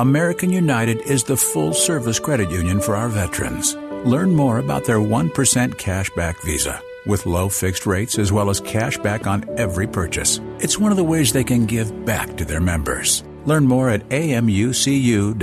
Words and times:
American 0.00 0.50
United 0.50 1.00
is 1.02 1.22
the 1.22 1.36
full 1.36 1.72
service 1.72 2.18
credit 2.18 2.50
union 2.50 2.80
for 2.80 2.96
our 2.96 3.08
veterans. 3.08 3.76
Learn 4.04 4.34
more 4.34 4.58
about 4.58 4.84
their 4.84 4.98
1% 4.98 5.30
cashback 5.74 6.44
visa 6.44 6.82
with 7.06 7.26
low 7.26 7.48
fixed 7.48 7.86
rates 7.86 8.18
as 8.18 8.32
well 8.32 8.50
as 8.50 8.58
cash 8.58 8.98
back 8.98 9.28
on 9.28 9.48
every 9.56 9.86
purchase. 9.86 10.40
It's 10.58 10.80
one 10.80 10.90
of 10.90 10.96
the 10.96 11.04
ways 11.04 11.32
they 11.32 11.44
can 11.44 11.64
give 11.66 12.04
back 12.04 12.36
to 12.38 12.44
their 12.44 12.60
members. 12.60 13.22
Learn 13.44 13.68
more 13.68 13.88
at 13.88 14.08
amucu.org. 14.08 15.36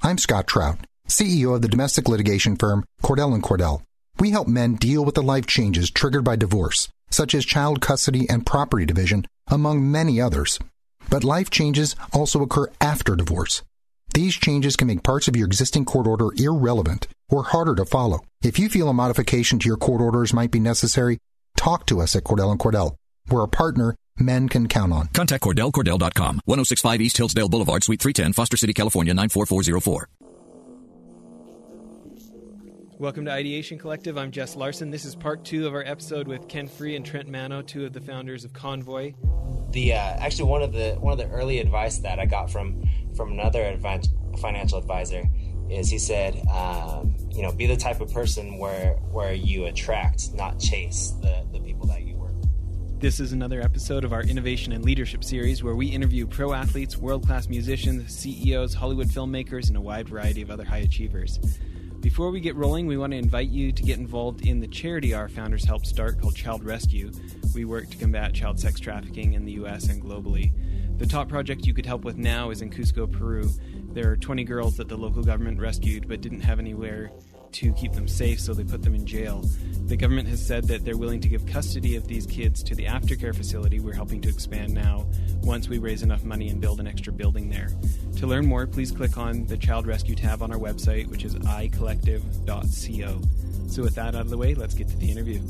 I'm 0.00 0.16
Scott 0.16 0.46
Trout, 0.46 0.78
CEO 1.06 1.54
of 1.54 1.60
the 1.60 1.68
domestic 1.68 2.08
litigation 2.08 2.56
firm 2.56 2.82
Cordell 3.02 3.34
and 3.34 3.42
Cordell. 3.42 3.82
We 4.18 4.30
help 4.30 4.48
men 4.48 4.76
deal 4.76 5.04
with 5.04 5.16
the 5.16 5.22
life 5.22 5.46
changes 5.46 5.90
triggered 5.90 6.24
by 6.24 6.36
divorce, 6.36 6.88
such 7.10 7.34
as 7.34 7.44
child 7.44 7.82
custody 7.82 8.26
and 8.30 8.46
property 8.46 8.86
division, 8.86 9.26
among 9.48 9.90
many 9.90 10.18
others. 10.18 10.58
But 11.10 11.24
life 11.24 11.50
changes 11.50 11.96
also 12.12 12.42
occur 12.42 12.68
after 12.80 13.16
divorce. 13.16 13.62
These 14.14 14.36
changes 14.36 14.76
can 14.76 14.88
make 14.88 15.02
parts 15.02 15.26
of 15.26 15.36
your 15.36 15.46
existing 15.46 15.84
court 15.84 16.06
order 16.06 16.30
irrelevant 16.36 17.08
or 17.28 17.42
harder 17.42 17.74
to 17.74 17.84
follow. 17.84 18.20
If 18.42 18.58
you 18.58 18.68
feel 18.68 18.88
a 18.88 18.94
modification 18.94 19.58
to 19.58 19.68
your 19.68 19.76
court 19.76 20.00
orders 20.00 20.32
might 20.32 20.50
be 20.50 20.60
necessary, 20.60 21.18
talk 21.56 21.86
to 21.86 22.00
us 22.00 22.14
at 22.14 22.24
Cordell 22.24 22.50
and 22.50 22.60
Cordell. 22.60 22.96
We're 23.28 23.42
a 23.42 23.48
partner 23.48 23.96
men 24.18 24.48
can 24.48 24.68
count 24.68 24.92
on. 24.92 25.08
Contact 25.08 25.42
CordellCordell.com, 25.42 26.40
1065 26.44 27.00
East 27.00 27.16
Hillsdale 27.16 27.48
Boulevard, 27.48 27.82
Suite 27.82 28.00
310, 28.00 28.32
Foster 28.32 28.56
City, 28.56 28.72
California, 28.72 29.14
94404. 29.14 30.08
Welcome 32.98 33.24
to 33.24 33.32
Ideation 33.32 33.76
Collective. 33.76 34.16
I'm 34.16 34.30
Jess 34.30 34.54
Larson. 34.54 34.90
This 34.90 35.04
is 35.04 35.16
part 35.16 35.44
two 35.44 35.66
of 35.66 35.74
our 35.74 35.82
episode 35.82 36.28
with 36.28 36.46
Ken 36.48 36.68
Free 36.68 36.94
and 36.94 37.04
Trent 37.04 37.28
Mano, 37.28 37.60
two 37.60 37.84
of 37.84 37.92
the 37.92 38.00
founders 38.00 38.44
of 38.44 38.52
Convoy. 38.52 39.14
The 39.70 39.94
uh, 39.94 39.96
actually 39.96 40.48
one 40.48 40.62
of 40.62 40.72
the 40.72 40.92
one 41.00 41.12
of 41.12 41.18
the 41.18 41.28
early 41.34 41.58
advice 41.58 41.98
that 41.98 42.20
I 42.20 42.26
got 42.26 42.50
from 42.50 42.82
from 43.16 43.32
another 43.32 43.62
adv- 43.62 44.06
financial 44.40 44.78
advisor 44.78 45.24
is 45.68 45.90
he 45.90 45.98
said, 45.98 46.36
um, 46.48 47.16
you 47.30 47.42
know, 47.42 47.50
be 47.50 47.66
the 47.66 47.76
type 47.76 48.00
of 48.00 48.12
person 48.12 48.58
where 48.58 48.92
where 49.10 49.32
you 49.32 49.64
attract, 49.66 50.32
not 50.34 50.60
chase 50.60 51.14
the 51.20 51.44
the 51.52 51.60
people 51.60 51.86
that 51.88 52.02
you 52.02 52.14
work. 52.16 52.32
with. 52.36 53.00
This 53.00 53.18
is 53.18 53.32
another 53.32 53.60
episode 53.60 54.04
of 54.04 54.12
our 54.12 54.22
Innovation 54.22 54.72
and 54.72 54.84
Leadership 54.84 55.24
series 55.24 55.64
where 55.64 55.74
we 55.74 55.88
interview 55.88 56.26
pro 56.28 56.52
athletes, 56.52 56.96
world 56.96 57.26
class 57.26 57.48
musicians, 57.48 58.16
CEOs, 58.16 58.72
Hollywood 58.72 59.08
filmmakers, 59.08 59.66
and 59.66 59.76
a 59.76 59.80
wide 59.80 60.08
variety 60.08 60.42
of 60.42 60.50
other 60.50 60.64
high 60.64 60.78
achievers. 60.78 61.40
Before 62.04 62.30
we 62.30 62.38
get 62.38 62.54
rolling, 62.54 62.86
we 62.86 62.98
want 62.98 63.12
to 63.12 63.16
invite 63.16 63.48
you 63.48 63.72
to 63.72 63.82
get 63.82 63.98
involved 63.98 64.46
in 64.46 64.60
the 64.60 64.66
charity 64.66 65.14
our 65.14 65.26
founders 65.26 65.64
helped 65.64 65.86
start 65.86 66.20
called 66.20 66.36
Child 66.36 66.62
Rescue. 66.62 67.10
We 67.54 67.64
work 67.64 67.88
to 67.88 67.96
combat 67.96 68.34
child 68.34 68.60
sex 68.60 68.78
trafficking 68.78 69.32
in 69.32 69.46
the 69.46 69.52
US 69.52 69.88
and 69.88 70.02
globally. 70.02 70.52
The 70.98 71.06
top 71.06 71.30
project 71.30 71.64
you 71.64 71.72
could 71.72 71.86
help 71.86 72.04
with 72.04 72.18
now 72.18 72.50
is 72.50 72.60
in 72.60 72.68
Cusco, 72.68 73.10
Peru. 73.10 73.48
There 73.94 74.10
are 74.10 74.18
20 74.18 74.44
girls 74.44 74.76
that 74.76 74.86
the 74.86 74.98
local 74.98 75.22
government 75.22 75.58
rescued 75.58 76.06
but 76.06 76.20
didn't 76.20 76.42
have 76.42 76.58
anywhere 76.58 77.10
to 77.54 77.72
keep 77.74 77.92
them 77.92 78.08
safe, 78.08 78.40
so 78.40 78.52
they 78.52 78.64
put 78.64 78.82
them 78.82 78.94
in 78.94 79.06
jail. 79.06 79.44
The 79.86 79.96
government 79.96 80.28
has 80.28 80.44
said 80.44 80.64
that 80.68 80.84
they're 80.84 80.96
willing 80.96 81.20
to 81.20 81.28
give 81.28 81.46
custody 81.46 81.94
of 81.96 82.08
these 82.08 82.26
kids 82.26 82.62
to 82.64 82.74
the 82.74 82.84
aftercare 82.84 83.34
facility 83.34 83.80
we're 83.80 83.94
helping 83.94 84.20
to 84.22 84.28
expand 84.28 84.74
now 84.74 85.06
once 85.42 85.68
we 85.68 85.78
raise 85.78 86.02
enough 86.02 86.24
money 86.24 86.48
and 86.48 86.60
build 86.60 86.80
an 86.80 86.86
extra 86.86 87.12
building 87.12 87.48
there. 87.48 87.68
To 88.16 88.26
learn 88.26 88.46
more, 88.46 88.66
please 88.66 88.90
click 88.90 89.16
on 89.18 89.46
the 89.46 89.56
Child 89.56 89.86
Rescue 89.86 90.14
tab 90.14 90.42
on 90.42 90.52
our 90.52 90.58
website, 90.58 91.06
which 91.08 91.24
is 91.24 91.34
icollective.co. 91.36 93.22
So, 93.68 93.82
with 93.82 93.94
that 93.94 94.14
out 94.14 94.20
of 94.20 94.30
the 94.30 94.36
way, 94.36 94.54
let's 94.54 94.74
get 94.74 94.88
to 94.88 94.96
the 94.96 95.10
interview. 95.10 95.40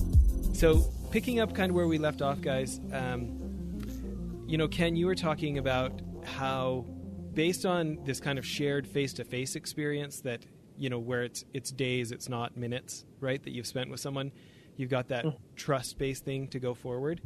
So, 0.52 0.84
picking 1.10 1.40
up 1.40 1.54
kind 1.54 1.70
of 1.70 1.76
where 1.76 1.86
we 1.86 1.98
left 1.98 2.22
off, 2.22 2.40
guys, 2.40 2.80
um, 2.92 4.44
you 4.46 4.58
know, 4.58 4.68
Ken, 4.68 4.94
you 4.96 5.06
were 5.06 5.14
talking 5.14 5.58
about 5.58 6.02
how, 6.24 6.84
based 7.32 7.64
on 7.64 7.98
this 8.04 8.20
kind 8.20 8.38
of 8.38 8.44
shared 8.44 8.86
face 8.86 9.12
to 9.14 9.24
face 9.24 9.56
experience 9.56 10.20
that 10.20 10.44
you 10.78 10.90
know 10.90 10.98
where 10.98 11.22
it's 11.22 11.44
it's 11.54 11.70
days 11.70 12.10
it's 12.12 12.28
not 12.28 12.56
minutes 12.56 13.04
right 13.20 13.42
that 13.42 13.50
you've 13.52 13.66
spent 13.66 13.90
with 13.90 14.00
someone 14.00 14.32
you've 14.76 14.90
got 14.90 15.08
that 15.08 15.24
trust 15.56 15.98
based 15.98 16.24
thing 16.24 16.48
to 16.48 16.58
go 16.58 16.74
forward 16.74 17.20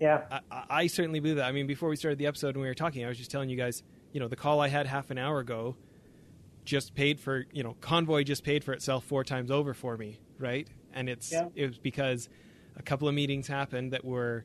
Yeah. 0.00 0.22
I, 0.30 0.40
I 0.50 0.64
I 0.82 0.86
certainly 0.86 1.20
believe 1.20 1.36
that 1.36 1.46
i 1.46 1.52
mean 1.52 1.66
before 1.66 1.88
we 1.88 1.96
started 1.96 2.18
the 2.18 2.26
episode 2.26 2.54
and 2.54 2.62
we 2.62 2.68
were 2.68 2.74
talking 2.74 3.04
i 3.04 3.08
was 3.08 3.18
just 3.18 3.30
telling 3.30 3.48
you 3.50 3.56
guys 3.56 3.82
you 4.12 4.20
know 4.20 4.28
the 4.28 4.36
call 4.36 4.60
i 4.60 4.68
had 4.68 4.86
half 4.86 5.10
an 5.10 5.18
hour 5.18 5.38
ago 5.40 5.76
just 6.64 6.94
paid 6.94 7.20
for 7.20 7.44
you 7.52 7.62
know 7.62 7.76
convoy 7.80 8.22
just 8.24 8.42
paid 8.44 8.64
for 8.64 8.72
itself 8.72 9.04
four 9.04 9.22
times 9.24 9.50
over 9.50 9.72
for 9.74 9.96
me 9.96 10.18
right 10.38 10.68
and 10.92 11.08
it's 11.08 11.30
Yeah. 11.32 11.48
it 11.54 11.66
was 11.68 11.78
because 11.78 12.28
a 12.76 12.82
couple 12.82 13.08
of 13.08 13.14
meetings 13.14 13.46
happened 13.46 13.92
that 13.92 14.04
were 14.04 14.44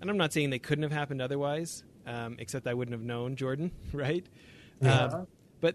and 0.00 0.08
i'm 0.08 0.16
not 0.16 0.32
saying 0.32 0.50
they 0.50 0.58
couldn't 0.58 0.82
have 0.84 0.92
happened 0.92 1.20
otherwise 1.20 1.82
um, 2.06 2.36
except 2.38 2.66
i 2.66 2.72
wouldn't 2.74 2.92
have 2.94 3.02
known 3.04 3.36
jordan 3.36 3.70
right 3.92 4.26
Yeah. 4.80 5.04
um, 5.06 5.26
but 5.60 5.74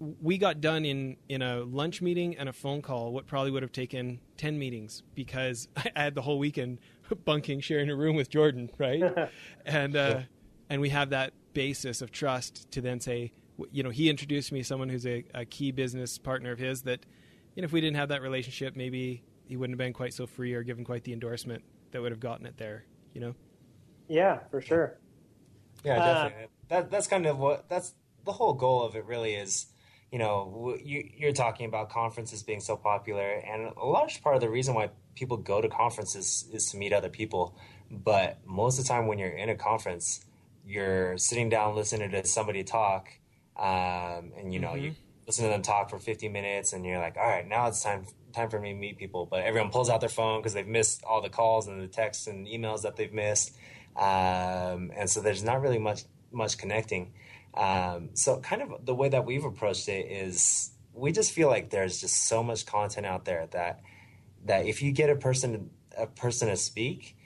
we 0.00 0.38
got 0.38 0.60
done 0.60 0.84
in 0.84 1.16
in 1.28 1.42
a 1.42 1.60
lunch 1.60 2.02
meeting 2.02 2.36
and 2.36 2.48
a 2.48 2.52
phone 2.52 2.82
call 2.82 3.12
what 3.12 3.26
probably 3.26 3.50
would 3.50 3.62
have 3.62 3.72
taken 3.72 4.20
10 4.36 4.58
meetings 4.58 5.02
because 5.14 5.68
i 5.76 5.90
had 5.96 6.14
the 6.14 6.22
whole 6.22 6.38
weekend 6.38 6.78
bunking 7.24 7.60
sharing 7.60 7.88
a 7.90 7.96
room 7.96 8.16
with 8.16 8.28
jordan 8.28 8.70
right 8.78 9.02
and 9.66 9.96
uh 9.96 10.20
and 10.68 10.80
we 10.80 10.90
have 10.90 11.10
that 11.10 11.32
basis 11.54 12.02
of 12.02 12.10
trust 12.10 12.70
to 12.70 12.80
then 12.80 13.00
say 13.00 13.32
you 13.70 13.82
know 13.82 13.90
he 13.90 14.10
introduced 14.10 14.52
me 14.52 14.60
to 14.60 14.64
someone 14.64 14.88
who's 14.88 15.06
a, 15.06 15.24
a 15.34 15.44
key 15.44 15.72
business 15.72 16.18
partner 16.18 16.52
of 16.52 16.58
his 16.58 16.82
that 16.82 17.06
you 17.54 17.62
know 17.62 17.66
if 17.66 17.72
we 17.72 17.80
didn't 17.80 17.96
have 17.96 18.10
that 18.10 18.20
relationship 18.22 18.76
maybe 18.76 19.22
he 19.46 19.56
wouldn't 19.56 19.74
have 19.74 19.78
been 19.86 19.92
quite 19.94 20.12
so 20.12 20.26
free 20.26 20.52
or 20.54 20.62
given 20.62 20.84
quite 20.84 21.04
the 21.04 21.12
endorsement 21.12 21.62
that 21.92 22.02
would 22.02 22.12
have 22.12 22.20
gotten 22.20 22.44
it 22.46 22.56
there 22.58 22.84
you 23.14 23.20
know 23.20 23.34
Yeah, 24.08 24.40
for 24.50 24.60
sure. 24.60 24.98
Yeah, 25.84 25.98
Uh, 25.98 26.04
definitely. 26.04 26.48
That 26.68 26.90
that's 26.90 27.06
kind 27.06 27.26
of 27.26 27.38
what 27.38 27.68
that's 27.68 27.94
the 28.24 28.32
whole 28.32 28.54
goal 28.54 28.82
of 28.82 28.96
it. 28.96 29.04
Really 29.04 29.34
is, 29.34 29.66
you 30.12 30.18
know, 30.18 30.76
you 30.82 31.08
you're 31.16 31.32
talking 31.32 31.66
about 31.66 31.90
conferences 31.90 32.42
being 32.42 32.60
so 32.60 32.76
popular, 32.76 33.28
and 33.28 33.72
a 33.76 33.86
large 33.86 34.22
part 34.22 34.34
of 34.34 34.40
the 34.40 34.48
reason 34.48 34.74
why 34.74 34.90
people 35.14 35.36
go 35.36 35.60
to 35.60 35.68
conferences 35.68 36.46
is 36.52 36.70
to 36.70 36.76
meet 36.76 36.92
other 36.92 37.08
people. 37.08 37.56
But 37.90 38.38
most 38.44 38.78
of 38.78 38.84
the 38.84 38.88
time, 38.88 39.06
when 39.06 39.18
you're 39.18 39.30
in 39.30 39.48
a 39.48 39.56
conference, 39.56 40.24
you're 40.64 41.18
sitting 41.18 41.48
down 41.48 41.74
listening 41.74 42.10
to 42.10 42.26
somebody 42.26 42.64
talk, 42.64 43.08
um, 43.56 44.32
and 44.36 44.52
you 44.52 44.60
know 44.60 44.74
you 44.74 44.94
listen 45.26 45.44
to 45.44 45.50
them 45.50 45.62
talk 45.62 45.90
for 45.90 45.98
50 45.98 46.28
minutes, 46.28 46.72
and 46.72 46.84
you're 46.84 46.98
like, 46.98 47.16
all 47.16 47.28
right, 47.28 47.46
now 47.46 47.66
it's 47.66 47.82
time 47.82 48.06
time 48.32 48.48
for 48.48 48.60
me 48.60 48.72
to 48.72 48.78
meet 48.78 48.98
people. 48.98 49.26
But 49.26 49.42
everyone 49.42 49.70
pulls 49.70 49.90
out 49.90 50.00
their 50.00 50.08
phone 50.08 50.40
because 50.40 50.54
they've 50.54 50.66
missed 50.66 51.02
all 51.04 51.20
the 51.20 51.30
calls 51.30 51.66
and 51.66 51.82
the 51.82 51.88
texts 51.88 52.26
and 52.26 52.46
emails 52.46 52.82
that 52.82 52.96
they've 52.96 53.12
missed 53.12 53.56
um, 53.96 54.92
and 54.94 55.08
so 55.08 55.20
there's 55.20 55.42
not 55.42 55.60
really 55.62 55.78
much 55.78 56.04
much 56.32 56.58
connecting. 56.58 57.12
Um, 57.56 58.10
so 58.14 58.40
kind 58.40 58.62
of 58.62 58.84
the 58.84 58.94
way 58.94 59.08
that 59.08 59.24
we've 59.24 59.44
approached 59.44 59.88
it 59.88 60.10
is 60.10 60.72
we 60.92 61.12
just 61.12 61.32
feel 61.32 61.48
like 61.48 61.70
there's 61.70 62.00
just 62.00 62.26
so 62.26 62.42
much 62.42 62.66
content 62.66 63.06
out 63.06 63.24
there 63.24 63.46
that 63.52 63.80
that 64.44 64.66
if 64.66 64.82
you 64.82 64.92
get 64.92 65.10
a 65.10 65.16
person 65.16 65.70
a 65.96 66.06
person 66.06 66.48
to 66.48 66.56
speak, 66.56 67.16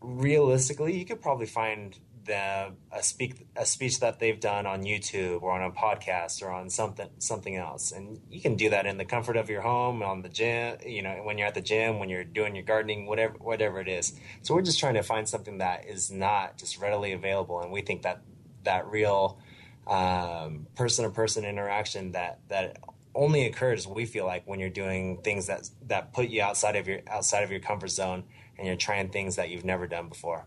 realistically, 0.00 0.98
you 0.98 1.04
could 1.04 1.20
probably 1.20 1.46
find 1.46 1.98
them 2.24 2.76
a 2.92 3.02
speak 3.02 3.46
a 3.56 3.66
speech 3.66 3.98
that 4.00 4.20
they've 4.20 4.38
done 4.38 4.64
on 4.64 4.84
YouTube 4.84 5.42
or 5.42 5.50
on 5.52 5.62
a 5.62 5.72
podcast 5.72 6.42
or 6.42 6.50
on 6.50 6.70
something 6.70 7.08
something 7.18 7.56
else, 7.56 7.92
and 7.92 8.20
you 8.30 8.40
can 8.40 8.54
do 8.54 8.70
that 8.70 8.86
in 8.86 8.96
the 8.96 9.04
comfort 9.04 9.36
of 9.36 9.50
your 9.50 9.60
home, 9.60 10.02
on 10.02 10.22
the 10.22 10.28
gym, 10.28 10.76
you 10.86 11.02
know, 11.02 11.20
when 11.24 11.38
you're 11.38 11.48
at 11.48 11.54
the 11.54 11.60
gym, 11.60 11.98
when 11.98 12.08
you're 12.08 12.24
doing 12.24 12.54
your 12.54 12.64
gardening, 12.64 13.06
whatever 13.06 13.34
whatever 13.38 13.80
it 13.80 13.88
is. 13.88 14.12
So 14.42 14.54
we're 14.54 14.62
just 14.62 14.78
trying 14.78 14.94
to 14.94 15.02
find 15.02 15.28
something 15.28 15.58
that 15.58 15.86
is 15.88 16.10
not 16.10 16.58
just 16.58 16.78
readily 16.78 17.12
available, 17.12 17.60
and 17.60 17.72
we 17.72 17.82
think 17.82 18.02
that 18.02 18.22
that 18.64 18.86
real 18.86 19.38
person 19.86 21.04
to 21.04 21.10
person 21.10 21.44
interaction 21.44 22.12
that 22.12 22.40
that 22.48 22.78
only 23.14 23.46
occurs 23.46 23.86
we 23.86 24.06
feel 24.06 24.24
like 24.24 24.46
when 24.46 24.58
you're 24.58 24.70
doing 24.70 25.18
things 25.18 25.46
that 25.46 25.68
that 25.86 26.12
put 26.12 26.28
you 26.28 26.40
outside 26.40 26.76
of 26.76 26.88
your 26.88 27.00
outside 27.08 27.42
of 27.42 27.50
your 27.50 27.60
comfort 27.60 27.90
zone 27.90 28.24
and 28.56 28.66
you're 28.66 28.76
trying 28.76 29.08
things 29.08 29.36
that 29.36 29.50
you've 29.50 29.64
never 29.64 29.86
done 29.86 30.08
before. 30.08 30.44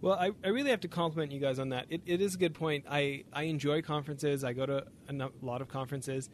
Well, 0.00 0.14
I, 0.14 0.30
I 0.44 0.48
really 0.48 0.70
have 0.70 0.80
to 0.80 0.88
compliment 0.88 1.32
you 1.32 1.40
guys 1.40 1.58
on 1.58 1.70
that. 1.70 1.86
It, 1.88 2.02
it 2.06 2.20
is 2.20 2.36
a 2.36 2.38
good 2.38 2.54
point. 2.54 2.84
I, 2.88 3.24
I 3.32 3.44
enjoy 3.44 3.82
conferences. 3.82 4.44
I 4.44 4.52
go 4.52 4.64
to 4.64 4.84
a 5.08 5.30
lot 5.42 5.60
of 5.60 5.68
conferences, 5.68 6.30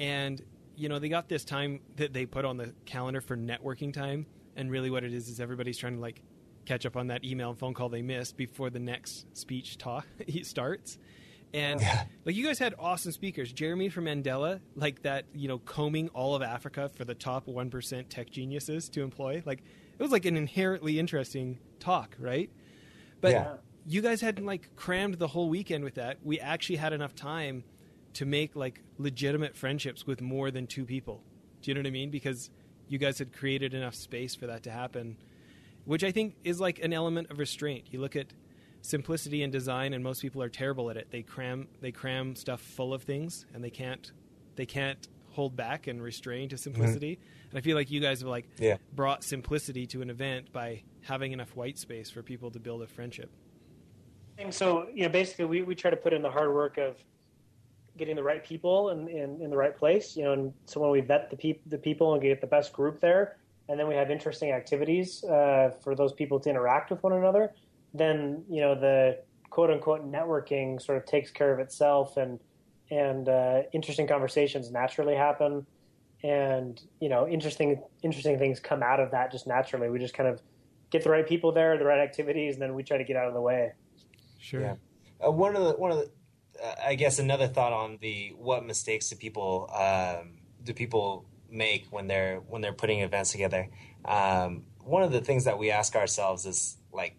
and 0.00 0.42
you 0.76 0.88
know 0.88 0.98
they 0.98 1.10
got 1.10 1.28
this 1.28 1.44
time 1.44 1.80
that 1.96 2.14
they 2.14 2.24
put 2.24 2.44
on 2.44 2.56
the 2.56 2.74
calendar 2.86 3.20
for 3.20 3.36
networking 3.36 3.92
time. 3.92 4.26
And 4.56 4.70
really, 4.70 4.90
what 4.90 5.04
it 5.04 5.12
is 5.12 5.28
is 5.28 5.40
everybody's 5.40 5.76
trying 5.76 5.96
to 5.96 6.00
like 6.00 6.22
catch 6.64 6.86
up 6.86 6.96
on 6.96 7.08
that 7.08 7.24
email 7.24 7.50
and 7.50 7.58
phone 7.58 7.74
call 7.74 7.88
they 7.88 8.02
missed 8.02 8.36
before 8.36 8.70
the 8.70 8.78
next 8.78 9.26
speech 9.36 9.78
talk 9.78 10.06
starts. 10.42 10.98
And 11.54 11.82
like 12.24 12.34
you 12.34 12.46
guys 12.46 12.58
had 12.58 12.74
awesome 12.78 13.12
speakers, 13.12 13.52
Jeremy 13.52 13.90
from 13.90 14.06
Andela, 14.06 14.60
like 14.74 15.02
that, 15.02 15.26
you 15.34 15.48
know, 15.48 15.58
combing 15.58 16.08
all 16.10 16.34
of 16.34 16.40
Africa 16.42 16.88
for 16.94 17.04
the 17.04 17.14
top 17.14 17.46
one 17.46 17.68
percent 17.68 18.08
tech 18.08 18.30
geniuses 18.30 18.88
to 18.90 19.02
employ. 19.02 19.42
Like 19.44 19.62
it 19.98 20.02
was 20.02 20.12
like 20.12 20.24
an 20.24 20.36
inherently 20.36 20.98
interesting 20.98 21.58
talk, 21.78 22.16
right? 22.18 22.48
But 23.20 23.32
Yeah. 23.32 23.54
you 23.86 24.00
guys 24.00 24.22
hadn't 24.22 24.46
like 24.46 24.74
crammed 24.76 25.14
the 25.18 25.28
whole 25.28 25.50
weekend 25.50 25.84
with 25.84 25.96
that. 25.96 26.18
We 26.24 26.40
actually 26.40 26.76
had 26.76 26.94
enough 26.94 27.14
time 27.14 27.64
to 28.14 28.24
make 28.24 28.56
like 28.56 28.82
legitimate 28.96 29.54
friendships 29.54 30.06
with 30.06 30.22
more 30.22 30.50
than 30.50 30.66
two 30.66 30.86
people. 30.86 31.22
Do 31.60 31.70
you 31.70 31.74
know 31.74 31.80
what 31.80 31.86
I 31.86 31.90
mean? 31.90 32.10
Because 32.10 32.50
you 32.88 32.96
guys 32.98 33.18
had 33.18 33.32
created 33.32 33.74
enough 33.74 33.94
space 33.94 34.34
for 34.34 34.46
that 34.46 34.62
to 34.64 34.70
happen, 34.70 35.16
which 35.84 36.04
I 36.04 36.12
think 36.12 36.36
is 36.44 36.60
like 36.60 36.78
an 36.80 36.92
element 36.92 37.30
of 37.30 37.38
restraint. 37.38 37.86
You 37.90 38.00
look 38.00 38.16
at 38.16 38.26
simplicity 38.82 39.42
in 39.42 39.50
design, 39.50 39.94
and 39.94 40.02
most 40.02 40.22
people 40.22 40.42
are 40.42 40.48
terrible 40.48 40.90
at 40.90 40.96
it. 40.96 41.08
They 41.10 41.22
cram 41.22 41.68
they 41.80 41.92
cram 41.92 42.36
stuff 42.36 42.60
full 42.60 42.92
of 42.94 43.02
things, 43.02 43.46
and 43.54 43.62
they 43.62 43.70
can't 43.70 44.10
they 44.56 44.66
can't 44.66 45.08
hold 45.30 45.56
back 45.56 45.86
and 45.86 46.02
restrain 46.02 46.48
to 46.50 46.56
mm-hmm. 46.56 46.62
simplicity. 46.62 47.18
And 47.50 47.58
I 47.58 47.62
feel 47.62 47.76
like 47.76 47.90
you 47.90 48.00
guys 48.00 48.20
have 48.20 48.28
like 48.28 48.46
Yeah. 48.58 48.76
brought 48.94 49.24
simplicity 49.24 49.86
to 49.88 50.02
an 50.02 50.10
event 50.10 50.52
by 50.52 50.82
having 51.02 51.32
enough 51.32 51.56
white 51.56 51.78
space 51.78 52.10
for 52.10 52.22
people 52.22 52.50
to 52.50 52.60
build 52.60 52.82
a 52.82 52.86
friendship. 52.86 53.30
And 54.38 54.52
so, 54.52 54.88
you 54.92 55.02
know, 55.02 55.08
basically, 55.08 55.44
we, 55.44 55.62
we 55.62 55.74
try 55.74 55.90
to 55.90 55.96
put 55.96 56.12
in 56.12 56.22
the 56.22 56.30
hard 56.30 56.52
work 56.52 56.78
of 56.78 56.96
getting 57.96 58.16
the 58.16 58.22
right 58.22 58.42
people 58.42 58.90
in, 58.90 59.08
in, 59.08 59.40
in 59.42 59.50
the 59.50 59.56
right 59.56 59.76
place. 59.76 60.16
You 60.16 60.24
know, 60.24 60.32
and 60.32 60.52
so 60.66 60.80
when 60.80 60.90
we 60.90 61.00
vet 61.00 61.30
the 61.30 61.36
peop- 61.36 61.62
the 61.66 61.78
people 61.78 62.14
and 62.14 62.22
get 62.22 62.40
the 62.40 62.46
best 62.46 62.72
group 62.72 63.00
there, 63.00 63.36
and 63.68 63.78
then 63.78 63.88
we 63.88 63.94
have 63.94 64.10
interesting 64.10 64.50
activities 64.50 65.24
uh, 65.24 65.70
for 65.82 65.94
those 65.94 66.12
people 66.12 66.40
to 66.40 66.50
interact 66.50 66.90
with 66.90 67.02
one 67.02 67.12
another, 67.12 67.52
then 67.94 68.44
you 68.48 68.60
know 68.60 68.74
the 68.74 69.18
quote 69.50 69.70
unquote 69.70 70.10
networking 70.10 70.80
sort 70.80 70.98
of 70.98 71.06
takes 71.06 71.30
care 71.30 71.52
of 71.52 71.60
itself, 71.60 72.16
and 72.16 72.40
and 72.90 73.28
uh, 73.28 73.62
interesting 73.72 74.06
conversations 74.06 74.70
naturally 74.70 75.14
happen, 75.14 75.66
and 76.22 76.80
you 77.00 77.08
know 77.08 77.28
interesting 77.28 77.82
interesting 78.02 78.38
things 78.38 78.60
come 78.60 78.82
out 78.82 79.00
of 79.00 79.10
that 79.10 79.30
just 79.30 79.46
naturally. 79.46 79.90
We 79.90 79.98
just 79.98 80.14
kind 80.14 80.28
of 80.28 80.40
get 80.90 81.04
the 81.04 81.10
right 81.10 81.26
people 81.26 81.52
there, 81.52 81.78
the 81.78 81.84
right 81.84 82.00
activities, 82.00 82.54
and 82.54 82.62
then 82.62 82.74
we 82.74 82.82
try 82.82 82.98
to 82.98 83.04
get 83.04 83.16
out 83.16 83.26
of 83.26 83.34
the 83.34 83.40
way. 83.40 83.72
Sure. 84.38 84.60
Yeah. 84.60 84.74
Uh, 85.24 85.30
one 85.30 85.56
of 85.56 85.64
the 85.64 85.72
one 85.72 85.90
of 85.90 85.98
the, 85.98 86.10
uh, 86.62 86.74
I 86.86 86.94
guess 86.94 87.18
another 87.18 87.46
thought 87.46 87.72
on 87.72 87.98
the 88.00 88.32
what 88.36 88.64
mistakes 88.64 89.08
do 89.08 89.16
people 89.16 89.70
um, 89.74 90.38
do 90.62 90.74
people 90.74 91.26
make 91.52 91.86
when 91.90 92.06
they're 92.06 92.36
when 92.48 92.62
they're 92.62 92.72
putting 92.72 93.00
events 93.00 93.32
together. 93.32 93.68
Um, 94.04 94.64
one 94.80 95.02
of 95.02 95.12
the 95.12 95.20
things 95.20 95.44
that 95.44 95.58
we 95.58 95.70
ask 95.70 95.94
ourselves 95.94 96.46
is 96.46 96.76
like, 96.92 97.16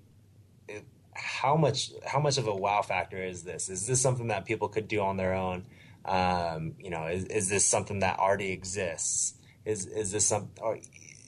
it, 0.67 0.83
how 1.13 1.55
much 1.55 1.91
how 2.05 2.19
much 2.19 2.37
of 2.37 2.47
a 2.47 2.55
wow 2.55 2.81
factor 2.81 3.23
is 3.23 3.43
this? 3.43 3.69
Is 3.69 3.87
this 3.87 4.01
something 4.01 4.27
that 4.27 4.45
people 4.45 4.67
could 4.67 4.87
do 4.87 5.01
on 5.01 5.17
their 5.17 5.33
own? 5.33 5.65
Um, 6.05 6.73
you 6.79 6.89
know, 6.89 7.07
is, 7.07 7.25
is 7.25 7.49
this 7.49 7.65
something 7.65 7.99
that 7.99 8.19
already 8.19 8.51
exists? 8.51 9.35
Is 9.65 9.85
is 9.85 10.11
this 10.11 10.27
some 10.27 10.49
or 10.59 10.79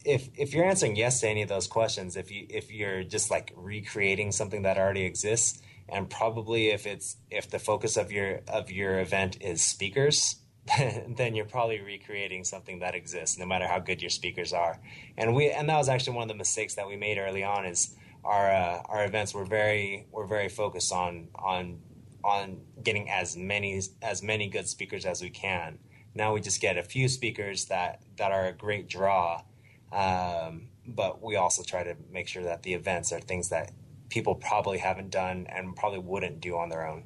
if 0.04 0.30
if 0.36 0.54
you're 0.54 0.66
answering 0.66 0.96
yes 0.96 1.22
to 1.22 1.28
any 1.28 1.42
of 1.42 1.50
those 1.50 1.68
questions, 1.68 2.16
if 2.16 2.32
you 2.32 2.46
if 2.50 2.72
you're 2.72 3.04
just 3.04 3.32
like 3.32 3.52
recreating 3.56 4.32
something 4.32 4.62
that 4.64 4.78
already 4.78 5.04
exists, 5.04 5.62
and 5.90 6.10
probably 6.10 6.70
if 6.70 6.86
it's 6.86 7.18
if 7.32 7.50
the 7.50 7.60
focus 7.60 7.98
of 7.98 8.12
your 8.12 8.42
of 8.48 8.72
your 8.72 9.00
event 9.00 9.38
is 9.42 9.62
speakers, 9.62 10.38
then 11.18 11.36
you're 11.36 11.46
probably 11.46 11.80
recreating 11.80 12.44
something 12.44 12.80
that 12.80 12.96
exists, 12.96 13.38
no 13.38 13.46
matter 13.46 13.68
how 13.68 13.80
good 13.80 14.02
your 14.02 14.10
speakers 14.10 14.52
are. 14.52 14.80
And 15.18 15.36
we 15.36 15.52
and 15.52 15.70
that 15.70 15.78
was 15.78 15.90
actually 15.90 16.16
one 16.16 16.24
of 16.24 16.30
the 16.30 16.36
mistakes 16.36 16.76
that 16.76 16.88
we 16.88 16.96
made 16.96 17.18
early 17.18 17.44
on 17.44 17.66
is 17.66 17.96
our 18.24 18.52
uh, 18.52 18.82
our 18.86 19.06
events 19.06 19.34
were 19.34 19.46
very 19.46 20.08
were 20.12 20.26
very 20.26 20.50
focused 20.50 20.92
on 20.92 21.28
on 21.36 21.80
on 22.24 22.62
getting 22.84 23.10
as 23.10 23.38
many 23.38 23.80
as 24.02 24.24
many 24.24 24.48
good 24.48 24.68
speakers 24.68 25.06
as 25.06 25.22
we 25.22 25.30
can. 25.30 25.78
Now 26.16 26.34
we 26.34 26.42
just 26.42 26.62
get 26.62 26.78
a 26.78 26.84
few 26.84 27.08
speakers 27.08 27.66
that 27.66 28.02
that 28.18 28.32
are 28.32 28.48
a 28.48 28.54
great 28.54 28.88
draw, 28.88 29.44
um, 29.92 30.70
but 30.88 31.22
we 31.22 31.36
also 31.36 31.62
try 31.62 31.84
to 31.84 31.96
make 32.12 32.28
sure 32.28 32.44
that 32.44 32.64
the 32.64 32.74
events 32.74 33.12
are 33.12 33.20
things 33.20 33.50
that 33.50 33.72
people 34.10 34.34
probably 34.34 34.80
haven't 34.80 35.12
done 35.12 35.46
and 35.50 35.76
probably 35.76 36.00
wouldn't 36.00 36.40
do 36.40 36.58
on 36.58 36.70
their 36.70 36.88
own. 36.88 37.04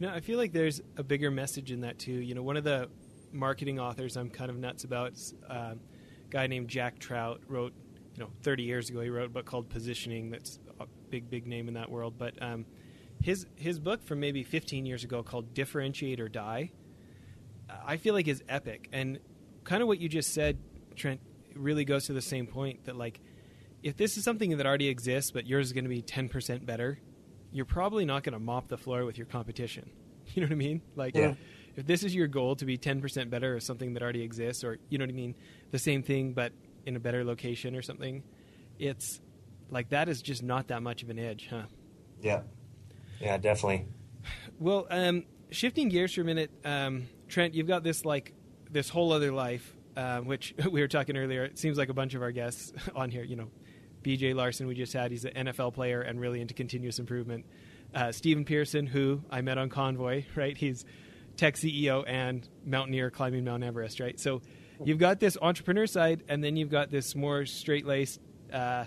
Know, 0.00 0.10
I 0.10 0.20
feel 0.20 0.38
like 0.38 0.52
there's 0.52 0.80
a 0.96 1.02
bigger 1.02 1.30
message 1.30 1.70
in 1.70 1.82
that 1.82 1.98
too. 1.98 2.12
You 2.12 2.34
know, 2.34 2.42
one 2.42 2.56
of 2.56 2.64
the 2.64 2.88
marketing 3.32 3.78
authors 3.78 4.16
I'm 4.16 4.28
kind 4.28 4.50
of 4.50 4.56
nuts 4.56 4.84
about, 4.84 5.12
uh, 5.48 5.54
a 5.54 5.76
guy 6.30 6.46
named 6.46 6.68
Jack 6.68 6.98
Trout, 6.98 7.40
wrote, 7.48 7.72
you 8.14 8.22
know, 8.22 8.30
30 8.42 8.64
years 8.64 8.90
ago 8.90 9.00
he 9.00 9.08
wrote 9.08 9.26
a 9.26 9.28
book 9.30 9.46
called 9.46 9.68
Positioning. 9.68 10.30
That's 10.30 10.58
a 10.80 10.86
big, 11.10 11.30
big 11.30 11.46
name 11.46 11.68
in 11.68 11.74
that 11.74 11.90
world. 11.90 12.14
But 12.18 12.40
um, 12.42 12.66
his 13.22 13.46
his 13.56 13.78
book 13.78 14.02
from 14.04 14.20
maybe 14.20 14.42
15 14.42 14.84
years 14.84 15.04
ago 15.04 15.22
called 15.22 15.54
Differentiate 15.54 16.20
or 16.20 16.28
Die, 16.28 16.70
I 17.86 17.96
feel 17.96 18.14
like 18.14 18.28
is 18.28 18.42
epic. 18.48 18.88
And 18.92 19.18
kind 19.64 19.80
of 19.80 19.88
what 19.88 20.00
you 20.00 20.08
just 20.08 20.34
said, 20.34 20.58
Trent, 20.96 21.20
really 21.54 21.84
goes 21.84 22.06
to 22.06 22.12
the 22.12 22.22
same 22.22 22.46
point 22.46 22.84
that 22.84 22.96
like, 22.96 23.20
if 23.82 23.96
this 23.96 24.16
is 24.16 24.24
something 24.24 24.56
that 24.56 24.66
already 24.66 24.88
exists, 24.88 25.30
but 25.30 25.46
yours 25.46 25.66
is 25.66 25.72
going 25.72 25.84
to 25.84 25.90
be 25.90 26.02
10% 26.02 26.64
better, 26.66 26.98
you're 27.54 27.64
probably 27.64 28.04
not 28.04 28.22
going 28.24 28.32
to 28.34 28.38
mop 28.38 28.68
the 28.68 28.76
floor 28.76 29.04
with 29.06 29.16
your 29.16 29.26
competition. 29.26 29.88
You 30.34 30.40
know 30.40 30.46
what 30.46 30.52
I 30.52 30.56
mean? 30.56 30.80
Like, 30.96 31.14
Yeah. 31.14 31.34
if 31.76 31.86
this 31.86 32.02
is 32.02 32.14
your 32.14 32.26
goal 32.28 32.56
to 32.56 32.64
be 32.64 32.78
10% 32.78 33.28
better 33.28 33.54
or 33.54 33.60
something 33.60 33.92
that 33.92 34.02
already 34.02 34.22
exists, 34.22 34.64
or, 34.64 34.78
you 34.88 34.96
know 34.96 35.04
what 35.04 35.10
I 35.10 35.14
mean? 35.14 35.34
The 35.70 35.78
same 35.78 36.02
thing, 36.02 36.32
but 36.32 36.52
in 36.86 36.96
a 36.96 36.98
better 37.00 37.24
location 37.24 37.76
or 37.76 37.82
something, 37.82 38.22
it's 38.78 39.20
like 39.70 39.90
that 39.90 40.08
is 40.08 40.22
just 40.22 40.42
not 40.42 40.68
that 40.68 40.82
much 40.82 41.02
of 41.02 41.10
an 41.10 41.18
edge, 41.18 41.46
huh? 41.50 41.64
Yeah, 42.22 42.40
yeah, 43.20 43.36
definitely. 43.36 43.86
Well, 44.58 44.86
um, 44.90 45.24
shifting 45.50 45.90
gears 45.90 46.14
for 46.14 46.22
a 46.22 46.24
minute, 46.24 46.50
um, 46.64 47.06
Trent, 47.28 47.52
you've 47.54 47.68
got 47.68 47.82
this 47.84 48.04
like 48.06 48.32
this 48.70 48.88
whole 48.88 49.12
other 49.12 49.30
life, 49.30 49.76
uh, 49.94 50.20
which 50.20 50.54
we 50.70 50.80
were 50.80 50.88
talking 50.88 51.18
earlier. 51.18 51.44
It 51.44 51.58
seems 51.58 51.76
like 51.76 51.90
a 51.90 51.94
bunch 51.94 52.14
of 52.14 52.22
our 52.22 52.32
guests 52.32 52.72
on 52.96 53.10
here, 53.10 53.24
you 53.24 53.36
know, 53.36 53.50
BJ 54.04 54.34
Larson, 54.34 54.66
we 54.66 54.74
just 54.74 54.92
had. 54.92 55.10
He's 55.10 55.24
an 55.24 55.46
NFL 55.46 55.74
player 55.74 56.02
and 56.02 56.20
really 56.20 56.40
into 56.40 56.54
continuous 56.54 56.98
improvement. 56.98 57.46
Uh, 57.94 58.12
Stephen 58.12 58.44
Pearson, 58.44 58.86
who 58.86 59.22
I 59.30 59.40
met 59.40 59.58
on 59.58 59.68
Convoy, 59.68 60.24
right? 60.36 60.56
He's 60.56 60.84
tech 61.36 61.54
CEO 61.54 62.04
and 62.06 62.48
mountaineer 62.64 63.10
climbing 63.10 63.44
Mount 63.44 63.64
Everest, 63.64 64.00
right? 64.00 64.18
So 64.20 64.42
you've 64.84 64.98
got 64.98 65.18
this 65.18 65.36
entrepreneur 65.40 65.86
side, 65.86 66.22
and 66.28 66.44
then 66.44 66.56
you've 66.56 66.70
got 66.70 66.90
this 66.90 67.16
more 67.16 67.46
straight 67.46 67.86
laced 67.86 68.20
uh, 68.52 68.84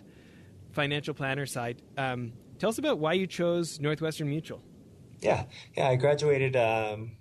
financial 0.71 1.13
planner 1.13 1.45
side. 1.45 1.81
Um, 1.97 2.33
tell 2.59 2.69
us 2.69 2.77
about 2.77 2.99
why 2.99 3.13
you 3.13 3.27
chose 3.27 3.79
Northwestern 3.79 4.29
Mutual. 4.29 4.61
Yeah, 5.19 5.45
yeah. 5.75 5.89
I 5.89 5.95
graduated 5.95 6.55
um, 6.55 7.17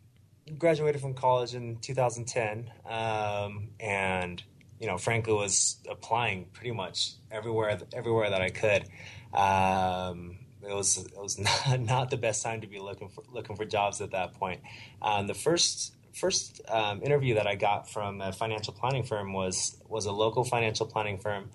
graduated 0.59 1.01
from 1.01 1.15
college 1.15 1.55
in 1.55 1.79
2010, 1.79 2.71
um, 2.89 3.71
and 3.81 4.43
you 4.81 4.87
know, 4.87 4.99
frankly, 4.99 5.33
was 5.33 5.77
applying 5.89 6.47
pretty 6.53 6.73
much 6.73 7.13
everywhere 7.31 7.79
everywhere 7.93 8.31
that 8.31 8.43
I 8.43 8.51
could. 8.51 8.85
Um, 9.33 10.39
it 10.63 10.75
was 10.75 10.99
it 10.99 11.17
was 11.17 11.39
not, 11.69 11.81
not 11.81 12.11
the 12.11 12.17
best 12.17 12.43
time 12.43 12.61
to 12.61 12.67
be 12.67 12.79
looking 12.79 13.09
for 13.09 13.25
looking 13.33 13.57
for 13.57 13.65
jobs 13.65 14.01
at 14.01 14.13
that 14.13 14.35
point. 14.35 14.61
Um, 15.01 15.27
the 15.27 15.35
first 15.35 15.95
first 16.13 16.63
um, 16.69 17.03
interview 17.03 17.35
that 17.35 17.47
I 17.47 17.55
got 17.55 17.91
from 17.91 18.21
a 18.21 18.33
financial 18.33 18.73
planning 18.73 19.05
firm 19.05 19.33
was 19.33 19.77
was 19.89 20.07
a 20.07 20.13
local 20.13 20.45
financial 20.45 20.87
planning 20.87 21.19
firm, 21.19 21.51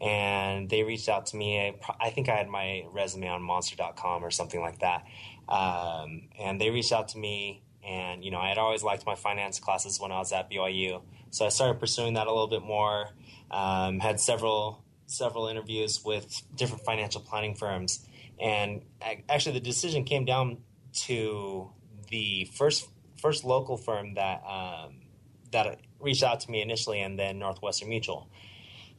and 0.00 0.68
they 0.68 0.82
reached 0.82 1.08
out 1.08 1.26
to 1.26 1.36
me. 1.36 1.60
I, 1.60 1.74
I 2.00 2.10
think 2.10 2.28
I 2.28 2.36
had 2.36 2.48
my 2.48 2.84
resume 2.90 3.28
on 3.28 3.42
Monster.com 3.42 4.24
or 4.24 4.30
something 4.30 4.60
like 4.60 4.80
that, 4.80 5.06
um, 5.48 6.28
and 6.38 6.60
they 6.60 6.70
reached 6.70 6.92
out 6.92 7.08
to 7.08 7.18
me. 7.18 7.62
And 7.86 8.24
you 8.24 8.32
know, 8.32 8.40
I 8.40 8.48
had 8.48 8.58
always 8.58 8.82
liked 8.82 9.06
my 9.06 9.14
finance 9.14 9.60
classes 9.60 10.00
when 10.00 10.10
I 10.10 10.18
was 10.18 10.32
at 10.32 10.50
BYU, 10.50 11.02
so 11.30 11.46
I 11.46 11.48
started 11.50 11.80
pursuing 11.80 12.14
that 12.14 12.26
a 12.26 12.30
little 12.30 12.48
bit 12.48 12.62
more. 12.62 13.10
Um, 13.50 14.00
had 14.00 14.20
several 14.20 14.84
several 15.06 15.46
interviews 15.46 16.04
with 16.04 16.42
different 16.54 16.84
financial 16.84 17.20
planning 17.20 17.54
firms, 17.54 18.06
and 18.40 18.82
I, 19.00 19.22
actually 19.28 19.52
the 19.52 19.64
decision 19.64 20.04
came 20.04 20.24
down 20.24 20.58
to 21.04 21.70
the 22.10 22.50
first 22.54 22.88
first 23.20 23.44
local 23.44 23.76
firm 23.76 24.14
that 24.14 24.42
um, 24.46 24.96
that 25.52 25.80
reached 26.00 26.22
out 26.22 26.40
to 26.40 26.50
me 26.50 26.62
initially, 26.62 27.00
and 27.00 27.18
then 27.18 27.38
Northwestern 27.38 27.88
Mutual. 27.88 28.28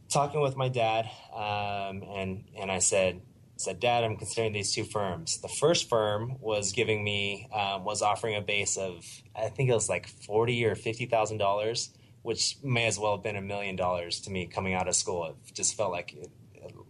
Talking 0.09 0.41
with 0.41 0.55
my 0.55 0.69
dad, 0.69 1.09
um, 1.33 2.03
and 2.15 2.45
and 2.57 2.71
I 2.71 2.79
said, 2.79 3.21
said, 3.57 3.79
Dad, 3.79 4.03
I'm 4.03 4.15
considering 4.15 4.53
these 4.53 4.73
two 4.73 4.83
firms. 4.83 5.39
The 5.41 5.47
first 5.47 5.89
firm 5.89 6.37
was 6.39 6.71
giving 6.71 7.03
me 7.03 7.47
um, 7.53 7.83
was 7.83 8.01
offering 8.01 8.35
a 8.35 8.41
base 8.41 8.77
of 8.77 9.05
I 9.35 9.49
think 9.49 9.69
it 9.69 9.73
was 9.73 9.89
like 9.89 10.07
forty 10.07 10.65
or 10.65 10.75
fifty 10.75 11.05
thousand 11.05 11.37
dollars, 11.37 11.89
which 12.27 12.57
may 12.61 12.87
as 12.87 12.99
well 12.99 13.15
have 13.15 13.23
been 13.23 13.37
a 13.37 13.41
million 13.41 13.77
dollars 13.77 14.19
to 14.19 14.29
me 14.29 14.45
coming 14.47 14.73
out 14.73 14.85
of 14.85 14.93
school. 14.93 15.27
It 15.27 15.53
just 15.53 15.77
felt 15.77 15.93
like 15.93 16.11
it, 16.11 16.29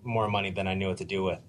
more 0.03 0.27
money 0.27 0.49
than 0.49 0.67
I 0.67 0.73
knew 0.73 0.87
what 0.87 0.97
to 0.97 1.05
do 1.05 1.21
with. 1.25 1.39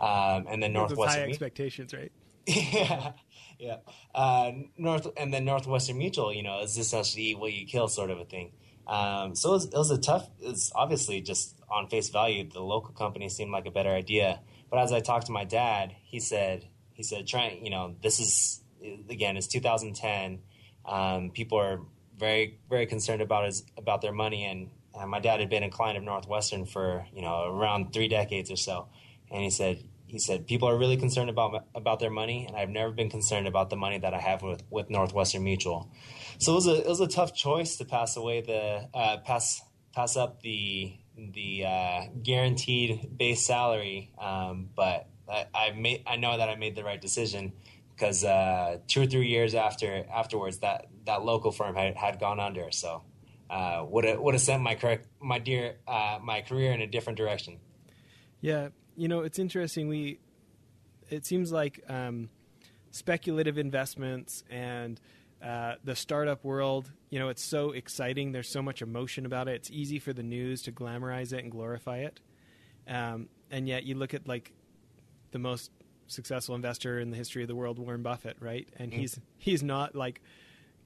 Um, 0.00 0.46
and 0.48 0.60
then 0.60 0.72
Northwestern 0.72 1.22
high 1.22 1.28
expectations, 1.28 1.94
right? 1.94 2.10
yeah, 2.46 3.12
yeah. 3.60 3.76
Uh, 4.12 4.50
North 4.76 5.06
and 5.16 5.32
then 5.32 5.44
Northwestern 5.44 5.96
Mutual, 5.96 6.34
you 6.34 6.42
know, 6.42 6.60
is 6.62 6.76
essentially 6.76 7.36
what 7.36 7.52
you 7.52 7.66
kill 7.66 7.86
sort 7.86 8.10
of 8.10 8.18
a 8.18 8.24
thing. 8.24 8.50
Um, 8.88 9.36
so 9.36 9.50
it 9.50 9.52
was, 9.52 9.64
it 9.66 9.74
was 9.74 9.90
a 9.92 9.98
tough. 9.98 10.28
It's 10.40 10.72
obviously 10.74 11.20
just 11.20 11.54
on 11.70 11.86
face 11.86 12.08
value, 12.08 12.50
the 12.50 12.58
local 12.58 12.94
company 12.94 13.28
seemed 13.28 13.52
like 13.52 13.66
a 13.66 13.70
better 13.70 13.90
idea. 13.90 14.40
But 14.70 14.80
as 14.80 14.90
I 14.90 14.98
talked 14.98 15.26
to 15.26 15.32
my 15.32 15.44
dad, 15.44 15.94
he 16.02 16.18
said, 16.18 16.66
he 16.94 17.04
said, 17.04 17.28
Trent, 17.28 17.62
you 17.62 17.70
know, 17.70 17.94
this 18.02 18.18
is 18.18 18.60
again, 19.08 19.36
it's 19.36 19.46
2010. 19.46 20.40
Um, 20.84 21.30
people 21.30 21.58
are 21.58 21.80
very, 22.18 22.58
very 22.68 22.86
concerned 22.86 23.22
about 23.22 23.46
his 23.46 23.64
about 23.76 24.02
their 24.02 24.12
money, 24.12 24.44
and 24.44 24.70
uh, 24.94 25.06
my 25.06 25.20
dad 25.20 25.40
had 25.40 25.50
been 25.50 25.62
a 25.62 25.70
client 25.70 25.98
of 25.98 26.04
Northwestern 26.04 26.66
for 26.66 27.06
you 27.12 27.22
know 27.22 27.44
around 27.44 27.92
three 27.92 28.08
decades 28.08 28.50
or 28.50 28.56
so, 28.56 28.88
and 29.30 29.42
he 29.42 29.50
said, 29.50 29.82
he 30.06 30.18
said 30.18 30.46
people 30.46 30.68
are 30.68 30.76
really 30.76 30.96
concerned 30.96 31.30
about 31.30 31.66
about 31.74 32.00
their 32.00 32.10
money, 32.10 32.46
and 32.46 32.56
I've 32.56 32.70
never 32.70 32.92
been 32.92 33.10
concerned 33.10 33.46
about 33.46 33.70
the 33.70 33.76
money 33.76 33.98
that 33.98 34.14
I 34.14 34.20
have 34.20 34.42
with, 34.42 34.62
with 34.70 34.90
Northwestern 34.90 35.44
Mutual. 35.44 35.90
So 36.38 36.52
it 36.52 36.54
was 36.54 36.66
a 36.66 36.80
it 36.80 36.88
was 36.88 37.00
a 37.00 37.08
tough 37.08 37.34
choice 37.34 37.76
to 37.76 37.84
pass 37.84 38.16
away 38.16 38.40
the 38.40 38.88
uh, 38.94 39.18
pass 39.18 39.62
pass 39.94 40.16
up 40.16 40.42
the 40.42 40.96
the 41.16 41.64
uh, 41.64 42.00
guaranteed 42.22 43.16
base 43.16 43.44
salary, 43.44 44.12
um, 44.18 44.68
but 44.74 45.08
I, 45.28 45.46
I 45.54 45.70
made 45.72 46.02
I 46.06 46.16
know 46.16 46.36
that 46.36 46.48
I 46.48 46.56
made 46.56 46.76
the 46.76 46.84
right 46.84 47.00
decision 47.00 47.52
because 47.90 48.24
uh, 48.24 48.78
two 48.86 49.02
or 49.02 49.06
three 49.06 49.28
years 49.28 49.54
after 49.54 50.04
afterwards 50.12 50.58
that 50.58 50.86
that 51.06 51.24
local 51.24 51.52
firm 51.52 51.74
had, 51.74 51.96
had 51.96 52.20
gone 52.20 52.40
under. 52.40 52.70
So 52.70 53.02
uh, 53.48 53.84
would 53.88 54.04
have 54.04 54.20
would 54.20 54.34
have 54.34 54.42
sent 54.42 54.62
my 54.62 54.98
my 55.20 55.38
dear 55.38 55.76
uh, 55.86 56.18
my 56.22 56.42
career 56.42 56.72
in 56.72 56.80
a 56.80 56.86
different 56.86 57.16
direction. 57.16 57.58
Yeah, 58.40 58.68
you 58.96 59.08
know 59.08 59.20
it's 59.20 59.38
interesting. 59.38 59.88
We 59.88 60.20
it 61.08 61.24
seems 61.24 61.52
like 61.52 61.82
um, 61.88 62.28
speculative 62.90 63.58
investments 63.58 64.42
and 64.50 65.00
uh, 65.42 65.74
the 65.84 65.94
startup 65.94 66.44
world, 66.44 66.90
you 67.10 67.18
know, 67.18 67.28
it's 67.28 67.44
so 67.44 67.70
exciting. 67.72 68.32
There's 68.32 68.48
so 68.48 68.62
much 68.62 68.82
emotion 68.82 69.26
about 69.26 69.48
it. 69.48 69.56
It's 69.56 69.70
easy 69.70 69.98
for 69.98 70.12
the 70.12 70.22
news 70.22 70.62
to 70.62 70.72
glamorize 70.72 71.32
it 71.32 71.42
and 71.42 71.52
glorify 71.52 71.98
it. 71.98 72.20
Um, 72.88 73.28
and 73.50 73.68
yet, 73.68 73.84
you 73.84 73.94
look 73.96 74.14
at 74.14 74.26
like 74.26 74.52
the 75.32 75.38
most 75.38 75.70
successful 76.06 76.54
investor 76.54 76.98
in 76.98 77.10
the 77.10 77.16
history 77.16 77.42
of 77.42 77.48
the 77.48 77.54
world, 77.54 77.78
Warren 77.78 78.02
Buffett, 78.02 78.38
right? 78.40 78.68
And 78.78 78.90
mm. 78.90 78.96
he's 78.96 79.20
he's 79.38 79.62
not 79.62 79.94
like 79.94 80.20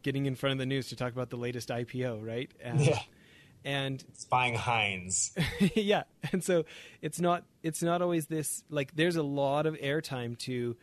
getting 0.03 0.27
in 0.27 0.35
front 0.35 0.53
of 0.53 0.59
the 0.59 0.67
news 0.67 0.89
to 0.89 0.97
talk 0.97 1.13
about 1.13 1.31
the 1.31 1.37
latest 1.37 1.69
IPO, 1.69 2.27
right? 2.27 2.51
And, 2.63 2.81
yeah. 2.81 2.99
And 3.65 4.03
it's 4.09 4.25
buying 4.25 4.55
Heinz. 4.55 5.33
yeah, 5.75 6.05
and 6.33 6.43
so 6.43 6.65
it's 7.03 7.21
not 7.21 7.45
it's 7.63 7.83
not 7.83 8.01
always 8.01 8.27
this 8.27 8.65
like. 8.71 8.97
There's 8.97 9.17
a 9.17 9.23
lot 9.23 9.67
of 9.67 9.75
airtime 9.75 10.39
to 10.39 10.77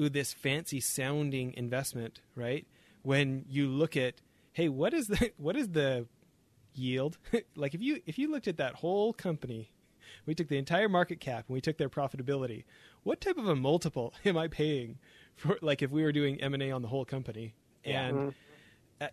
ooh 0.00 0.08
this 0.08 0.32
fancy 0.32 0.80
sounding 0.80 1.54
investment, 1.56 2.22
right? 2.34 2.66
When 3.02 3.44
you 3.48 3.68
look 3.68 3.96
at 3.96 4.14
hey, 4.54 4.68
what 4.68 4.94
is 4.94 5.08
the 5.08 5.30
what 5.36 5.56
is 5.56 5.68
the 5.68 6.06
yield? 6.74 7.18
like 7.54 7.74
if 7.74 7.82
you 7.82 8.00
if 8.06 8.18
you 8.18 8.30
looked 8.30 8.48
at 8.48 8.56
that 8.56 8.76
whole 8.76 9.12
company, 9.12 9.70
we 10.24 10.34
took 10.34 10.48
the 10.48 10.58
entire 10.58 10.88
market 10.88 11.20
cap 11.20 11.44
and 11.46 11.54
we 11.54 11.60
took 11.60 11.76
their 11.76 11.90
profitability. 11.90 12.64
What 13.02 13.20
type 13.20 13.36
of 13.36 13.46
a 13.46 13.54
multiple 13.54 14.14
am 14.24 14.38
I 14.38 14.48
paying 14.48 14.98
for 15.36 15.58
like 15.60 15.82
if 15.82 15.90
we 15.90 16.02
were 16.02 16.12
doing 16.12 16.40
M&A 16.40 16.70
on 16.70 16.82
the 16.82 16.88
whole 16.88 17.04
company? 17.04 17.54
And 17.84 18.16
mm-hmm. 18.16 18.28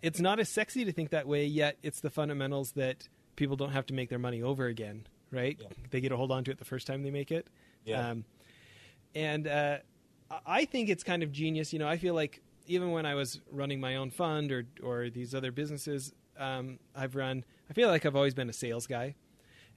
It's 0.02 0.20
not 0.20 0.40
as 0.40 0.50
sexy 0.50 0.86
to 0.86 0.92
think 0.92 1.10
that 1.12 1.28
way 1.28 1.46
yet 1.46 1.78
it's 1.84 2.02
the 2.02 2.10
fundamentals 2.10 2.74
that 2.74 3.08
people 3.36 3.56
don't 3.56 3.72
have 3.72 3.86
to 3.88 3.94
make 3.94 4.10
their 4.10 4.20
money 4.20 4.42
over 4.42 4.68
again, 4.68 5.08
right? 5.32 5.58
Yeah. 5.60 5.68
They 5.90 6.02
get 6.02 6.10
to 6.10 6.18
hold 6.18 6.32
on 6.32 6.44
to 6.46 6.52
it 6.52 6.60
the 6.60 6.66
first 6.66 6.88
time 6.88 7.04
they 7.04 7.12
make 7.12 7.32
it. 7.32 7.48
Yeah. 7.86 8.10
Um, 8.10 8.26
and 9.16 9.48
uh, 9.48 9.78
I 10.46 10.66
think 10.66 10.90
it's 10.90 11.04
kind 11.04 11.24
of 11.24 11.32
genius. 11.32 11.74
You 11.74 11.80
know, 11.80 11.88
I 11.88 11.98
feel 11.98 12.14
like 12.14 12.42
even 12.68 12.92
when 12.92 13.06
I 13.06 13.16
was 13.16 13.40
running 13.52 13.80
my 13.80 13.96
own 13.96 14.12
fund 14.12 14.52
or 14.52 14.66
or 14.84 15.10
these 15.10 15.34
other 15.36 15.52
businesses 15.52 16.14
um, 16.38 16.80
I've 16.96 17.16
run, 17.16 17.44
I 17.70 17.74
feel 17.74 17.90
like 17.90 18.06
I've 18.06 18.16
always 18.16 18.34
been 18.34 18.50
a 18.50 18.54
sales 18.54 18.88
guy. 18.88 19.16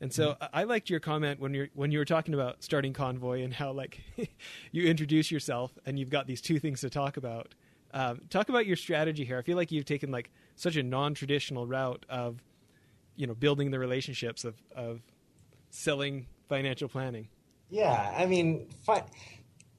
And 0.01 0.13
so 0.13 0.31
mm-hmm. 0.31 0.45
I 0.53 0.65
liked 0.65 0.91
your 0.91 1.01
comment 1.01 1.41
when 1.41 1.55
you're 1.55 1.69
when 1.75 1.91
you 1.91 1.99
were 1.99 2.05
talking 2.05 2.35
about 2.35 2.63
starting 2.63 2.93
Convoy 2.93 3.43
and 3.43 3.55
how 3.55 3.73
like 3.73 4.01
you 4.73 4.85
introduce 4.85 5.31
yourself 5.31 5.73
and 5.87 5.99
you've 5.99 6.11
got 6.11 6.27
these 6.27 6.41
two 6.41 6.59
things 6.59 6.81
to 6.81 6.91
talk 6.91 7.17
about. 7.17 7.55
Um, 7.95 8.23
talk 8.29 8.49
about 8.49 8.67
your 8.67 8.75
strategy 8.75 9.25
here. 9.25 9.39
I 9.39 9.43
feel 9.43 9.57
like 9.57 9.71
you've 9.71 9.85
taken 9.85 10.11
like 10.11 10.31
such 10.57 10.75
a 10.75 10.83
non-traditional 10.83 11.65
route 11.65 12.05
of 12.09 12.43
you 13.15 13.29
know 13.29 13.35
building 13.35 13.71
the 13.71 13.79
relationships 13.79 14.45
of 14.45 14.57
of 14.75 15.01
selling 15.71 16.27
financial 16.49 16.89
planning. 16.89 17.29
Yeah, 17.71 18.13
I 18.17 18.27
mean, 18.27 18.69
fi- 18.85 19.05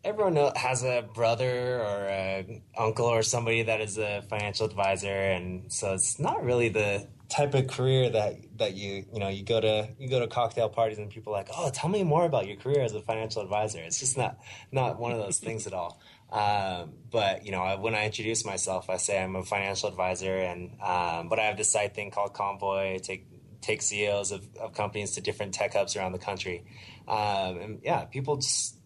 everyone 0.05 0.38
has 0.55 0.84
a 0.84 1.03
brother 1.13 1.81
or 1.81 2.07
an 2.07 2.62
uncle 2.77 3.05
or 3.05 3.22
somebody 3.22 3.63
that 3.63 3.81
is 3.81 3.98
a 3.98 4.24
financial 4.29 4.65
advisor, 4.65 5.13
and 5.13 5.72
so 5.72 5.93
it's 5.93 6.17
not 6.17 6.41
really 6.43 6.69
the 6.69 7.05
type 7.29 7.53
of 7.53 7.67
career 7.67 8.10
that 8.10 8.36
that 8.58 8.74
you 8.75 9.05
you 9.12 9.20
know 9.20 9.27
you 9.27 9.44
go 9.44 9.60
to 9.60 9.89
you 9.98 10.10
go 10.10 10.20
to 10.20 10.27
cocktail 10.27 10.70
parties 10.70 10.98
and 10.98 11.10
people 11.10 11.34
are 11.34 11.38
like 11.38 11.50
oh 11.55 11.70
tell 11.74 11.89
me 11.89 12.03
more 12.03 12.25
about 12.25 12.48
your 12.48 12.58
career 12.58 12.82
as 12.82 12.94
a 12.94 13.01
financial 13.01 13.41
advisor. 13.41 13.79
It's 13.79 14.00
just 14.00 14.17
not 14.17 14.38
not 14.72 15.00
one 15.00 15.12
of 15.12 15.17
those 15.20 15.39
things 15.39 15.67
at 15.67 15.74
all. 15.74 16.00
Um, 16.32 16.94
but 17.12 17.46
you 17.46 17.51
know 17.51 17.77
when 17.79 17.96
I 17.96 18.05
introduce 18.05 18.46
myself 18.46 18.89
I 18.89 18.98
say 18.98 19.22
I'm 19.22 19.36
a 19.36 19.44
financial 19.44 19.89
advisor 19.89 20.38
and 20.38 20.72
um, 20.82 21.29
but 21.29 21.39
I 21.39 21.44
have 21.44 21.58
this 21.58 21.72
side 21.72 21.94
thing 21.96 22.12
called 22.12 22.34
Convoy. 22.34 23.00
Take 23.00 23.27
take 23.62 23.82
CEOs 23.82 24.32
of, 24.32 24.48
of 24.60 24.74
companies 24.74 25.12
to 25.13 25.22
different 25.22 25.53
tech 25.53 25.74
hubs 25.74 25.96
around 25.96 26.12
the 26.12 26.20
country. 26.20 26.65
Um, 27.08 27.58
and 27.60 27.79
yeah 27.84 28.05
people 28.05 28.38
just 28.38 28.77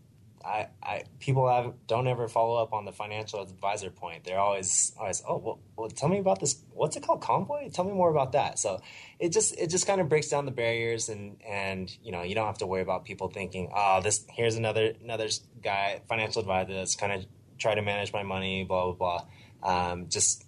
I, 0.43 0.67
I 0.81 1.03
people 1.19 1.47
have, 1.49 1.73
don't 1.87 2.07
ever 2.07 2.27
follow 2.27 2.61
up 2.61 2.73
on 2.73 2.85
the 2.85 2.91
financial 2.91 3.41
advisor 3.41 3.89
point. 3.89 4.23
They're 4.23 4.39
always 4.39 4.93
always 4.97 5.21
oh 5.27 5.37
well, 5.37 5.59
well, 5.75 5.89
tell 5.89 6.09
me 6.09 6.19
about 6.19 6.39
this. 6.39 6.63
What's 6.71 6.95
it 6.95 7.03
called? 7.03 7.21
Convoy? 7.21 7.69
Tell 7.69 7.85
me 7.85 7.93
more 7.93 8.09
about 8.09 8.31
that. 8.33 8.59
So 8.59 8.81
it 9.19 9.31
just 9.31 9.57
it 9.57 9.69
just 9.69 9.85
kind 9.85 9.99
of 9.99 10.09
breaks 10.09 10.29
down 10.29 10.45
the 10.45 10.51
barriers 10.51 11.09
and 11.09 11.37
and 11.47 11.95
you 12.03 12.11
know 12.11 12.23
you 12.23 12.35
don't 12.35 12.47
have 12.47 12.59
to 12.59 12.67
worry 12.67 12.81
about 12.81 13.05
people 13.05 13.29
thinking 13.29 13.69
oh 13.75 14.01
this 14.01 14.25
here's 14.29 14.55
another 14.55 14.93
another 15.03 15.27
guy 15.61 16.01
financial 16.07 16.41
advisor 16.41 16.73
that's 16.73 16.95
kind 16.95 17.11
of 17.11 17.25
try 17.57 17.75
to 17.75 17.81
manage 17.81 18.13
my 18.13 18.23
money 18.23 18.63
blah 18.63 18.91
blah 18.91 19.21
blah. 19.61 19.89
Um, 19.91 20.07
just 20.09 20.45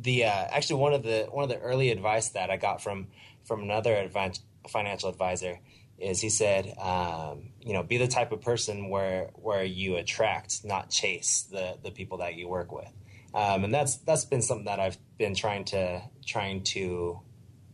the 0.00 0.24
uh, 0.24 0.46
actually 0.50 0.80
one 0.80 0.92
of 0.92 1.02
the 1.02 1.26
one 1.30 1.42
of 1.42 1.50
the 1.50 1.58
early 1.58 1.90
advice 1.90 2.30
that 2.30 2.50
I 2.50 2.56
got 2.56 2.82
from 2.82 3.08
from 3.44 3.62
another 3.62 4.08
financial 4.68 5.08
advisor 5.08 5.60
is 5.98 6.20
he 6.20 6.28
said, 6.28 6.74
um, 6.78 7.50
you 7.60 7.72
know, 7.72 7.82
be 7.82 7.96
the 7.96 8.06
type 8.06 8.32
of 8.32 8.40
person 8.40 8.88
where 8.88 9.30
where 9.34 9.64
you 9.64 9.96
attract, 9.96 10.64
not 10.64 10.90
chase 10.90 11.42
the 11.50 11.78
the 11.82 11.90
people 11.90 12.18
that 12.18 12.34
you 12.34 12.48
work 12.48 12.72
with, 12.72 12.92
um, 13.34 13.64
and 13.64 13.72
that's 13.72 13.96
that's 13.98 14.24
been 14.24 14.42
something 14.42 14.66
that 14.66 14.80
I've 14.80 14.98
been 15.18 15.34
trying 15.34 15.64
to 15.66 16.02
trying 16.24 16.62
to 16.64 17.20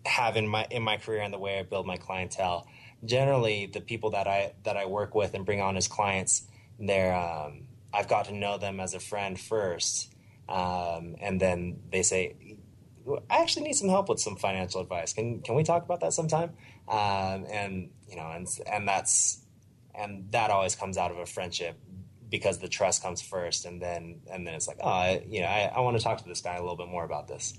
have 0.05 0.37
in 0.37 0.47
my 0.47 0.67
in 0.71 0.83
my 0.83 0.97
career 0.97 1.23
and 1.23 1.33
the 1.33 1.39
way 1.39 1.59
I 1.59 1.63
build 1.63 1.87
my 1.87 1.97
clientele. 1.97 2.67
Generally, 3.05 3.71
the 3.73 3.81
people 3.81 4.11
that 4.11 4.29
I 4.29 4.53
that 4.65 4.77
I 4.77 4.87
work 4.87 5.15
with 5.15 5.35
and 5.35 5.45
bring 5.45 5.61
on 5.61 5.77
as 5.77 5.89
clients, 5.89 6.47
they're 6.79 7.15
um, 7.15 7.67
I've 7.93 8.09
got 8.09 8.27
to 8.27 8.35
know 8.35 8.59
them 8.59 8.81
as 8.81 8.95
a 8.95 9.01
friend 9.01 9.39
first, 9.39 10.13
um, 10.49 11.17
and 11.21 11.41
then 11.41 11.81
they 11.91 12.03
say, 12.03 12.52
I 13.31 13.43
actually 13.43 13.65
need 13.65 13.75
some 13.75 13.89
help 13.89 14.09
with 14.09 14.21
some 14.21 14.37
financial 14.37 14.81
advice. 14.81 15.13
Can 15.13 15.41
can 15.41 15.55
we 15.55 15.65
talk 15.65 15.85
about 15.85 16.01
that 16.01 16.13
sometime? 16.13 16.51
Um, 16.89 17.47
and 17.51 17.91
you 18.09 18.17
know, 18.17 18.31
and 18.31 18.47
and 18.67 18.87
that's 18.87 19.45
and 19.95 20.31
that 20.33 20.51
always 20.51 20.75
comes 20.75 20.97
out 20.97 21.11
of 21.11 21.19
a 21.19 21.27
friendship 21.27 21.79
because 22.29 22.59
the 22.59 22.69
trust 22.69 23.03
comes 23.03 23.21
first, 23.21 23.67
and 23.67 23.81
then 23.81 24.21
and 24.31 24.47
then 24.47 24.55
it's 24.55 24.69
like, 24.69 24.79
oh, 24.81 24.89
I, 24.89 25.25
you 25.29 25.41
know, 25.41 25.47
I, 25.47 25.73
I 25.75 25.81
want 25.81 25.97
to 25.99 26.03
talk 26.03 26.19
to 26.23 26.29
this 26.29 26.41
guy 26.41 26.57
a 26.57 26.61
little 26.61 26.77
bit 26.77 26.89
more 26.89 27.05
about 27.05 27.29
this. 27.29 27.55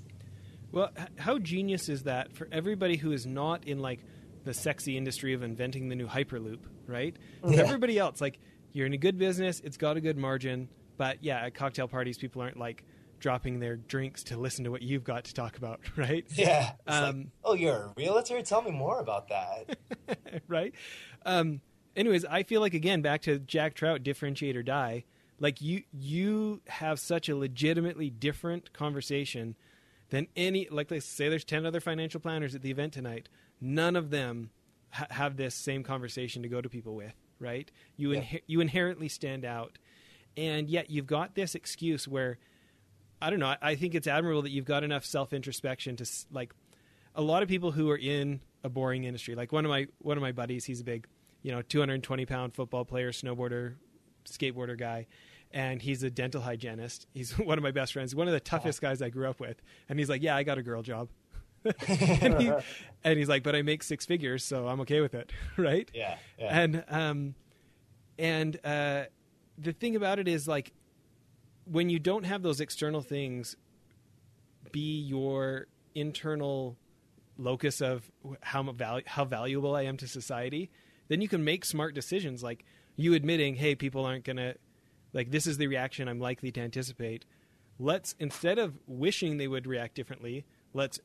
Well, 0.72 0.90
how 1.18 1.38
genius 1.38 1.88
is 1.88 2.04
that 2.04 2.34
for 2.34 2.48
everybody 2.52 2.98
who 2.98 3.12
is 3.12 3.28
not 3.28 3.68
in 3.68 3.80
like 3.80 4.00
the 4.44 4.54
sexy 4.54 4.98
industry 4.98 5.34
of 5.34 5.44
inventing 5.44 5.90
the 5.90 5.96
new 5.96 6.08
hyperloop, 6.08 6.62
right? 6.88 7.16
Yeah. 7.46 7.62
Everybody 7.62 8.00
else, 8.00 8.20
like, 8.20 8.40
you're 8.72 8.88
in 8.88 8.94
a 8.94 8.98
good 8.98 9.18
business, 9.20 9.62
it's 9.64 9.78
got 9.78 9.98
a 9.98 10.02
good 10.02 10.18
margin, 10.18 10.70
but 10.98 11.24
yeah, 11.24 11.46
at 11.46 11.54
cocktail 11.54 11.88
parties, 11.88 12.18
people 12.18 12.42
aren't 12.42 12.58
like 12.58 12.84
dropping 13.24 13.62
their 13.62 13.77
drinks 13.77 14.22
to 14.22 14.36
listen 14.36 14.65
to 14.65 14.70
what 14.70 14.82
you've 14.82 15.06
got 15.06 15.24
to 15.24 15.34
talk 15.34 15.56
about, 15.58 15.80
right? 15.96 16.25
Yeah. 16.36 16.74
Um, 16.86 17.18
like, 17.18 17.27
oh, 17.46 17.53
you're 17.53 17.75
a 17.75 17.94
realtor? 17.96 18.42
Tell 18.42 18.62
me 18.62 18.72
more 18.72 19.00
about 19.00 19.30
that. 19.30 19.77
right. 20.48 20.75
Um, 21.25 21.62
anyways, 21.96 22.25
I 22.25 22.44
feel 22.44 22.60
like 22.60 22.74
again 22.74 23.01
back 23.01 23.22
to 23.24 23.39
Jack 23.39 23.75
Trout, 23.75 24.03
differentiate 24.03 24.58
or 24.58 24.62
die. 24.62 25.06
Like 25.39 25.62
you, 25.62 25.84
you 25.94 26.62
have 26.68 27.00
such 27.00 27.30
a 27.30 27.36
legitimately 27.36 28.10
different 28.10 28.74
conversation 28.74 29.56
than 30.10 30.27
any. 30.36 30.68
Like 30.70 30.92
let's 30.92 31.06
say 31.06 31.30
there's 31.30 31.46
ten 31.46 31.65
other 31.65 31.80
financial 31.80 32.20
planners 32.20 32.53
at 32.53 32.62
the 32.62 32.72
event 32.72 32.92
tonight. 32.92 33.30
None 33.62 33.96
of 33.96 34.10
them 34.10 34.50
ha- 34.89 35.08
have 35.10 35.38
this 35.38 35.56
same 35.56 35.84
conversation 35.84 36.44
to 36.44 36.50
go 36.50 36.60
to 36.60 36.68
people 36.68 36.94
with. 36.94 37.13
Right? 37.39 37.72
You 37.96 38.12
yeah. 38.12 38.20
inher- 38.20 38.44
you 38.48 38.60
inherently 38.60 39.08
stand 39.08 39.46
out, 39.46 39.77
and 40.36 40.70
yet 40.70 40.89
you've 40.89 41.08
got 41.08 41.36
this 41.36 41.56
excuse 41.56 42.06
where 42.06 42.38
I 43.24 43.30
don't 43.30 43.39
know. 43.39 43.56
I, 43.62 43.75
think 43.75 43.96
it's 43.96 44.06
admirable 44.06 44.42
that 44.42 44.51
you've 44.51 44.65
got 44.65 44.84
enough 44.84 45.06
self 45.06 45.32
introspection 45.32 45.96
to 45.96 46.06
like 46.30 46.53
a 47.15 47.22
lot 47.22 47.42
of 47.42 47.48
people 47.48 47.72
who 47.72 47.89
are 47.89 47.98
in 47.98 48.42
a 48.65 48.70
boring 48.70 49.06
industry. 49.06 49.34
Like 49.34 49.53
one 49.53 49.63
of 49.63 49.70
my 49.70 49.88
one 50.00 50.18
of 50.18 50.22
my 50.22 50.34
buddies, 50.34 50.65
he's 50.65 50.82
a 50.82 50.84
big, 50.84 51.08
you 51.42 51.51
know, 51.51 51.62
220 51.62 52.25
pound 52.25 52.53
football 52.53 52.84
player, 52.84 53.12
snowboarder, 53.13 53.75
skateboarder 54.25 54.77
guy, 54.77 55.08
and 55.51 55.82
he's 55.82 56.03
a 56.03 56.10
dental 56.10 56.42
hygienist. 56.42 57.08
He's 57.13 57.32
one 57.38 57.58
of 57.58 57.63
my 57.63 57.72
best 57.72 57.94
friends, 57.94 58.13
one 58.13 58.27
of 58.27 58.34
the 58.34 58.42
toughest 58.42 58.82
guys 58.82 59.01
I 59.01 59.10
grew 59.10 59.30
up 59.30 59.39
with. 59.39 59.62
And 59.88 59.98
he's 59.98 60.10
like, 60.10 60.22
"Yeah, 60.22 60.36
I 60.36 60.44
got 60.44 60.58
a 60.58 60.63
girl 60.63 60.82
job." 60.82 61.08
and, 61.88 62.42
he, 62.42 62.51
and, 63.06 63.18
he's 63.18 63.30
like, 63.30 63.42
"But 63.42 63.56
I 63.56 63.62
make 63.62 63.84
six 63.84 64.06
figures, 64.06 64.44
so 64.44 64.68
I'm 64.68 64.82
okay 64.82 65.00
with 65.00 65.13
it, 65.13 65.32
right?" 65.56 65.89
Yeah. 65.94 66.18
yeah. 66.38 66.60
And 66.60 66.84
um, 66.89 67.36
and 68.20 68.60
uh, 68.65 69.03
the 69.58 69.72
thing 69.72 69.96
about 69.96 70.20
it 70.20 70.27
is 70.27 70.46
like 70.46 70.74
when 71.65 71.89
you 71.89 72.00
don't 72.00 72.25
have 72.25 72.41
those 72.41 72.60
external 72.60 73.01
things 73.01 73.55
be 74.72 75.01
your 75.01 75.67
internal 75.96 76.77
locus 77.38 77.82
of 77.82 78.12
how 78.41 78.75
how 79.05 79.25
valuable 79.25 79.75
I 79.75 79.84
am 79.84 79.98
to 79.98 80.08
society, 80.08 80.70
then 81.08 81.22
you 81.22 81.27
can 81.27 81.43
make 81.43 81.65
smart 81.65 81.96
decisions 81.96 82.43
like 82.43 82.65
you 82.96 83.13
admitting, 83.13 83.55
"Hey, 83.55 83.75
people 83.75 84.05
aren't 84.05 84.24
going 84.24 84.38
to 84.38 84.55
like 85.13 85.32
this 85.32 85.48
is 85.48 85.58
the 85.58 85.67
reaction 85.67 86.08
I'm 86.08 86.20
likely 86.20 86.51
to 86.51 86.62
anticipate." 86.62 87.25
Let's 87.79 88.15
instead 88.20 88.60
of 88.60 88.77
wishing 88.88 89.38
they 89.38 89.48
would 89.48 89.65
react 89.67 89.96
differently, 89.96 90.46
let's 90.74 91.00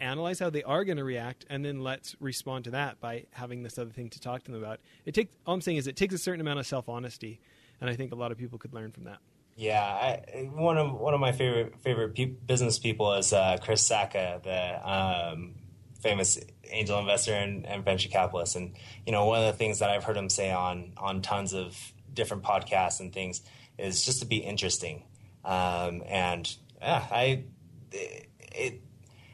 analyze 0.00 0.38
how 0.38 0.50
they 0.50 0.62
are 0.62 0.84
going 0.84 0.96
to 0.96 1.04
react, 1.04 1.44
and 1.48 1.64
then 1.64 1.80
let's 1.80 2.16
respond 2.20 2.64
to 2.64 2.70
that 2.72 3.00
by 3.00 3.26
having 3.32 3.62
this 3.62 3.78
other 3.78 3.90
thing 3.90 4.08
to 4.10 4.20
talk 4.20 4.42
to 4.44 4.52
them 4.52 4.62
about. 4.62 4.80
It 5.04 5.14
takes. 5.14 5.36
All 5.46 5.54
I'm 5.54 5.60
saying 5.60 5.78
is 5.78 5.86
it 5.86 5.96
takes 5.96 6.14
a 6.14 6.18
certain 6.18 6.40
amount 6.40 6.58
of 6.58 6.66
self 6.66 6.88
honesty, 6.88 7.40
and 7.80 7.90
I 7.90 7.96
think 7.96 8.12
a 8.12 8.16
lot 8.16 8.32
of 8.32 8.38
people 8.38 8.58
could 8.58 8.74
learn 8.74 8.92
from 8.92 9.04
that. 9.04 9.18
Yeah, 9.56 9.82
I, 9.82 10.50
one 10.52 10.76
of 10.76 10.92
one 10.92 11.14
of 11.14 11.20
my 11.20 11.32
favorite 11.32 11.80
favorite 11.80 12.14
pe- 12.14 12.26
business 12.26 12.78
people 12.78 13.14
is 13.14 13.32
uh, 13.32 13.56
Chris 13.62 13.88
Sacca, 13.88 14.42
the 14.42 14.88
um, 14.88 15.54
famous 16.02 16.38
angel 16.70 16.98
investor 16.98 17.32
and, 17.32 17.64
and, 17.64 17.82
venture 17.82 18.10
capitalist. 18.10 18.54
And 18.54 18.76
you 19.06 19.12
know, 19.12 19.24
one 19.24 19.40
of 19.40 19.46
the 19.46 19.56
things 19.56 19.78
that 19.78 19.88
I've 19.88 20.04
heard 20.04 20.16
him 20.16 20.28
say 20.28 20.52
on 20.52 20.92
on 20.98 21.22
tons 21.22 21.54
of 21.54 21.74
different 22.12 22.42
podcasts 22.42 23.00
and 23.00 23.14
things 23.14 23.40
is 23.78 24.04
just 24.04 24.20
to 24.20 24.26
be 24.26 24.36
interesting. 24.36 25.04
Um, 25.42 26.02
and 26.06 26.54
yeah, 26.82 27.06
I 27.10 27.44
it 27.92 28.82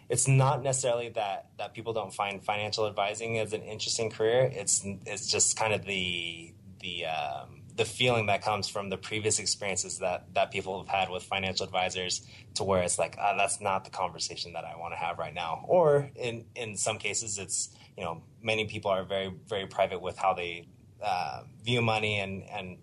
it's 0.09 0.29
not 0.29 0.63
necessarily 0.63 1.09
that 1.11 1.49
that 1.59 1.75
people 1.75 1.93
don't 1.95 2.15
find 2.15 2.45
financial 2.45 2.87
advising 2.87 3.39
as 3.39 3.53
an 3.53 3.63
interesting 3.63 4.09
career. 4.09 4.53
It's 4.55 4.83
it's 5.05 5.27
just 5.27 5.57
kind 5.57 5.75
of 5.75 5.85
the 5.85 6.55
the 6.81 7.07
um, 7.07 7.62
the 7.75 7.85
feeling 7.85 8.27
that 8.27 8.43
comes 8.43 8.69
from 8.69 8.91
the 8.91 8.97
previous 8.97 9.39
experiences 9.39 9.99
that 9.99 10.35
that 10.35 10.51
people 10.51 10.79
have 10.79 10.89
had 10.89 11.11
with 11.11 11.23
financial 11.23 11.65
advisors 11.65 12.27
to 12.55 12.65
where 12.65 12.83
it's 12.83 12.99
like 12.99 13.17
ah, 13.19 13.35
that's 13.37 13.61
not 13.61 13.85
the 13.85 13.91
conversation 13.91 14.53
that 14.53 14.65
I 14.65 14.77
want 14.77 14.93
to 14.93 14.99
have 14.99 15.19
right 15.19 15.35
now. 15.35 15.65
Or 15.67 16.11
in 16.17 16.45
in 16.55 16.77
some 16.77 16.99
cases, 16.99 17.39
it's 17.39 17.75
you 17.97 18.05
know 18.05 18.23
many 18.43 18.67
people 18.67 18.91
are 18.91 19.05
very 19.05 19.33
very 19.49 19.67
private 19.67 20.01
with 20.01 20.17
how 20.17 20.35
they 20.35 20.69
uh, 21.03 21.43
view 21.65 21.83
money 21.83 22.19
and 22.19 22.43
and 22.51 22.79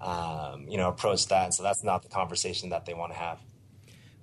um, 0.00 0.68
you 0.68 0.76
know 0.76 0.88
approach 0.88 1.26
that, 1.28 1.44
and 1.44 1.54
so 1.54 1.62
that's 1.62 1.82
not 1.82 2.02
the 2.02 2.08
conversation 2.08 2.70
that 2.70 2.86
they 2.86 2.94
want 2.94 3.12
to 3.12 3.18
have 3.18 3.38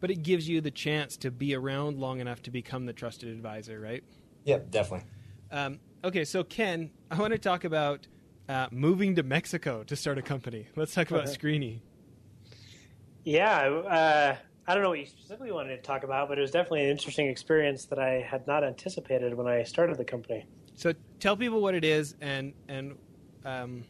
but 0.05 0.11
it 0.11 0.21
gives 0.21 0.47
you 0.47 0.61
the 0.61 0.69
chance 0.69 1.17
to 1.17 1.31
be 1.31 1.55
around 1.55 1.97
long 1.97 2.19
enough 2.19 2.41
to 2.43 2.51
become 2.51 2.85
the 2.85 2.93
trusted 2.93 3.29
advisor, 3.29 3.79
right? 3.79 4.03
Yep, 4.43 4.69
definitely. 4.69 5.07
Um, 5.51 5.79
okay, 6.03 6.25
so 6.25 6.43
Ken, 6.43 6.91
I 7.09 7.17
want 7.17 7.31
to 7.31 7.39
talk 7.39 7.63
about 7.63 8.07
uh, 8.47 8.67
moving 8.71 9.15
to 9.15 9.23
Mexico 9.23 9.83
to 9.83 9.95
start 9.95 10.17
a 10.17 10.21
company. 10.21 10.67
Let's 10.75 10.93
talk 10.93 11.09
about 11.09 11.27
okay. 11.27 11.37
Screeny. 11.37 11.81
Yeah, 13.23 13.57
uh, 13.57 14.35
I 14.67 14.73
don't 14.73 14.83
know 14.83 14.89
what 14.89 14.99
you 14.99 15.05
specifically 15.05 15.51
wanted 15.51 15.75
to 15.75 15.81
talk 15.81 16.03
about, 16.03 16.29
but 16.29 16.37
it 16.37 16.41
was 16.41 16.51
definitely 16.51 16.83
an 16.83 16.89
interesting 16.89 17.27
experience 17.27 17.85
that 17.85 17.99
I 17.99 18.25
had 18.27 18.45
not 18.47 18.63
anticipated 18.63 19.33
when 19.33 19.47
I 19.47 19.63
started 19.63 19.97
the 19.97 20.05
company. 20.05 20.45
So 20.75 20.93
tell 21.19 21.35
people 21.35 21.61
what 21.61 21.73
it 21.75 21.83
is, 21.83 22.15
and 22.21 22.53
and 22.67 22.95
um, 23.45 23.83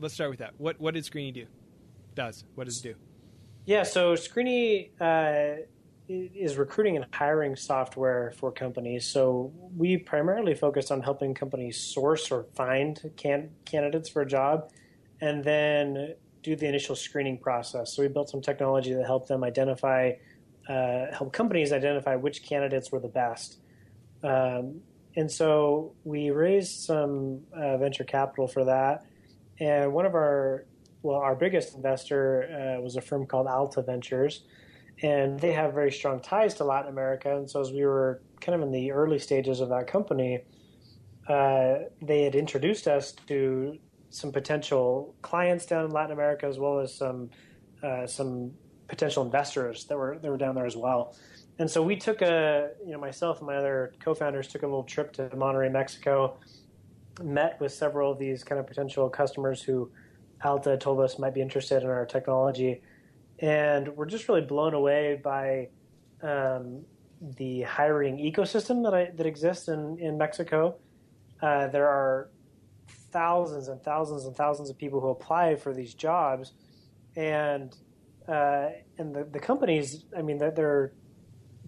let's 0.00 0.14
start 0.14 0.30
with 0.30 0.40
that. 0.40 0.54
What 0.58 0.80
what 0.80 0.94
did 0.94 1.04
Screeny 1.04 1.32
do? 1.32 1.46
Does 2.14 2.44
what 2.54 2.64
does 2.64 2.78
it 2.78 2.82
do? 2.82 2.94
Yeah, 3.66 3.82
so 3.82 4.14
Screeny 4.14 4.90
uh, 5.00 5.62
is 6.08 6.56
recruiting 6.56 6.96
and 6.96 7.06
hiring 7.12 7.56
software 7.56 8.32
for 8.36 8.52
companies. 8.52 9.06
So 9.06 9.52
we 9.76 9.96
primarily 9.96 10.54
focus 10.54 10.90
on 10.90 11.00
helping 11.00 11.34
companies 11.34 11.78
source 11.78 12.30
or 12.30 12.44
find 12.54 13.12
can- 13.16 13.50
candidates 13.64 14.08
for 14.08 14.22
a 14.22 14.26
job, 14.26 14.70
and 15.20 15.42
then 15.42 16.14
do 16.42 16.54
the 16.56 16.66
initial 16.66 16.94
screening 16.94 17.38
process. 17.38 17.94
So 17.94 18.02
we 18.02 18.08
built 18.08 18.28
some 18.28 18.42
technology 18.42 18.92
that 18.92 19.06
helped 19.06 19.28
them 19.28 19.42
identify, 19.42 20.12
uh, 20.68 21.06
help 21.12 21.32
companies 21.32 21.72
identify 21.72 22.16
which 22.16 22.44
candidates 22.44 22.92
were 22.92 23.00
the 23.00 23.08
best. 23.08 23.58
Um, 24.22 24.80
and 25.16 25.30
so 25.30 25.94
we 26.04 26.30
raised 26.30 26.82
some 26.82 27.40
uh, 27.54 27.78
venture 27.78 28.04
capital 28.04 28.46
for 28.46 28.64
that. 28.64 29.06
And 29.58 29.92
one 29.92 30.04
of 30.04 30.14
our 30.14 30.66
well, 31.02 31.18
our 31.18 31.36
biggest 31.36 31.74
investor 31.74 32.78
uh, 32.78 32.80
was 32.80 32.96
a 32.96 33.00
firm 33.02 33.26
called 33.26 33.46
Alta 33.46 33.82
Ventures, 33.82 34.44
and 35.02 35.38
they 35.40 35.52
have 35.52 35.74
very 35.74 35.92
strong 35.92 36.20
ties 36.20 36.54
to 36.54 36.64
Latin 36.64 36.90
America. 36.90 37.36
And 37.36 37.50
so, 37.50 37.60
as 37.60 37.72
we 37.72 37.84
were 37.84 38.22
kind 38.40 38.54
of 38.54 38.62
in 38.62 38.72
the 38.72 38.92
early 38.92 39.18
stages 39.18 39.60
of 39.60 39.68
that 39.70 39.86
company, 39.86 40.40
uh, 41.28 41.74
they 42.02 42.22
had 42.22 42.34
introduced 42.34 42.86
us 42.86 43.12
to 43.26 43.78
some 44.10 44.30
potential 44.30 45.14
clients 45.22 45.66
down 45.66 45.84
in 45.84 45.90
Latin 45.90 46.12
America, 46.12 46.46
as 46.46 46.58
well 46.58 46.78
as 46.78 46.94
some 46.94 47.30
uh, 47.82 48.06
some 48.06 48.52
potential 48.88 49.24
investors 49.24 49.84
that 49.86 49.96
were 49.96 50.18
that 50.20 50.30
were 50.30 50.36
down 50.36 50.54
there 50.54 50.66
as 50.66 50.76
well. 50.76 51.16
And 51.58 51.70
so 51.70 51.82
we 51.82 51.96
took 51.96 52.20
a, 52.22 52.70
you 52.84 52.92
know, 52.92 52.98
myself 52.98 53.38
and 53.38 53.46
my 53.46 53.56
other 53.56 53.92
co-founders 54.00 54.48
took 54.48 54.62
a 54.62 54.66
little 54.66 54.82
trip 54.82 55.12
to 55.14 55.28
Monterrey, 55.30 55.70
Mexico, 55.70 56.38
met 57.22 57.60
with 57.60 57.72
several 57.72 58.10
of 58.10 58.18
these 58.18 58.42
kind 58.42 58.60
of 58.60 58.66
potential 58.66 59.08
customers 59.08 59.62
who 59.62 59.90
Alta 60.42 60.76
told 60.76 61.00
us 61.00 61.18
might 61.18 61.32
be 61.32 61.40
interested 61.40 61.82
in 61.82 61.88
our 61.88 62.06
technology, 62.06 62.82
and 63.38 63.88
we're 63.88 64.06
just 64.06 64.28
really 64.28 64.42
blown 64.42 64.74
away 64.74 65.20
by 65.22 65.68
um, 66.22 66.84
the 67.36 67.62
hiring 67.62 68.18
ecosystem 68.18 68.82
that 68.84 68.94
I, 68.94 69.10
that 69.16 69.26
exists 69.26 69.68
in 69.68 69.98
in 69.98 70.18
Mexico. 70.18 70.76
Uh, 71.42 71.68
there 71.68 71.88
are 71.88 72.30
thousands 73.12 73.68
and 73.68 73.82
thousands 73.82 74.24
and 74.24 74.34
thousands 74.34 74.70
of 74.70 74.78
people 74.78 75.00
who 75.00 75.08
apply 75.08 75.56
for 75.56 75.72
these 75.74 75.94
jobs, 75.94 76.52
and 77.16 77.74
uh, 78.28 78.68
and 78.98 79.14
the, 79.14 79.24
the 79.24 79.40
companies. 79.40 80.04
I 80.16 80.22
mean, 80.22 80.38
they're 80.38 80.92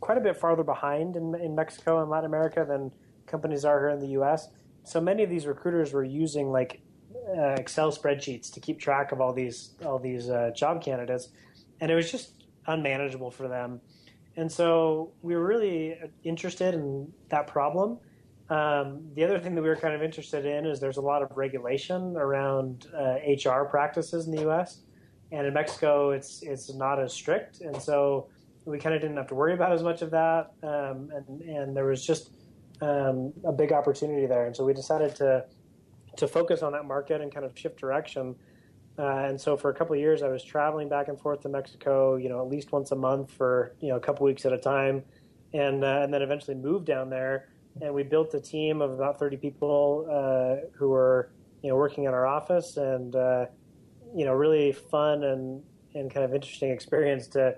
quite 0.00 0.18
a 0.18 0.20
bit 0.20 0.36
farther 0.36 0.62
behind 0.62 1.16
in, 1.16 1.34
in 1.36 1.54
Mexico 1.54 2.00
and 2.02 2.10
Latin 2.10 2.26
America 2.26 2.64
than 2.68 2.92
companies 3.26 3.64
are 3.64 3.78
here 3.80 3.90
in 3.90 4.00
the 4.00 4.08
U.S. 4.08 4.48
So 4.84 5.00
many 5.00 5.22
of 5.22 5.30
these 5.30 5.46
recruiters 5.46 5.92
were 5.92 6.04
using 6.04 6.50
like 6.50 6.80
uh, 7.36 7.54
Excel 7.58 7.90
spreadsheets 7.90 8.52
to 8.52 8.60
keep 8.60 8.78
track 8.78 9.12
of 9.12 9.20
all 9.20 9.32
these 9.32 9.74
all 9.84 9.98
these 9.98 10.30
uh, 10.30 10.50
job 10.54 10.82
candidates, 10.82 11.28
and 11.80 11.90
it 11.90 11.94
was 11.94 12.10
just 12.10 12.44
unmanageable 12.66 13.30
for 13.30 13.48
them. 13.48 13.80
And 14.36 14.50
so 14.50 15.12
we 15.22 15.34
were 15.34 15.46
really 15.46 15.98
interested 16.22 16.74
in 16.74 17.10
that 17.30 17.46
problem. 17.46 17.98
Um, 18.48 19.08
the 19.14 19.24
other 19.24 19.38
thing 19.38 19.54
that 19.54 19.62
we 19.62 19.68
were 19.68 19.76
kind 19.76 19.94
of 19.94 20.02
interested 20.02 20.46
in 20.46 20.66
is 20.66 20.78
there's 20.78 20.98
a 20.98 21.02
lot 21.02 21.22
of 21.22 21.36
regulation 21.36 22.16
around 22.16 22.86
uh, 22.96 23.16
HR 23.26 23.64
practices 23.64 24.26
in 24.26 24.32
the 24.32 24.42
U.S. 24.42 24.82
and 25.32 25.46
in 25.46 25.54
Mexico 25.54 26.10
it's 26.10 26.42
it's 26.42 26.72
not 26.72 27.00
as 27.00 27.12
strict, 27.12 27.60
and 27.60 27.80
so 27.82 28.28
we 28.64 28.78
kind 28.78 28.94
of 28.94 29.00
didn't 29.00 29.16
have 29.16 29.26
to 29.28 29.34
worry 29.34 29.54
about 29.54 29.72
as 29.72 29.82
much 29.82 30.00
of 30.02 30.10
that. 30.12 30.52
Um, 30.62 31.10
and 31.16 31.40
and 31.42 31.76
there 31.76 31.86
was 31.86 32.06
just 32.06 32.30
um, 32.80 33.32
a 33.44 33.52
big 33.52 33.72
opportunity 33.72 34.26
there, 34.26 34.46
and 34.46 34.54
so 34.54 34.64
we 34.64 34.74
decided 34.74 35.16
to 35.16 35.44
to 36.16 36.28
focus 36.28 36.62
on 36.62 36.72
that 36.72 36.84
market 36.84 37.20
and 37.20 37.32
kind 37.32 37.44
of 37.44 37.58
shift 37.58 37.78
direction. 37.78 38.36
Uh, 38.98 39.26
and 39.28 39.40
so 39.40 39.56
for 39.56 39.70
a 39.70 39.74
couple 39.74 39.94
of 39.94 40.00
years, 40.00 40.22
I 40.22 40.28
was 40.28 40.42
traveling 40.42 40.88
back 40.88 41.08
and 41.08 41.20
forth 41.20 41.42
to 41.42 41.48
Mexico, 41.48 42.16
you 42.16 42.28
know, 42.28 42.40
at 42.40 42.48
least 42.48 42.72
once 42.72 42.92
a 42.92 42.96
month 42.96 43.30
for 43.30 43.74
you 43.80 43.88
know 43.88 43.96
a 43.96 44.00
couple 44.00 44.24
weeks 44.24 44.46
at 44.46 44.52
a 44.52 44.58
time, 44.58 45.02
and 45.52 45.84
uh, 45.84 46.00
and 46.02 46.12
then 46.12 46.22
eventually 46.22 46.56
moved 46.56 46.86
down 46.86 47.10
there. 47.10 47.48
And 47.82 47.92
we 47.92 48.04
built 48.04 48.32
a 48.32 48.40
team 48.40 48.80
of 48.80 48.90
about 48.92 49.18
30 49.18 49.36
people 49.36 50.06
uh, 50.10 50.66
who 50.76 50.88
were 50.88 51.30
you 51.62 51.68
know 51.68 51.76
working 51.76 52.04
in 52.04 52.14
our 52.14 52.26
office, 52.26 52.78
and 52.78 53.14
uh, 53.14 53.46
you 54.14 54.24
know 54.24 54.32
really 54.32 54.72
fun 54.72 55.24
and 55.24 55.62
and 55.94 56.12
kind 56.12 56.24
of 56.24 56.34
interesting 56.34 56.70
experience 56.70 57.26
to 57.28 57.54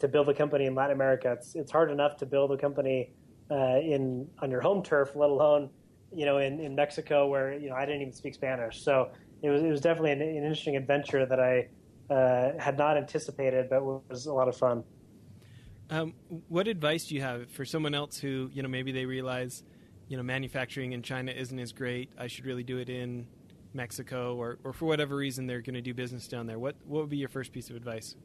to 0.00 0.08
build 0.08 0.28
a 0.28 0.34
company 0.34 0.66
in 0.66 0.74
Latin 0.74 0.94
America. 0.94 1.32
It's 1.32 1.54
it's 1.54 1.72
hard 1.72 1.90
enough 1.90 2.18
to 2.18 2.26
build 2.26 2.52
a 2.52 2.58
company 2.58 3.14
uh, 3.50 3.78
in 3.78 4.28
on 4.42 4.50
your 4.50 4.60
home 4.60 4.82
turf, 4.82 5.16
let 5.16 5.30
alone 5.30 5.70
you 6.14 6.26
know, 6.26 6.38
in, 6.38 6.60
in 6.60 6.74
Mexico 6.74 7.26
where, 7.26 7.54
you 7.54 7.68
know, 7.68 7.74
I 7.74 7.84
didn't 7.84 8.02
even 8.02 8.14
speak 8.14 8.34
Spanish. 8.34 8.82
So 8.82 9.10
it 9.44 9.50
was, 9.50 9.62
it 9.62 9.68
was 9.68 9.80
definitely 9.80 10.12
an, 10.12 10.22
an 10.22 10.36
interesting 10.36 10.76
adventure 10.76 11.26
that 11.26 11.38
I 11.38 11.68
uh, 12.12 12.58
had 12.58 12.78
not 12.78 12.96
anticipated, 12.96 13.68
but 13.68 13.84
was 13.84 14.26
a 14.26 14.32
lot 14.32 14.48
of 14.48 14.56
fun. 14.56 14.82
Um, 15.90 16.14
what 16.48 16.66
advice 16.66 17.06
do 17.08 17.14
you 17.14 17.20
have 17.20 17.50
for 17.50 17.64
someone 17.64 17.94
else 17.94 18.18
who, 18.18 18.50
you 18.54 18.62
know, 18.62 18.68
maybe 18.68 18.90
they 18.90 19.04
realize, 19.04 19.62
you 20.08 20.16
know, 20.16 20.22
manufacturing 20.22 20.92
in 20.92 21.02
China 21.02 21.30
isn't 21.30 21.58
as 21.58 21.72
great. 21.72 22.10
I 22.16 22.26
should 22.26 22.46
really 22.46 22.64
do 22.64 22.78
it 22.78 22.88
in 22.88 23.26
Mexico, 23.74 24.34
or, 24.36 24.58
or 24.64 24.72
for 24.72 24.86
whatever 24.86 25.16
reason 25.16 25.46
they're 25.46 25.60
going 25.60 25.74
to 25.74 25.82
do 25.82 25.92
business 25.92 26.26
down 26.26 26.46
there. 26.46 26.58
What 26.58 26.76
what 26.86 27.00
would 27.00 27.10
be 27.10 27.16
your 27.18 27.28
first 27.28 27.52
piece 27.52 27.70
of 27.70 27.76
advice? 27.76 28.16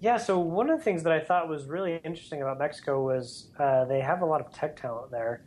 Yeah, 0.00 0.18
so 0.18 0.38
one 0.38 0.68
of 0.68 0.78
the 0.78 0.84
things 0.84 1.02
that 1.04 1.12
I 1.12 1.20
thought 1.20 1.48
was 1.48 1.64
really 1.64 2.00
interesting 2.04 2.42
about 2.42 2.58
Mexico 2.58 3.02
was 3.02 3.50
uh, 3.58 3.86
they 3.86 4.00
have 4.00 4.20
a 4.20 4.26
lot 4.26 4.40
of 4.40 4.52
tech 4.52 4.76
talent 4.76 5.10
there. 5.10 5.44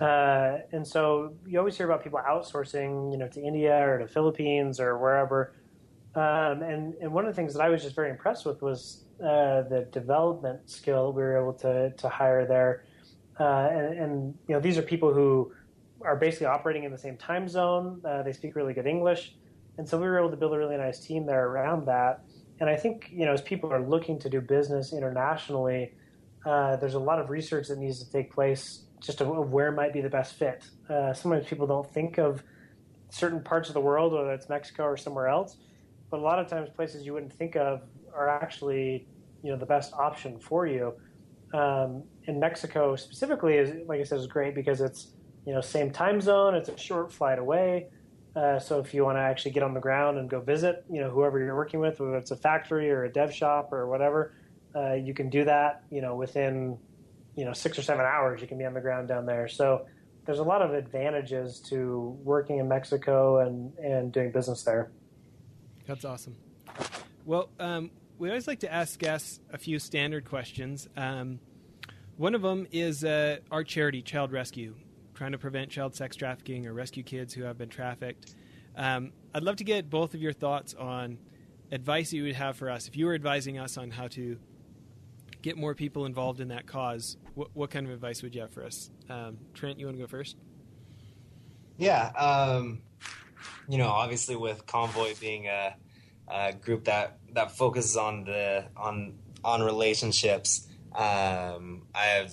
Uh, 0.00 0.58
and 0.72 0.86
so 0.86 1.34
you 1.46 1.58
always 1.58 1.76
hear 1.76 1.86
about 1.86 2.02
people 2.02 2.20
outsourcing, 2.28 3.10
you 3.12 3.18
know, 3.18 3.28
to 3.28 3.40
India 3.40 3.76
or 3.88 3.98
to 3.98 4.06
Philippines 4.06 4.80
or 4.80 4.98
wherever. 4.98 5.54
Um, 6.14 6.62
and, 6.62 6.94
and 6.94 7.12
one 7.12 7.24
of 7.26 7.30
the 7.30 7.36
things 7.36 7.54
that 7.54 7.62
I 7.62 7.68
was 7.68 7.82
just 7.82 7.94
very 7.94 8.10
impressed 8.10 8.46
with 8.46 8.62
was 8.62 9.04
uh, 9.20 9.62
the 9.62 9.88
development 9.92 10.68
skill 10.68 11.12
we 11.12 11.22
were 11.22 11.36
able 11.36 11.52
to, 11.54 11.90
to 11.90 12.08
hire 12.08 12.46
there. 12.46 12.84
Uh, 13.38 13.68
and, 13.70 13.98
and, 13.98 14.34
you 14.48 14.54
know, 14.54 14.60
these 14.60 14.78
are 14.78 14.82
people 14.82 15.12
who 15.12 15.52
are 16.02 16.16
basically 16.16 16.46
operating 16.46 16.84
in 16.84 16.92
the 16.92 16.98
same 16.98 17.16
time 17.16 17.48
zone. 17.48 18.00
Uh, 18.04 18.22
they 18.22 18.32
speak 18.32 18.56
really 18.56 18.74
good 18.74 18.86
English. 18.86 19.34
And 19.78 19.86
so 19.88 19.98
we 19.98 20.06
were 20.06 20.18
able 20.18 20.30
to 20.30 20.36
build 20.36 20.54
a 20.54 20.58
really 20.58 20.76
nice 20.76 21.00
team 21.00 21.26
there 21.26 21.48
around 21.48 21.86
that. 21.86 22.22
And 22.60 22.70
I 22.70 22.76
think, 22.76 23.10
you 23.12 23.26
know, 23.26 23.32
as 23.32 23.42
people 23.42 23.70
are 23.72 23.86
looking 23.86 24.18
to 24.20 24.30
do 24.30 24.40
business 24.40 24.94
internationally, 24.94 25.92
uh, 26.46 26.76
there's 26.76 26.94
a 26.94 26.98
lot 27.10 27.18
of 27.20 27.28
research 27.30 27.68
that 27.68 27.78
needs 27.78 27.98
to 28.04 28.10
take 28.10 28.32
place 28.32 28.84
just 29.02 29.20
of, 29.20 29.28
where 29.50 29.72
might 29.72 29.92
be 29.92 30.00
the 30.00 30.10
best 30.10 30.34
fit. 30.34 30.64
Uh, 30.88 31.12
sometimes 31.12 31.46
people 31.46 31.66
don't 31.66 31.92
think 31.92 32.18
of 32.18 32.42
certain 33.10 33.42
parts 33.42 33.68
of 33.68 33.74
the 33.74 33.80
world, 33.80 34.12
whether 34.14 34.32
it's 34.32 34.48
Mexico 34.48 34.84
or 34.84 34.96
somewhere 34.96 35.28
else, 35.28 35.58
but 36.10 36.18
a 36.20 36.22
lot 36.22 36.38
of 36.38 36.48
times 36.48 36.70
places 36.74 37.04
you 37.04 37.12
wouldn't 37.14 37.32
think 37.32 37.56
of 37.56 37.82
are 38.14 38.28
actually 38.28 39.08
you 39.42 39.52
know 39.52 39.58
the 39.58 39.66
best 39.66 39.92
option 39.94 40.38
for 40.40 40.66
you. 40.66 40.94
um, 41.54 42.04
in 42.24 42.40
Mexico 42.40 42.96
specifically 42.96 43.56
is, 43.56 43.72
like 43.86 44.00
I 44.00 44.04
said, 44.04 44.18
is 44.18 44.26
great 44.26 44.54
because 44.54 44.80
it's 44.80 45.12
you 45.46 45.54
know 45.54 45.60
same 45.60 45.90
time 45.90 46.20
zone. 46.20 46.54
It's 46.54 46.68
a 46.68 46.76
short 46.78 47.12
flight 47.12 47.38
away. 47.38 47.88
Uh, 48.34 48.58
so 48.58 48.78
if 48.80 48.92
you 48.92 49.04
want 49.04 49.16
to 49.16 49.22
actually 49.22 49.52
get 49.52 49.62
on 49.62 49.72
the 49.74 49.80
ground 49.80 50.18
and 50.18 50.28
go 50.28 50.40
visit, 50.40 50.84
you 50.90 51.00
know, 51.00 51.10
whoever 51.10 51.38
you're 51.38 51.56
working 51.56 51.80
with, 51.80 52.00
whether 52.00 52.16
it's 52.16 52.30
a 52.32 52.36
factory 52.36 52.90
or 52.90 53.04
a 53.04 53.12
dev 53.12 53.32
shop 53.34 53.72
or 53.72 53.88
whatever, 53.88 54.34
uh, 54.76 54.94
you 54.94 55.14
can 55.14 55.30
do 55.30 55.44
that, 55.44 55.82
you 55.90 56.02
know, 56.02 56.14
within, 56.14 56.76
you 57.34 57.44
know, 57.44 57.52
six 57.52 57.78
or 57.78 57.82
seven 57.82 58.04
hours, 58.04 58.40
you 58.40 58.46
can 58.46 58.58
be 58.58 58.64
on 58.64 58.74
the 58.74 58.80
ground 58.80 59.08
down 59.08 59.24
there. 59.24 59.48
So 59.48 59.86
there's 60.26 60.38
a 60.38 60.44
lot 60.44 60.60
of 60.60 60.74
advantages 60.74 61.60
to 61.70 62.18
working 62.22 62.58
in 62.58 62.68
Mexico 62.68 63.40
and, 63.40 63.72
and 63.78 64.12
doing 64.12 64.32
business 64.32 64.62
there. 64.62 64.90
That's 65.86 66.04
awesome. 66.04 66.36
Well, 67.24 67.48
um, 67.58 67.90
we 68.18 68.28
always 68.28 68.46
like 68.46 68.60
to 68.60 68.72
ask 68.72 68.98
guests 68.98 69.40
a 69.52 69.58
few 69.58 69.78
standard 69.78 70.24
questions. 70.24 70.88
Um, 70.96 71.40
one 72.16 72.34
of 72.34 72.42
them 72.42 72.66
is 72.72 73.04
uh, 73.04 73.38
our 73.50 73.64
charity, 73.64 74.02
Child 74.02 74.32
Rescue 74.32 74.74
trying 75.16 75.32
to 75.32 75.38
prevent 75.38 75.70
child 75.70 75.94
sex 75.94 76.14
trafficking 76.14 76.66
or 76.66 76.74
rescue 76.74 77.02
kids 77.02 77.32
who 77.34 77.42
have 77.42 77.58
been 77.58 77.68
trafficked. 77.68 78.34
Um, 78.76 79.12
I'd 79.34 79.42
love 79.42 79.56
to 79.56 79.64
get 79.64 79.88
both 79.88 80.14
of 80.14 80.20
your 80.20 80.32
thoughts 80.32 80.74
on 80.74 81.18
advice 81.72 82.12
you 82.12 82.24
would 82.24 82.36
have 82.36 82.56
for 82.56 82.70
us 82.70 82.86
if 82.86 82.96
you 82.96 83.06
were 83.06 83.14
advising 83.14 83.58
us 83.58 83.76
on 83.76 83.90
how 83.90 84.06
to 84.08 84.38
get 85.46 85.56
more 85.56 85.76
people 85.76 86.06
involved 86.06 86.40
in 86.40 86.48
that 86.48 86.66
cause. 86.66 87.16
What, 87.34 87.50
what 87.54 87.70
kind 87.70 87.86
of 87.86 87.92
advice 87.92 88.20
would 88.20 88.34
you 88.34 88.40
have 88.40 88.50
for 88.50 88.64
us? 88.64 88.90
Um, 89.08 89.38
Trent, 89.54 89.78
you 89.78 89.86
want 89.86 89.96
to 89.96 90.02
go 90.02 90.08
first? 90.08 90.36
Yeah, 91.78 92.08
um, 92.18 92.82
you 93.68 93.78
know, 93.78 93.86
obviously 93.86 94.34
with 94.34 94.66
Convoy 94.66 95.14
being 95.20 95.46
a, 95.46 95.76
a, 96.26 96.52
group 96.52 96.86
that 96.86 97.18
that 97.34 97.52
focuses 97.52 97.96
on 97.96 98.24
the 98.24 98.64
on 98.76 99.14
on 99.44 99.62
relationships, 99.62 100.66
um, 100.92 101.82
I 101.94 102.06
have 102.16 102.32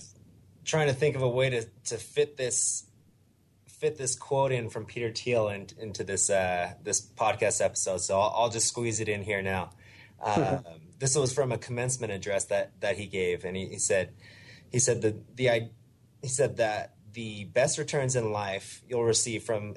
trying 0.65 0.88
to 0.88 0.93
think 0.93 1.15
of 1.15 1.21
a 1.21 1.30
way 1.30 1.52
to, 1.52 1.65
to 1.86 1.97
fit 1.97 2.36
this 2.36 2.86
fit 3.67 3.95
this 3.95 4.15
quote 4.15 4.52
in 4.52 4.69
from 4.69 4.86
Peter 4.86 5.12
Thiel 5.12 5.49
in, 5.49 5.67
into 5.78 6.04
this 6.04 6.32
uh, 6.32 6.73
this 6.82 6.99
podcast 6.99 7.63
episode. 7.63 8.02
So 8.02 8.19
I'll, 8.19 8.34
I'll, 8.36 8.49
just 8.49 8.69
squeeze 8.69 9.02
it 9.02 9.10
in 9.10 9.21
here 9.21 9.43
now. 9.43 9.69
This 11.03 11.17
was 11.17 11.33
from 11.33 11.51
a 11.51 11.57
commencement 11.57 12.13
address 12.13 12.45
that 12.45 12.79
that 12.79 12.95
he 12.95 13.07
gave, 13.07 13.43
and 13.43 13.57
he, 13.57 13.65
he 13.65 13.77
said 13.77 14.13
he 14.71 14.79
said 14.79 15.01
the 15.01 15.17
the 15.35 15.69
he 16.21 16.29
said 16.29 16.55
that 16.55 16.93
the 17.11 17.43
best 17.43 17.77
returns 17.77 18.15
in 18.15 18.31
life 18.31 18.81
you'll 18.87 19.03
receive 19.03 19.43
from 19.43 19.75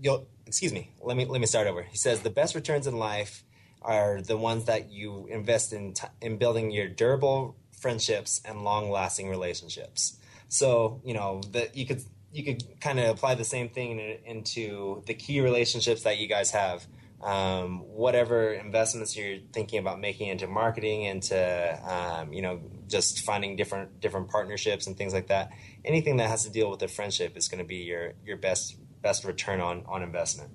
you'll 0.00 0.28
excuse 0.46 0.72
me 0.72 0.92
let 1.02 1.16
me 1.16 1.24
let 1.24 1.40
me 1.40 1.46
start 1.48 1.66
over. 1.66 1.82
He 1.82 1.96
says 1.96 2.20
the 2.20 2.30
best 2.30 2.54
returns 2.54 2.86
in 2.86 2.96
life 2.96 3.42
are 3.82 4.22
the 4.22 4.36
ones 4.36 4.66
that 4.66 4.92
you 4.92 5.26
invest 5.28 5.72
in 5.72 5.94
t- 5.94 6.06
in 6.20 6.36
building 6.36 6.70
your 6.70 6.86
durable 6.86 7.56
friendships 7.72 8.40
and 8.44 8.62
long 8.62 8.92
lasting 8.92 9.28
relationships. 9.28 10.20
So 10.46 11.00
you 11.04 11.14
know 11.14 11.40
that 11.50 11.76
you 11.76 11.84
could 11.84 12.04
you 12.32 12.44
could 12.44 12.62
kind 12.80 13.00
of 13.00 13.08
apply 13.08 13.34
the 13.34 13.44
same 13.44 13.70
thing 13.70 13.98
into 14.24 15.02
the 15.06 15.14
key 15.14 15.40
relationships 15.40 16.04
that 16.04 16.18
you 16.18 16.28
guys 16.28 16.52
have. 16.52 16.86
Um, 17.22 17.80
whatever 17.80 18.54
investments 18.54 19.14
you're 19.14 19.40
thinking 19.52 19.78
about 19.78 20.00
making 20.00 20.28
into 20.28 20.46
marketing, 20.46 21.02
into 21.02 21.78
um, 21.84 22.32
you 22.32 22.40
know 22.40 22.60
just 22.88 23.20
finding 23.20 23.56
different 23.56 24.00
different 24.00 24.30
partnerships 24.30 24.86
and 24.86 24.96
things 24.96 25.12
like 25.12 25.26
that. 25.28 25.50
Anything 25.84 26.16
that 26.16 26.28
has 26.28 26.44
to 26.44 26.50
deal 26.50 26.70
with 26.70 26.82
a 26.82 26.88
friendship 26.88 27.36
is 27.36 27.48
going 27.48 27.58
to 27.58 27.64
be 27.64 27.76
your 27.76 28.14
your 28.24 28.36
best 28.36 28.76
best 29.02 29.24
return 29.24 29.60
on 29.60 29.84
on 29.86 30.02
investment. 30.02 30.50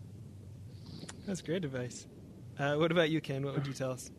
That's 1.28 1.41
great 1.41 1.65
advice. 1.65 2.08
Uh, 2.58 2.75
what 2.75 2.91
about 2.91 3.10
you, 3.10 3.21
Ken? 3.21 3.43
What 3.43 3.56
would 3.56 3.67
you 3.67 3.73
tell 3.73 3.91
us? 3.91 4.10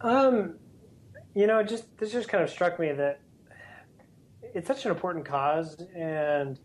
Um, 0.00 0.56
you 1.34 1.46
know, 1.46 1.62
just 1.62 1.96
this 1.98 2.12
just 2.12 2.28
kind 2.28 2.42
of 2.42 2.50
struck 2.50 2.78
me 2.78 2.92
that 2.92 3.20
it's 4.42 4.68
such 4.68 4.84
an 4.84 4.90
important 4.90 5.24
cause, 5.24 5.76
and 5.96 6.58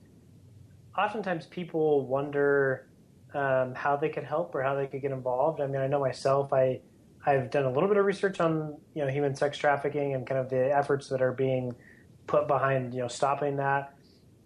oftentimes 0.97 1.45
people 1.47 2.05
wonder 2.05 2.88
um, 3.33 3.73
how 3.75 3.95
they 3.95 4.09
could 4.09 4.23
help 4.23 4.55
or 4.55 4.63
how 4.63 4.75
they 4.75 4.87
could 4.87 5.01
get 5.01 5.11
involved. 5.11 5.61
I 5.61 5.67
mean, 5.67 5.81
I 5.81 5.87
know 5.87 5.99
myself, 5.99 6.51
I 6.53 6.81
I've 7.25 7.51
done 7.51 7.65
a 7.65 7.71
little 7.71 7.89
bit 7.89 7.97
of 7.97 8.05
research 8.05 8.39
on 8.39 8.77
you 8.93 9.03
know 9.03 9.09
human 9.09 9.35
sex 9.35 9.57
trafficking 9.57 10.13
and 10.13 10.25
kind 10.25 10.39
of 10.39 10.49
the 10.49 10.75
efforts 10.75 11.09
that 11.09 11.21
are 11.21 11.33
being 11.33 11.75
put 12.27 12.47
behind 12.47 12.93
you 12.93 13.01
know 13.01 13.07
stopping 13.07 13.57
that. 13.57 13.95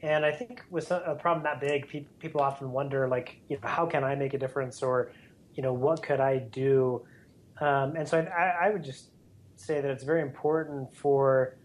And 0.01 0.25
I 0.25 0.33
think 0.33 0.63
with 0.69 0.91
a 0.91 1.15
problem 1.17 1.43
that 1.45 1.61
big, 1.61 1.87
pe- 1.87 2.05
people 2.19 2.41
often 2.41 2.73
wonder 2.73 3.07
like, 3.07 3.39
you 3.47 3.57
know, 3.57 3.67
how 3.67 3.85
can 3.85 4.03
I 4.03 4.15
make 4.15 4.33
a 4.33 4.37
difference, 4.37 4.83
or 4.83 5.13
you 5.53 5.63
know, 5.63 5.71
what 5.71 6.03
could 6.03 6.19
I 6.19 6.39
do? 6.39 7.05
Um, 7.61 7.95
and 7.95 8.07
so 8.07 8.19
I, 8.19 8.67
I 8.67 8.69
would 8.71 8.83
just 8.83 9.11
say 9.55 9.79
that 9.79 9.89
it's 9.89 10.03
very 10.03 10.21
important 10.21 10.93
for 10.93 11.57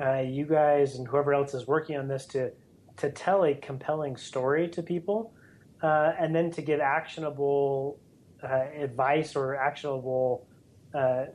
uh, 0.00 0.20
you 0.20 0.44
guys 0.44 0.96
and 0.96 1.06
whoever 1.06 1.32
else 1.32 1.54
is 1.54 1.68
working 1.68 1.96
on 1.96 2.08
this 2.08 2.26
to 2.26 2.50
to 2.96 3.10
tell 3.12 3.44
a 3.44 3.54
compelling 3.54 4.16
story 4.16 4.68
to 4.68 4.82
people, 4.82 5.32
uh, 5.82 6.12
and 6.18 6.34
then 6.34 6.50
to 6.52 6.62
give 6.62 6.80
actionable 6.80 7.98
uh, 8.42 8.64
advice 8.76 9.36
or 9.36 9.56
actionable 9.56 10.46
uh, 10.94 11.26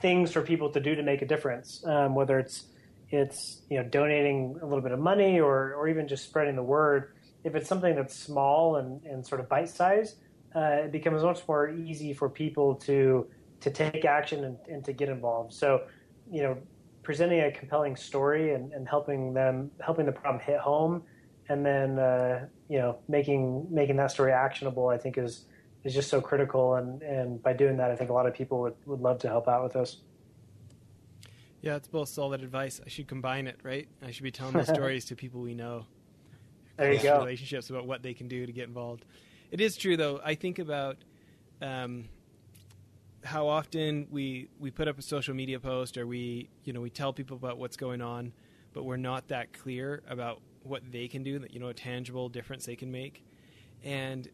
things 0.00 0.32
for 0.32 0.42
people 0.42 0.70
to 0.70 0.80
do 0.80 0.94
to 0.94 1.02
make 1.02 1.22
a 1.22 1.26
difference. 1.26 1.82
Um, 1.86 2.14
whether 2.14 2.38
it's 2.38 2.64
it's 3.10 3.62
you 3.70 3.78
know 3.78 3.88
donating 3.88 4.58
a 4.62 4.66
little 4.66 4.82
bit 4.82 4.92
of 4.92 4.98
money 4.98 5.40
or 5.40 5.74
or 5.74 5.88
even 5.88 6.08
just 6.08 6.24
spreading 6.24 6.56
the 6.56 6.62
word. 6.62 7.12
If 7.44 7.54
it's 7.54 7.68
something 7.68 7.94
that's 7.94 8.16
small 8.16 8.76
and, 8.76 9.04
and 9.04 9.24
sort 9.24 9.40
of 9.40 9.48
bite 9.48 9.68
size, 9.68 10.16
uh, 10.54 10.84
it 10.84 10.92
becomes 10.92 11.22
much 11.22 11.46
more 11.46 11.70
easy 11.70 12.12
for 12.12 12.28
people 12.28 12.74
to 12.76 13.26
to 13.60 13.70
take 13.70 14.04
action 14.04 14.44
and, 14.44 14.58
and 14.68 14.84
to 14.84 14.92
get 14.92 15.08
involved. 15.08 15.52
So, 15.52 15.82
you 16.30 16.42
know, 16.42 16.58
presenting 17.02 17.40
a 17.40 17.52
compelling 17.52 17.96
story 17.96 18.54
and, 18.54 18.72
and 18.72 18.88
helping 18.88 19.32
them 19.32 19.70
helping 19.80 20.06
the 20.06 20.12
problem 20.12 20.42
hit 20.44 20.58
home 20.58 21.02
and 21.48 21.64
then 21.64 21.98
uh, 21.98 22.46
you 22.68 22.78
know 22.78 22.98
making 23.08 23.66
making 23.70 23.96
that 23.96 24.10
story 24.10 24.32
actionable 24.32 24.88
i 24.88 24.98
think 24.98 25.18
is 25.18 25.46
is 25.84 25.94
just 25.94 26.10
so 26.10 26.20
critical. 26.20 26.74
And 26.74 27.02
and 27.02 27.42
by 27.42 27.52
doing 27.52 27.76
that 27.76 27.90
i 27.90 27.96
think 27.96 28.10
a 28.10 28.12
lot 28.12 28.26
of 28.26 28.34
people 28.34 28.60
would, 28.62 28.74
would 28.86 29.00
love 29.00 29.18
to 29.20 29.28
help 29.28 29.48
out 29.48 29.62
with 29.62 29.76
us 29.76 29.98
yeah 31.62 31.76
it's 31.76 31.88
both 31.88 32.08
solid 32.08 32.42
advice. 32.42 32.80
I 32.84 32.88
should 32.88 33.08
combine 33.08 33.46
it 33.46 33.58
right? 33.62 33.88
I 34.04 34.10
should 34.10 34.22
be 34.24 34.30
telling 34.30 34.54
the 34.54 34.64
stories 34.74 35.04
to 35.06 35.16
people 35.16 35.40
we 35.40 35.54
know. 35.54 35.86
There 36.76 36.92
you 36.92 37.02
go. 37.02 37.18
relationships 37.18 37.70
about 37.70 37.86
what 37.86 38.02
they 38.02 38.14
can 38.14 38.28
do 38.28 38.44
to 38.46 38.52
get 38.52 38.68
involved. 38.68 39.04
It 39.50 39.60
is 39.60 39.76
true 39.76 39.96
though. 39.96 40.20
I 40.24 40.34
think 40.34 40.58
about 40.58 40.98
um, 41.62 42.08
how 43.24 43.48
often 43.48 44.06
we 44.10 44.48
we 44.58 44.70
put 44.70 44.88
up 44.88 44.98
a 44.98 45.02
social 45.02 45.34
media 45.34 45.58
post 45.58 45.96
or 45.96 46.06
we 46.06 46.48
you 46.64 46.72
know 46.72 46.80
we 46.80 46.90
tell 46.90 47.12
people 47.12 47.36
about 47.36 47.58
what's 47.58 47.76
going 47.76 48.00
on, 48.02 48.32
but 48.72 48.84
we're 48.84 48.96
not 48.96 49.28
that 49.28 49.52
clear 49.52 50.02
about 50.08 50.40
what 50.68 50.82
they 50.90 51.08
can 51.08 51.22
do, 51.22 51.38
that 51.38 51.52
you 51.52 51.60
know 51.60 51.68
a 51.68 51.74
tangible 51.74 52.28
difference 52.28 52.66
they 52.66 52.76
can 52.76 52.90
make. 52.90 53.24
And 53.84 54.28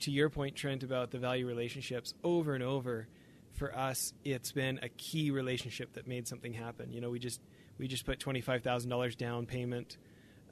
to 0.00 0.10
your 0.10 0.28
point, 0.28 0.56
Trent, 0.56 0.82
about 0.82 1.10
the 1.10 1.18
value 1.18 1.46
relationships, 1.46 2.14
over 2.22 2.54
and 2.54 2.62
over, 2.62 3.08
for 3.52 3.76
us, 3.76 4.12
it's 4.24 4.52
been 4.52 4.80
a 4.82 4.88
key 4.88 5.30
relationship 5.30 5.94
that 5.94 6.06
made 6.06 6.26
something 6.26 6.52
happen. 6.52 6.92
You 6.92 7.00
know, 7.00 7.10
we 7.10 7.18
just 7.18 7.40
we 7.78 7.88
just 7.88 8.04
put 8.04 8.18
twenty 8.18 8.40
five 8.40 8.62
thousand 8.62 8.90
dollars 8.90 9.16
down 9.16 9.46
payment, 9.46 9.96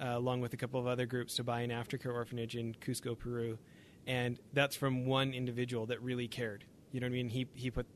uh, 0.00 0.12
along 0.16 0.40
with 0.40 0.52
a 0.54 0.56
couple 0.56 0.78
of 0.80 0.86
other 0.86 1.06
groups, 1.06 1.36
to 1.36 1.44
buy 1.44 1.62
an 1.62 1.70
aftercare 1.70 2.14
orphanage 2.14 2.56
in 2.56 2.74
Cusco, 2.74 3.18
Peru, 3.18 3.58
and 4.06 4.38
that's 4.52 4.76
from 4.76 5.06
one 5.06 5.32
individual 5.32 5.86
that 5.86 6.00
really 6.00 6.28
cared. 6.28 6.64
You 6.92 7.00
know 7.00 7.06
what 7.06 7.12
I 7.12 7.14
mean? 7.14 7.28
He 7.28 7.46
he 7.54 7.70
put 7.70 7.86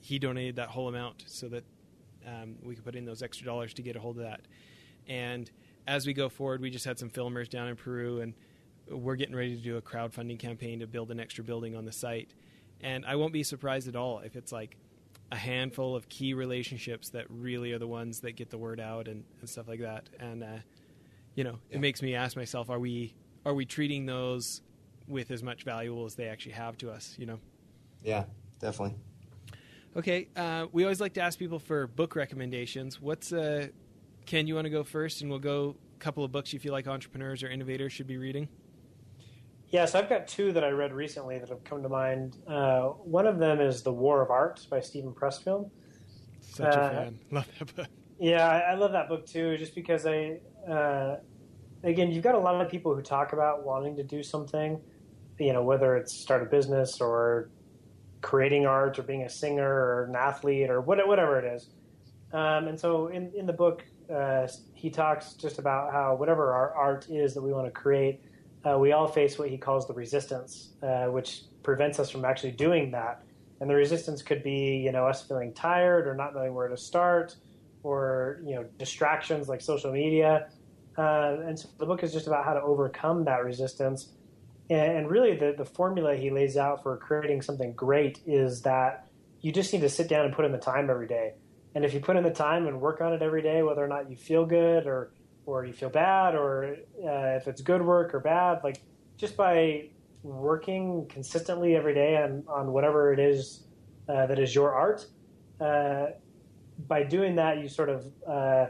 he 0.00 0.18
donated 0.18 0.56
that 0.56 0.68
whole 0.68 0.88
amount 0.88 1.24
so 1.26 1.48
that 1.48 1.64
um, 2.26 2.56
we 2.62 2.74
could 2.74 2.84
put 2.84 2.96
in 2.96 3.04
those 3.04 3.22
extra 3.22 3.46
dollars 3.46 3.74
to 3.74 3.82
get 3.82 3.96
a 3.96 4.00
hold 4.00 4.16
of 4.16 4.24
that. 4.24 4.40
And 5.08 5.50
as 5.86 6.06
we 6.06 6.12
go 6.12 6.28
forward, 6.28 6.60
we 6.60 6.70
just 6.70 6.84
had 6.84 6.98
some 6.98 7.10
filmers 7.10 7.48
down 7.48 7.68
in 7.68 7.76
Peru, 7.76 8.20
and 8.20 8.34
we're 8.90 9.16
getting 9.16 9.34
ready 9.34 9.56
to 9.56 9.62
do 9.62 9.76
a 9.76 9.82
crowdfunding 9.82 10.38
campaign 10.38 10.80
to 10.80 10.86
build 10.86 11.10
an 11.10 11.20
extra 11.20 11.44
building 11.44 11.76
on 11.76 11.84
the 11.84 11.92
site. 11.92 12.34
And 12.80 13.04
I 13.06 13.16
won't 13.16 13.32
be 13.32 13.42
surprised 13.42 13.88
at 13.88 13.96
all 13.96 14.20
if 14.20 14.36
it's 14.36 14.52
like 14.52 14.76
a 15.32 15.36
handful 15.36 15.96
of 15.96 16.08
key 16.08 16.34
relationships 16.34 17.10
that 17.10 17.26
really 17.28 17.72
are 17.72 17.78
the 17.78 17.86
ones 17.86 18.20
that 18.20 18.32
get 18.32 18.50
the 18.50 18.58
word 18.58 18.80
out 18.80 19.08
and, 19.08 19.24
and 19.40 19.48
stuff 19.48 19.66
like 19.66 19.80
that. 19.80 20.08
And 20.20 20.42
uh, 20.42 20.58
you 21.34 21.44
know, 21.44 21.58
yeah. 21.70 21.76
it 21.76 21.80
makes 21.80 22.02
me 22.02 22.14
ask 22.14 22.36
myself: 22.36 22.70
Are 22.70 22.78
we 22.78 23.14
are 23.44 23.54
we 23.54 23.64
treating 23.64 24.06
those 24.06 24.62
with 25.08 25.30
as 25.30 25.42
much 25.42 25.64
value 25.64 26.04
as 26.04 26.14
they 26.14 26.28
actually 26.28 26.52
have 26.52 26.76
to 26.78 26.90
us? 26.90 27.14
You 27.18 27.26
know? 27.26 27.38
Yeah, 28.02 28.24
definitely. 28.60 28.96
Okay, 29.96 30.28
uh, 30.36 30.66
we 30.72 30.84
always 30.84 31.00
like 31.00 31.14
to 31.14 31.22
ask 31.22 31.38
people 31.38 31.58
for 31.58 31.86
book 31.86 32.16
recommendations. 32.16 33.00
What's 33.00 33.32
uh, 33.32 33.68
Ken? 34.26 34.46
You 34.46 34.54
want 34.54 34.66
to 34.66 34.70
go 34.70 34.84
first, 34.84 35.22
and 35.22 35.30
we'll 35.30 35.38
go 35.38 35.76
a 35.96 35.98
couple 35.98 36.24
of 36.24 36.32
books 36.32 36.52
you 36.52 36.58
feel 36.58 36.72
like 36.72 36.86
entrepreneurs 36.86 37.42
or 37.42 37.48
innovators 37.48 37.92
should 37.92 38.06
be 38.06 38.18
reading. 38.18 38.48
Yes, 39.70 39.94
I've 39.94 40.08
got 40.08 40.28
two 40.28 40.52
that 40.52 40.62
I 40.62 40.68
read 40.70 40.92
recently 40.92 41.38
that 41.38 41.48
have 41.48 41.64
come 41.64 41.82
to 41.82 41.88
mind. 41.88 42.36
Uh, 42.46 42.88
one 42.88 43.26
of 43.26 43.38
them 43.38 43.60
is 43.60 43.82
The 43.82 43.92
War 43.92 44.22
of 44.22 44.30
Art 44.30 44.64
by 44.70 44.80
Steven 44.80 45.12
Pressfield. 45.12 45.70
Such 46.40 46.74
a 46.74 46.80
uh, 46.80 46.90
fan. 46.90 47.18
Love 47.30 47.48
that 47.58 47.76
book. 47.76 47.86
Yeah, 48.18 48.48
I, 48.48 48.72
I, 48.72 48.74
love 48.76 48.92
that 48.92 49.08
book 49.08 49.26
too, 49.26 49.58
just 49.58 49.74
because 49.74 50.06
I, 50.06 50.38
uh, 50.66 51.16
again, 51.82 52.10
you've 52.10 52.24
got 52.24 52.34
a 52.34 52.38
lot 52.38 52.58
of 52.58 52.70
people 52.70 52.94
who 52.94 53.02
talk 53.02 53.34
about 53.34 53.62
wanting 53.62 53.94
to 53.96 54.02
do 54.02 54.22
something, 54.22 54.80
you 55.38 55.52
know, 55.52 55.62
whether 55.62 55.96
it's 55.96 56.14
start 56.14 56.42
a 56.42 56.46
business 56.46 57.02
or 57.02 57.50
creating 58.22 58.64
art 58.64 58.98
or 58.98 59.02
being 59.02 59.24
a 59.24 59.28
singer 59.28 59.68
or 59.68 60.04
an 60.04 60.16
athlete 60.16 60.70
or 60.70 60.80
whatever 60.80 61.38
it 61.38 61.56
is. 61.56 61.68
Um, 62.32 62.68
and 62.68 62.80
so 62.80 63.08
in, 63.08 63.30
in 63.34 63.44
the 63.44 63.52
book, 63.52 63.84
uh, 64.12 64.46
he 64.74 64.90
talks 64.90 65.34
just 65.34 65.58
about 65.58 65.92
how 65.92 66.14
whatever 66.14 66.52
our 66.52 66.72
art 66.74 67.06
is 67.10 67.34
that 67.34 67.42
we 67.42 67.52
want 67.52 67.66
to 67.66 67.70
create, 67.70 68.22
uh, 68.64 68.78
we 68.78 68.92
all 68.92 69.06
face 69.06 69.38
what 69.38 69.48
he 69.48 69.58
calls 69.58 69.86
the 69.86 69.94
resistance, 69.94 70.70
uh, 70.82 71.06
which 71.06 71.42
prevents 71.62 71.98
us 71.98 72.10
from 72.10 72.24
actually 72.24 72.52
doing 72.52 72.90
that. 72.92 73.22
And 73.60 73.70
the 73.70 73.74
resistance 73.74 74.22
could 74.22 74.42
be, 74.42 74.82
you 74.84 74.92
know, 74.92 75.06
us 75.06 75.22
feeling 75.22 75.54
tired 75.54 76.06
or 76.06 76.14
not 76.14 76.34
knowing 76.34 76.54
where 76.54 76.68
to 76.68 76.76
start, 76.76 77.36
or 77.82 78.40
you 78.44 78.54
know, 78.54 78.64
distractions 78.78 79.48
like 79.48 79.60
social 79.60 79.92
media. 79.92 80.48
Uh, 80.98 81.36
and 81.46 81.58
so 81.58 81.68
the 81.78 81.86
book 81.86 82.02
is 82.02 82.12
just 82.12 82.26
about 82.26 82.44
how 82.44 82.54
to 82.54 82.62
overcome 82.62 83.24
that 83.24 83.44
resistance. 83.44 84.12
And, 84.68 84.98
and 84.98 85.10
really, 85.10 85.36
the 85.36 85.54
the 85.56 85.64
formula 85.64 86.16
he 86.16 86.30
lays 86.30 86.56
out 86.56 86.82
for 86.82 86.96
creating 86.96 87.42
something 87.42 87.72
great 87.72 88.20
is 88.26 88.62
that 88.62 89.06
you 89.40 89.52
just 89.52 89.72
need 89.72 89.82
to 89.82 89.88
sit 89.88 90.08
down 90.08 90.24
and 90.24 90.34
put 90.34 90.44
in 90.44 90.52
the 90.52 90.58
time 90.58 90.90
every 90.90 91.06
day. 91.06 91.34
And 91.76 91.84
if 91.84 91.92
you 91.92 92.00
put 92.00 92.16
in 92.16 92.24
the 92.24 92.30
time 92.30 92.66
and 92.66 92.80
work 92.80 93.02
on 93.02 93.12
it 93.12 93.20
every 93.20 93.42
day, 93.42 93.62
whether 93.62 93.84
or 93.84 93.86
not 93.86 94.08
you 94.10 94.16
feel 94.16 94.46
good 94.46 94.86
or 94.86 95.12
or 95.44 95.66
you 95.66 95.74
feel 95.74 95.90
bad, 95.90 96.34
or 96.34 96.74
uh, 97.04 97.36
if 97.36 97.46
it's 97.46 97.60
good 97.60 97.82
work 97.82 98.14
or 98.14 98.18
bad, 98.18 98.64
like 98.64 98.80
just 99.18 99.36
by 99.36 99.90
working 100.22 101.06
consistently 101.08 101.76
every 101.76 101.94
day 101.94 102.16
on, 102.16 102.42
on 102.48 102.72
whatever 102.72 103.12
it 103.12 103.20
is 103.20 103.64
uh, 104.08 104.26
that 104.26 104.38
is 104.38 104.54
your 104.54 104.72
art, 104.72 105.06
uh, 105.60 106.06
by 106.88 107.02
doing 107.02 107.36
that, 107.36 107.58
you 107.58 107.68
sort 107.68 107.90
of 107.90 108.06
uh, 108.26 108.66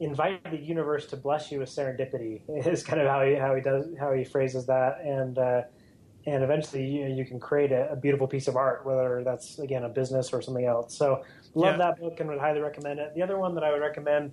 invite 0.00 0.44
the 0.50 0.58
universe 0.58 1.06
to 1.06 1.16
bless 1.16 1.50
you 1.50 1.60
with 1.60 1.70
serendipity. 1.70 2.42
Is 2.66 2.82
kind 2.82 3.00
of 3.00 3.08
how 3.08 3.24
he 3.24 3.34
how 3.36 3.54
he 3.54 3.62
does 3.62 3.86
how 3.98 4.12
he 4.12 4.22
phrases 4.22 4.66
that, 4.66 5.00
and 5.02 5.38
uh, 5.38 5.62
and 6.26 6.44
eventually 6.44 6.84
you, 6.84 7.06
you 7.06 7.24
can 7.24 7.40
create 7.40 7.72
a, 7.72 7.90
a, 7.90 7.96
beautiful 7.96 8.26
piece 8.26 8.48
of 8.48 8.56
art, 8.56 8.84
whether 8.84 9.22
that's 9.24 9.58
again 9.58 9.84
a 9.84 9.88
business 9.88 10.32
or 10.32 10.42
something 10.42 10.66
else. 10.66 10.94
So 10.94 11.22
love 11.54 11.78
yeah. 11.78 11.78
that 11.78 12.00
book 12.00 12.20
and 12.20 12.28
would 12.28 12.38
highly 12.38 12.60
recommend 12.60 12.98
it. 12.98 13.14
The 13.14 13.22
other 13.22 13.38
one 13.38 13.54
that 13.54 13.64
I 13.64 13.70
would 13.72 13.80
recommend 13.80 14.32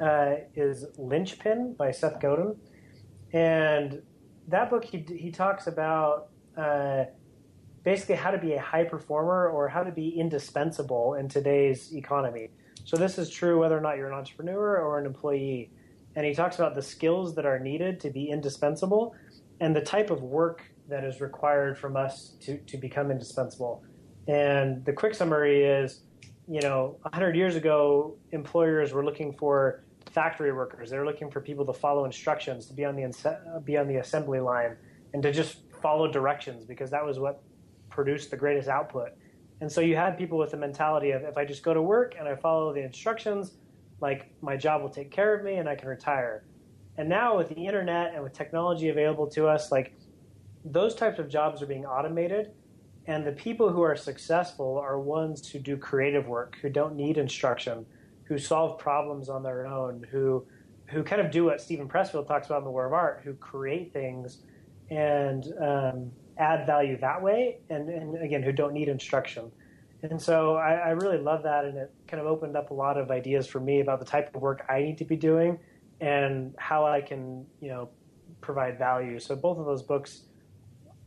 uh, 0.00 0.34
is 0.54 0.86
Linchpin 0.98 1.74
by 1.74 1.90
Seth 1.90 2.20
Godin, 2.20 2.56
and 3.32 4.02
that 4.48 4.70
book 4.70 4.84
he 4.84 5.04
he 5.16 5.30
talks 5.30 5.66
about 5.66 6.28
uh, 6.56 7.04
basically 7.84 8.16
how 8.16 8.30
to 8.30 8.38
be 8.38 8.54
a 8.54 8.60
high 8.60 8.84
performer 8.84 9.48
or 9.48 9.68
how 9.68 9.82
to 9.82 9.92
be 9.92 10.08
indispensable 10.08 11.14
in 11.14 11.28
today's 11.28 11.94
economy. 11.94 12.48
So 12.84 12.96
this 12.96 13.18
is 13.18 13.30
true 13.30 13.60
whether 13.60 13.76
or 13.76 13.80
not 13.80 13.96
you're 13.96 14.08
an 14.08 14.14
entrepreneur 14.14 14.78
or 14.78 14.98
an 14.98 15.06
employee. 15.06 15.70
And 16.16 16.24
he 16.24 16.34
talks 16.34 16.56
about 16.56 16.74
the 16.74 16.82
skills 16.82 17.34
that 17.34 17.44
are 17.44 17.58
needed 17.58 18.00
to 18.00 18.10
be 18.10 18.30
indispensable 18.30 19.14
and 19.60 19.74
the 19.74 19.80
type 19.80 20.10
of 20.10 20.22
work 20.22 20.62
that 20.88 21.04
is 21.04 21.20
required 21.20 21.78
from 21.78 21.96
us 21.96 22.36
to, 22.40 22.58
to 22.58 22.76
become 22.76 23.10
indispensable. 23.10 23.82
And 24.28 24.84
the 24.84 24.92
quick 24.92 25.14
summary 25.14 25.64
is, 25.64 26.03
you 26.48 26.60
know, 26.60 26.98
100 27.02 27.36
years 27.36 27.56
ago, 27.56 28.16
employers 28.32 28.92
were 28.92 29.04
looking 29.04 29.32
for 29.32 29.84
factory 30.10 30.52
workers. 30.52 30.90
They 30.90 30.98
were 30.98 31.06
looking 31.06 31.30
for 31.30 31.40
people 31.40 31.64
to 31.66 31.72
follow 31.72 32.04
instructions, 32.04 32.66
to 32.66 32.74
be 32.74 32.84
on 32.84 32.96
the 32.96 33.62
be 33.64 33.76
on 33.76 33.88
the 33.88 33.96
assembly 33.96 34.40
line, 34.40 34.76
and 35.12 35.22
to 35.22 35.32
just 35.32 35.58
follow 35.82 36.10
directions 36.10 36.64
because 36.64 36.90
that 36.90 37.04
was 37.04 37.18
what 37.18 37.42
produced 37.90 38.30
the 38.30 38.36
greatest 38.36 38.68
output. 38.68 39.10
And 39.60 39.70
so 39.70 39.80
you 39.80 39.96
had 39.96 40.18
people 40.18 40.38
with 40.38 40.50
the 40.50 40.56
mentality 40.56 41.12
of 41.12 41.22
if 41.22 41.36
I 41.36 41.44
just 41.44 41.62
go 41.62 41.72
to 41.72 41.82
work 41.82 42.14
and 42.18 42.28
I 42.28 42.34
follow 42.34 42.72
the 42.72 42.82
instructions, 42.82 43.52
like 44.00 44.32
my 44.42 44.56
job 44.56 44.82
will 44.82 44.90
take 44.90 45.10
care 45.10 45.34
of 45.34 45.44
me 45.44 45.56
and 45.56 45.68
I 45.68 45.74
can 45.74 45.88
retire. 45.88 46.44
And 46.96 47.08
now 47.08 47.36
with 47.36 47.48
the 47.48 47.66
internet 47.66 48.14
and 48.14 48.22
with 48.22 48.32
technology 48.32 48.88
available 48.88 49.26
to 49.28 49.46
us, 49.46 49.72
like 49.72 49.94
those 50.64 50.94
types 50.94 51.18
of 51.18 51.28
jobs 51.28 51.62
are 51.62 51.66
being 51.66 51.86
automated, 51.86 52.52
and 53.06 53.26
the 53.26 53.32
people 53.32 53.70
who 53.70 53.82
are 53.82 53.96
successful 53.96 54.78
are 54.78 54.98
ones 54.98 55.48
who 55.48 55.58
do 55.58 55.76
creative 55.76 56.26
work, 56.26 56.56
who 56.62 56.70
don't 56.70 56.96
need 56.96 57.18
instruction, 57.18 57.84
who 58.24 58.38
solve 58.38 58.78
problems 58.78 59.28
on 59.28 59.42
their 59.42 59.66
own, 59.66 60.06
who 60.10 60.46
who 60.86 61.02
kind 61.02 61.20
of 61.20 61.30
do 61.30 61.44
what 61.44 61.60
Steven 61.60 61.88
Pressfield 61.88 62.26
talks 62.26 62.46
about 62.46 62.58
in 62.58 62.64
the 62.64 62.70
War 62.70 62.86
of 62.86 62.92
Art, 62.92 63.22
who 63.24 63.34
create 63.34 63.92
things 63.92 64.38
and 64.90 65.44
um, 65.60 66.12
add 66.36 66.66
value 66.66 66.98
that 66.98 67.22
way, 67.22 67.58
and, 67.70 67.88
and 67.88 68.22
again, 68.22 68.42
who 68.42 68.52
don't 68.52 68.74
need 68.74 68.88
instruction. 68.88 69.50
And 70.02 70.20
so 70.20 70.56
I, 70.56 70.74
I, 70.74 70.90
really 70.90 71.16
love 71.16 71.42
that, 71.44 71.64
and 71.64 71.78
it 71.78 71.90
kind 72.06 72.20
of 72.20 72.26
opened 72.26 72.54
up 72.54 72.70
a 72.70 72.74
lot 72.74 72.98
of 72.98 73.10
ideas 73.10 73.46
for 73.46 73.60
me 73.60 73.80
about 73.80 73.98
the 73.98 74.04
type 74.04 74.34
of 74.36 74.42
work 74.42 74.66
I 74.68 74.80
need 74.80 74.98
to 74.98 75.06
be 75.06 75.16
doing 75.16 75.58
and 76.00 76.54
how 76.58 76.84
I 76.84 77.00
can, 77.00 77.46
you 77.62 77.70
know, 77.70 77.88
provide 78.42 78.78
value. 78.78 79.18
So 79.18 79.34
both 79.34 79.56
of 79.56 79.64
those 79.64 79.82
books 79.82 80.24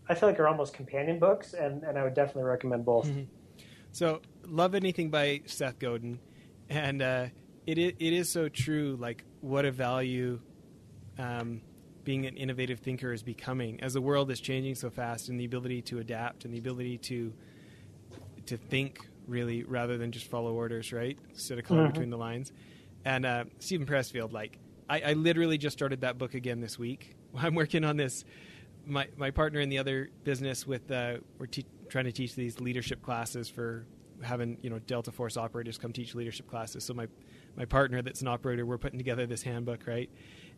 I 0.09 0.15
feel 0.15 0.29
like 0.29 0.39
are 0.39 0.47
almost 0.47 0.73
companion 0.73 1.19
books, 1.19 1.53
and, 1.53 1.83
and 1.83 1.97
I 1.97 2.03
would 2.03 2.13
definitely 2.13 2.43
recommend 2.43 2.85
both. 2.85 3.07
Mm-hmm. 3.07 3.23
So, 3.91 4.21
love 4.45 4.75
anything 4.75 5.09
by 5.09 5.41
Seth 5.45 5.79
Godin, 5.79 6.19
and 6.69 7.01
uh, 7.01 7.25
it 7.65 7.77
it 7.77 8.13
is 8.13 8.29
so 8.29 8.49
true. 8.49 8.97
Like 8.99 9.23
what 9.41 9.65
a 9.65 9.71
value 9.71 10.39
um, 11.17 11.61
being 12.03 12.25
an 12.25 12.37
innovative 12.37 12.79
thinker 12.79 13.11
is 13.11 13.23
becoming 13.23 13.81
as 13.81 13.93
the 13.93 14.01
world 14.01 14.31
is 14.31 14.39
changing 14.39 14.75
so 14.75 14.89
fast, 14.89 15.29
and 15.29 15.39
the 15.39 15.45
ability 15.45 15.81
to 15.83 15.99
adapt 15.99 16.45
and 16.45 16.53
the 16.53 16.59
ability 16.59 16.97
to 16.99 17.33
to 18.45 18.57
think 18.57 19.07
really 19.27 19.63
rather 19.63 19.97
than 19.97 20.11
just 20.11 20.27
follow 20.27 20.53
orders, 20.53 20.93
right? 20.93 21.17
Instead 21.31 21.59
of 21.59 21.65
color 21.65 21.81
mm-hmm. 21.81 21.91
between 21.91 22.09
the 22.09 22.17
lines. 22.17 22.53
And 23.03 23.25
uh, 23.25 23.43
Steven 23.59 23.85
Pressfield, 23.85 24.31
like 24.31 24.57
I, 24.89 25.01
I 25.01 25.13
literally 25.13 25.57
just 25.57 25.77
started 25.77 26.01
that 26.01 26.17
book 26.17 26.33
again 26.33 26.61
this 26.61 26.79
week. 26.79 27.15
I'm 27.37 27.55
working 27.55 27.83
on 27.83 27.97
this 27.97 28.23
my 28.87 29.07
my 29.17 29.31
partner 29.31 29.59
in 29.59 29.69
the 29.69 29.77
other 29.77 30.09
business 30.23 30.65
with 30.65 30.89
uh, 30.91 31.17
we're 31.37 31.47
te- 31.47 31.65
trying 31.89 32.05
to 32.05 32.11
teach 32.11 32.35
these 32.35 32.59
leadership 32.59 33.01
classes 33.01 33.49
for 33.49 33.85
having 34.23 34.57
you 34.61 34.69
know 34.69 34.79
Delta 34.79 35.11
Force 35.11 35.37
operators 35.37 35.77
come 35.77 35.93
teach 35.93 36.15
leadership 36.15 36.47
classes. 36.47 36.83
So 36.83 36.93
my 36.93 37.07
my 37.55 37.65
partner 37.65 38.01
that's 38.01 38.21
an 38.21 38.27
operator, 38.27 38.65
we're 38.65 38.77
putting 38.77 38.99
together 38.99 39.25
this 39.25 39.43
handbook, 39.43 39.87
right? 39.87 40.09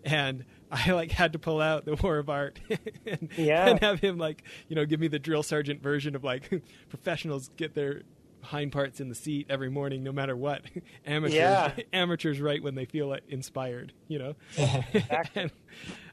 And 0.03 0.45
I 0.71 0.91
like 0.91 1.11
had 1.11 1.33
to 1.33 1.39
pull 1.39 1.59
out 1.61 1.85
the 1.85 1.95
War 1.95 2.17
of 2.17 2.29
Art 2.29 2.59
and, 3.05 3.29
yeah. 3.37 3.67
and 3.67 3.79
have 3.79 3.99
him 3.99 4.17
like 4.17 4.43
you 4.67 4.75
know 4.75 4.85
give 4.85 4.99
me 4.99 5.07
the 5.07 5.19
drill 5.19 5.43
sergeant 5.43 5.81
version 5.81 6.15
of 6.15 6.23
like 6.23 6.49
professionals 6.89 7.49
get 7.57 7.73
their 7.75 8.03
hind 8.41 8.71
parts 8.71 8.99
in 8.99 9.10
the 9.10 9.15
seat 9.15 9.47
every 9.49 9.69
morning, 9.69 10.04
no 10.04 10.12
matter 10.12 10.36
what. 10.36 10.62
amateurs, 11.06 11.36
yeah. 11.36 11.73
amateurs 11.93 12.39
write 12.39 12.63
when 12.63 12.75
they 12.75 12.86
feel 12.86 13.15
inspired, 13.28 13.93
you 14.08 14.19
know. 14.19 14.36
and, 15.36 15.52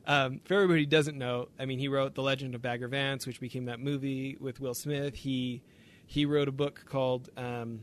um, 0.07 0.41
for 0.45 0.55
everybody 0.55 0.81
who 0.81 0.87
doesn't 0.87 1.19
know, 1.19 1.49
I 1.59 1.67
mean, 1.67 1.79
he 1.79 1.89
wrote 1.89 2.15
The 2.15 2.23
Legend 2.23 2.55
of 2.55 2.63
Bagger 2.63 2.89
Vance, 2.89 3.27
which 3.27 3.41
became 3.41 3.67
that 3.67 3.81
movie 3.81 4.37
with 4.41 4.61
Will 4.61 4.75
Smith. 4.75 5.15
He 5.15 5.63
he 6.09 6.25
wrote 6.25 6.47
a 6.47 6.53
book 6.53 6.85
called 6.89 7.29
um, 7.37 7.81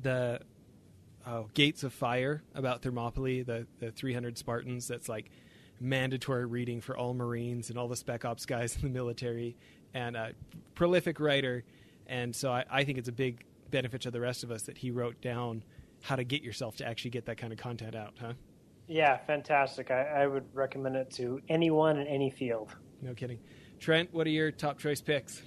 the 0.00 0.40
oh, 1.26 1.48
Gates 1.52 1.82
of 1.82 1.92
Fire 1.92 2.42
about 2.54 2.82
Thermopylae, 2.82 3.42
the 3.42 3.66
the 3.78 3.90
300 3.90 4.38
Spartans. 4.38 4.88
That's 4.88 5.08
like 5.08 5.30
mandatory 5.80 6.46
reading 6.46 6.80
for 6.80 6.96
all 6.96 7.12
Marines 7.12 7.68
and 7.68 7.78
all 7.78 7.88
the 7.88 7.96
Spec 7.96 8.24
Ops 8.24 8.46
guys 8.46 8.76
in 8.76 8.82
the 8.82 8.88
military. 8.88 9.56
And 9.94 10.16
a 10.16 10.32
prolific 10.74 11.20
writer, 11.20 11.64
and 12.12 12.36
so 12.36 12.52
I, 12.52 12.64
I 12.70 12.84
think 12.84 12.98
it's 12.98 13.08
a 13.08 13.12
big 13.12 13.42
benefit 13.70 14.02
to 14.02 14.10
the 14.10 14.20
rest 14.20 14.44
of 14.44 14.50
us 14.50 14.64
that 14.64 14.76
he 14.76 14.90
wrote 14.90 15.22
down 15.22 15.64
how 16.02 16.14
to 16.14 16.24
get 16.24 16.42
yourself 16.42 16.76
to 16.76 16.86
actually 16.86 17.10
get 17.10 17.24
that 17.24 17.38
kind 17.38 17.54
of 17.54 17.58
content 17.58 17.94
out, 17.96 18.12
huh? 18.20 18.34
Yeah, 18.86 19.16
fantastic. 19.16 19.90
I, 19.90 20.02
I, 20.02 20.26
would 20.26 20.44
recommend 20.52 20.96
it 20.96 21.10
to 21.12 21.40
anyone 21.48 21.98
in 21.98 22.06
any 22.06 22.28
field. 22.28 22.76
No 23.00 23.14
kidding. 23.14 23.38
Trent, 23.80 24.12
what 24.12 24.26
are 24.26 24.30
your 24.30 24.50
top 24.50 24.78
choice 24.78 25.00
picks? 25.00 25.40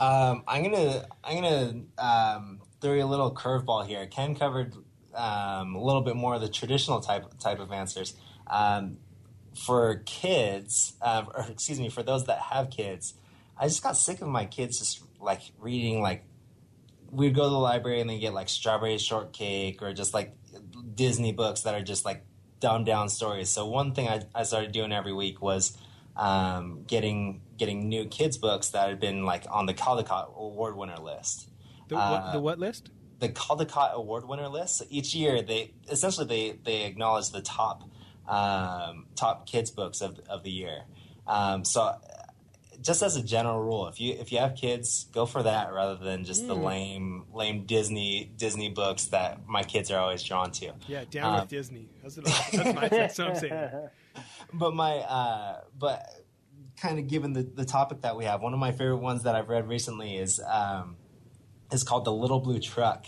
Um, 0.00 0.44
I'm 0.48 0.62
gonna 0.62 1.06
I'm 1.22 1.42
gonna 1.42 1.82
um, 1.98 2.60
throw 2.80 2.94
you 2.94 3.04
a 3.04 3.04
little 3.04 3.34
curveball 3.34 3.86
here. 3.86 4.06
Ken 4.06 4.34
covered 4.34 4.74
um, 5.14 5.74
a 5.74 5.84
little 5.84 6.00
bit 6.00 6.16
more 6.16 6.34
of 6.34 6.40
the 6.40 6.48
traditional 6.48 7.00
type 7.00 7.38
type 7.38 7.58
of 7.60 7.70
answers. 7.70 8.14
Um, 8.46 8.98
for 9.66 10.02
kids, 10.06 10.94
uh, 11.02 11.24
or 11.34 11.46
excuse 11.50 11.78
me, 11.78 11.90
for 11.90 12.02
those 12.02 12.24
that 12.26 12.38
have 12.38 12.70
kids, 12.70 13.14
I 13.58 13.66
just 13.68 13.82
got 13.82 13.96
sick 13.96 14.22
of 14.22 14.28
my 14.28 14.46
kids 14.46 14.78
just 14.78 15.02
like 15.22 15.40
reading 15.58 16.02
like 16.02 16.24
we'd 17.10 17.34
go 17.34 17.44
to 17.44 17.50
the 17.50 17.56
library 17.56 18.00
and 18.00 18.10
then 18.10 18.18
get 18.18 18.34
like 18.34 18.48
strawberry 18.48 18.98
shortcake 18.98 19.82
or 19.82 19.92
just 19.92 20.14
like 20.14 20.34
Disney 20.94 21.32
books 21.32 21.62
that 21.62 21.74
are 21.74 21.82
just 21.82 22.04
like 22.04 22.24
dumbed 22.58 22.86
down 22.86 23.08
stories. 23.08 23.50
So 23.50 23.66
one 23.66 23.94
thing 23.94 24.08
I, 24.08 24.22
I 24.34 24.42
started 24.44 24.72
doing 24.72 24.92
every 24.92 25.12
week 25.12 25.42
was 25.42 25.76
um, 26.16 26.84
getting 26.86 27.42
getting 27.58 27.88
new 27.88 28.06
kids 28.06 28.38
books 28.38 28.70
that 28.70 28.88
had 28.88 29.00
been 29.00 29.24
like 29.24 29.44
on 29.50 29.66
the 29.66 29.74
Caldecott 29.74 30.34
Award 30.34 30.76
winner 30.76 30.96
list. 30.96 31.50
The, 31.88 31.96
uh, 31.96 32.32
the 32.32 32.40
what 32.40 32.58
list? 32.58 32.90
The 33.18 33.28
Caldecott 33.28 33.92
Award 33.92 34.26
winner 34.26 34.48
list. 34.48 34.78
So 34.78 34.86
each 34.88 35.14
year, 35.14 35.42
they 35.42 35.74
essentially 35.90 36.26
they 36.26 36.58
they 36.64 36.84
acknowledge 36.84 37.30
the 37.30 37.42
top 37.42 37.84
um, 38.26 39.06
top 39.16 39.46
kids 39.46 39.70
books 39.70 40.00
of 40.00 40.18
of 40.28 40.42
the 40.42 40.50
year. 40.50 40.84
Um, 41.26 41.64
so 41.64 41.94
just 42.82 43.02
as 43.02 43.16
a 43.16 43.22
general 43.22 43.60
rule, 43.60 43.86
if 43.86 44.00
you 44.00 44.14
if 44.14 44.32
you 44.32 44.38
have 44.38 44.56
kids, 44.56 45.06
go 45.12 45.24
for 45.24 45.42
that 45.44 45.72
rather 45.72 45.96
than 45.96 46.24
just 46.24 46.44
mm. 46.44 46.48
the 46.48 46.54
hmm. 46.54 46.64
lame 46.64 47.24
lame 47.32 47.64
Disney 47.64 48.32
Disney 48.36 48.68
books 48.70 49.06
that 49.06 49.46
my 49.46 49.62
kids 49.62 49.90
are 49.90 49.98
always 49.98 50.22
drawn 50.22 50.50
to. 50.52 50.72
Yeah, 50.88 51.04
down 51.08 51.34
um, 51.34 51.40
with 51.40 51.48
Disney. 51.48 51.88
That's, 52.02 52.16
what, 52.16 52.26
that's 52.26 52.74
my 52.74 52.88
that's 52.88 53.18
what 53.18 53.28
I'm 53.28 53.36
saying. 53.36 53.88
But 54.52 54.74
my 54.74 54.96
uh, 54.96 55.60
but 55.78 56.04
kind 56.76 56.98
of 56.98 57.06
given 57.06 57.32
the, 57.32 57.42
the 57.42 57.64
topic 57.64 58.02
that 58.02 58.16
we 58.16 58.24
have, 58.24 58.42
one 58.42 58.52
of 58.52 58.58
my 58.58 58.72
favorite 58.72 58.96
ones 58.96 59.22
that 59.22 59.36
I've 59.36 59.48
read 59.48 59.68
recently 59.68 60.16
is 60.16 60.40
um, 60.46 60.96
is 61.70 61.84
called 61.84 62.04
The 62.04 62.12
Little 62.12 62.40
Blue 62.40 62.58
Truck. 62.58 63.06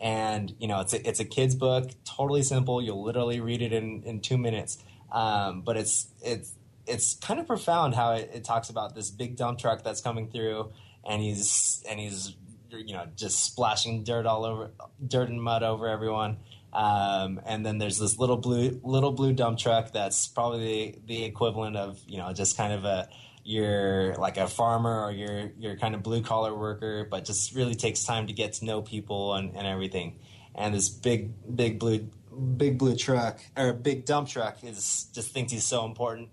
and 0.00 0.54
you 0.58 0.66
know 0.66 0.80
it's 0.80 0.94
a, 0.94 1.06
it's 1.06 1.20
a 1.20 1.26
kid's 1.26 1.54
book, 1.54 1.90
totally 2.04 2.42
simple. 2.42 2.80
You'll 2.82 3.04
literally 3.04 3.40
read 3.40 3.60
it 3.60 3.72
in 3.72 4.02
in 4.04 4.20
two 4.20 4.38
minutes. 4.38 4.78
Um, 5.12 5.62
but 5.62 5.76
it's 5.76 6.08
it's 6.22 6.54
it's 6.90 7.14
kind 7.14 7.40
of 7.40 7.46
profound 7.46 7.94
how 7.94 8.12
it, 8.12 8.30
it 8.34 8.44
talks 8.44 8.68
about 8.70 8.94
this 8.94 9.10
big 9.10 9.36
dump 9.36 9.58
truck 9.58 9.82
that's 9.82 10.00
coming 10.00 10.30
through, 10.30 10.72
and 11.08 11.22
he's 11.22 11.82
and 11.88 11.98
he's 12.00 12.36
you 12.70 12.94
know 12.94 13.06
just 13.16 13.44
splashing 13.44 14.04
dirt 14.04 14.26
all 14.26 14.44
over 14.44 14.70
dirt 15.06 15.28
and 15.28 15.42
mud 15.42 15.62
over 15.62 15.88
everyone. 15.88 16.38
Um, 16.72 17.40
and 17.46 17.66
then 17.66 17.78
there's 17.78 17.98
this 17.98 18.18
little 18.18 18.36
blue 18.36 18.80
little 18.84 19.12
blue 19.12 19.32
dump 19.32 19.58
truck 19.58 19.92
that's 19.92 20.28
probably 20.28 20.98
the, 21.06 21.14
the 21.14 21.24
equivalent 21.24 21.76
of 21.76 21.98
you 22.06 22.18
know 22.18 22.32
just 22.32 22.56
kind 22.56 22.72
of 22.72 22.84
a 22.84 23.08
you're 23.42 24.14
like 24.16 24.36
a 24.36 24.46
farmer 24.46 25.04
or 25.04 25.10
you're 25.10 25.50
you're 25.58 25.76
kind 25.76 25.94
of 25.94 26.02
blue 26.02 26.22
collar 26.22 26.56
worker, 26.56 27.06
but 27.10 27.24
just 27.24 27.54
really 27.54 27.74
takes 27.74 28.04
time 28.04 28.26
to 28.26 28.32
get 28.32 28.54
to 28.54 28.64
know 28.64 28.82
people 28.82 29.34
and, 29.34 29.56
and 29.56 29.66
everything. 29.66 30.18
And 30.54 30.74
this 30.74 30.88
big 30.88 31.32
big 31.56 31.78
blue 31.78 32.08
big 32.56 32.78
blue 32.78 32.96
truck 32.96 33.40
or 33.56 33.72
big 33.72 34.04
dump 34.04 34.28
truck 34.28 34.62
is 34.62 35.08
just 35.12 35.32
thinks 35.32 35.52
he's 35.52 35.64
so 35.64 35.84
important. 35.84 36.28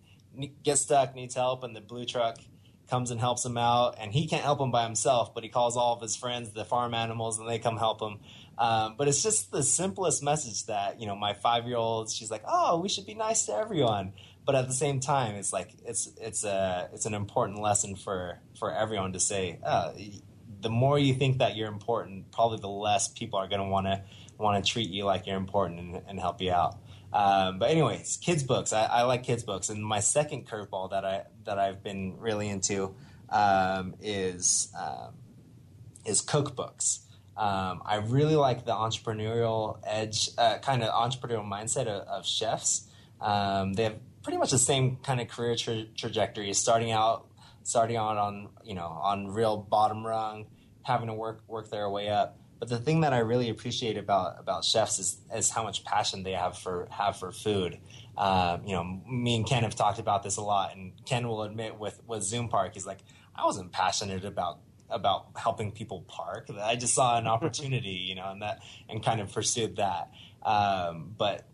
Gets 0.63 0.81
stuck, 0.81 1.15
needs 1.15 1.35
help, 1.35 1.63
and 1.63 1.75
the 1.75 1.81
blue 1.81 2.05
truck 2.05 2.37
comes 2.89 3.11
and 3.11 3.19
helps 3.19 3.45
him 3.45 3.57
out. 3.57 3.95
And 3.99 4.11
he 4.11 4.27
can't 4.27 4.43
help 4.43 4.59
him 4.59 4.71
by 4.71 4.83
himself, 4.83 5.33
but 5.33 5.43
he 5.43 5.49
calls 5.49 5.75
all 5.75 5.95
of 5.95 6.01
his 6.01 6.15
friends, 6.15 6.51
the 6.51 6.65
farm 6.65 6.93
animals, 6.93 7.39
and 7.39 7.49
they 7.49 7.59
come 7.59 7.77
help 7.77 8.01
him. 8.01 8.19
Um, 8.57 8.95
but 8.97 9.07
it's 9.07 9.21
just 9.21 9.51
the 9.51 9.63
simplest 9.63 10.23
message 10.23 10.65
that 10.65 10.99
you 10.99 11.07
know 11.07 11.15
my 11.15 11.33
five 11.33 11.65
year 11.67 11.77
old. 11.77 12.09
She's 12.11 12.31
like, 12.31 12.43
"Oh, 12.47 12.79
we 12.79 12.89
should 12.89 13.05
be 13.05 13.15
nice 13.15 13.45
to 13.47 13.55
everyone." 13.55 14.13
but 14.47 14.55
at 14.55 14.65
the 14.65 14.73
same 14.73 15.01
time, 15.01 15.35
it's 15.35 15.51
like 15.51 15.71
it's 15.85 16.09
it's 16.21 16.45
a 16.45 16.89
it's 16.93 17.05
an 17.05 17.13
important 17.13 17.61
lesson 17.61 17.95
for 17.95 18.39
for 18.57 18.73
everyone 18.73 19.11
to 19.11 19.19
say. 19.19 19.59
Uh, 19.61 19.91
the 20.61 20.69
more 20.69 20.97
you 20.97 21.13
think 21.13 21.39
that 21.39 21.57
you're 21.57 21.67
important, 21.67 22.31
probably 22.31 22.57
the 22.57 22.69
less 22.69 23.09
people 23.09 23.37
are 23.37 23.47
going 23.49 23.61
to 23.61 23.67
want 23.67 23.87
to 23.87 24.01
want 24.37 24.63
to 24.63 24.71
treat 24.71 24.89
you 24.89 25.03
like 25.03 25.27
you're 25.27 25.35
important 25.35 25.79
and, 25.81 26.01
and 26.07 26.19
help 26.19 26.41
you 26.41 26.53
out. 26.53 26.77
Um, 27.13 27.59
but 27.59 27.71
anyways, 27.71 28.17
kids 28.17 28.43
books. 28.43 28.73
I, 28.73 28.83
I, 28.83 29.01
like 29.03 29.23
kids 29.23 29.43
books, 29.43 29.69
and 29.69 29.83
my 29.83 30.01
second 30.01 30.45
curveball 30.47 30.91
that 30.91 31.05
I 31.05 31.23
that 31.45 31.57
I've 31.57 31.81
been 31.81 32.17
really 32.19 32.49
into 32.49 32.95
um, 33.29 33.95
is 34.01 34.71
um, 34.77 35.13
is 36.05 36.21
cookbooks. 36.21 36.99
Um, 37.37 37.83
I 37.85 37.97
really 37.97 38.35
like 38.35 38.65
the 38.65 38.71
entrepreneurial 38.71 39.79
edge, 39.85 40.31
uh, 40.37 40.57
kind 40.57 40.83
of 40.83 40.89
entrepreneurial 40.89 41.47
mindset 41.47 41.85
of, 41.85 42.07
of 42.07 42.25
chefs. 42.25 42.87
Um, 43.21 43.73
they 43.73 43.83
have 43.83 43.97
pretty 44.23 44.37
much 44.37 44.51
the 44.51 44.57
same 44.57 44.97
kind 44.97 45.21
of 45.21 45.27
career 45.27 45.55
tra- 45.55 45.85
trajectory, 45.95 46.51
starting 46.53 46.91
out 46.91 47.27
starting 47.63 47.97
out 47.97 48.17
on 48.17 48.49
you 48.63 48.73
know 48.75 48.87
on 48.87 49.27
real 49.27 49.57
bottom 49.57 50.05
rung, 50.05 50.47
having 50.83 51.07
to 51.07 51.13
work 51.13 51.41
work 51.47 51.69
their 51.69 51.89
way 51.89 52.09
up. 52.09 52.37
But 52.59 52.69
the 52.69 52.79
thing 52.79 53.01
that 53.01 53.13
I 53.13 53.19
really 53.19 53.49
appreciate 53.49 53.97
about 53.97 54.39
about 54.39 54.65
chefs 54.65 54.99
is 54.99 55.17
is 55.33 55.49
how 55.49 55.63
much 55.63 55.83
passion 55.85 56.23
they 56.23 56.31
have 56.31 56.57
for 56.57 56.87
have 56.91 57.17
for 57.17 57.31
food. 57.31 57.79
Um, 58.17 58.63
you 58.65 58.73
know, 58.73 58.83
me 58.83 59.35
and 59.35 59.45
Ken 59.45 59.63
have 59.63 59.75
talked 59.75 59.99
about 59.99 60.23
this 60.23 60.37
a 60.37 60.41
lot, 60.41 60.75
and 60.75 60.93
Ken 61.05 61.27
will 61.27 61.43
admit 61.43 61.77
with 61.77 62.01
with 62.07 62.23
Zoom 62.23 62.49
Park, 62.49 62.73
he's 62.73 62.85
like, 62.85 62.99
I 63.35 63.45
wasn't 63.45 63.71
passionate 63.71 64.25
about 64.25 64.59
about 64.89 65.27
helping 65.35 65.71
people 65.71 66.05
park. 66.07 66.49
I 66.59 66.75
just 66.75 66.95
saw 66.95 67.17
an 67.17 67.27
opportunity, 67.35 67.89
you 67.89 68.15
know, 68.15 68.29
and 68.31 68.41
that 68.41 68.59
and 68.89 69.03
kind 69.03 69.21
of 69.21 69.31
pursued 69.31 69.75
that. 69.77 70.11
Um, 70.43 71.13
but 71.17 71.47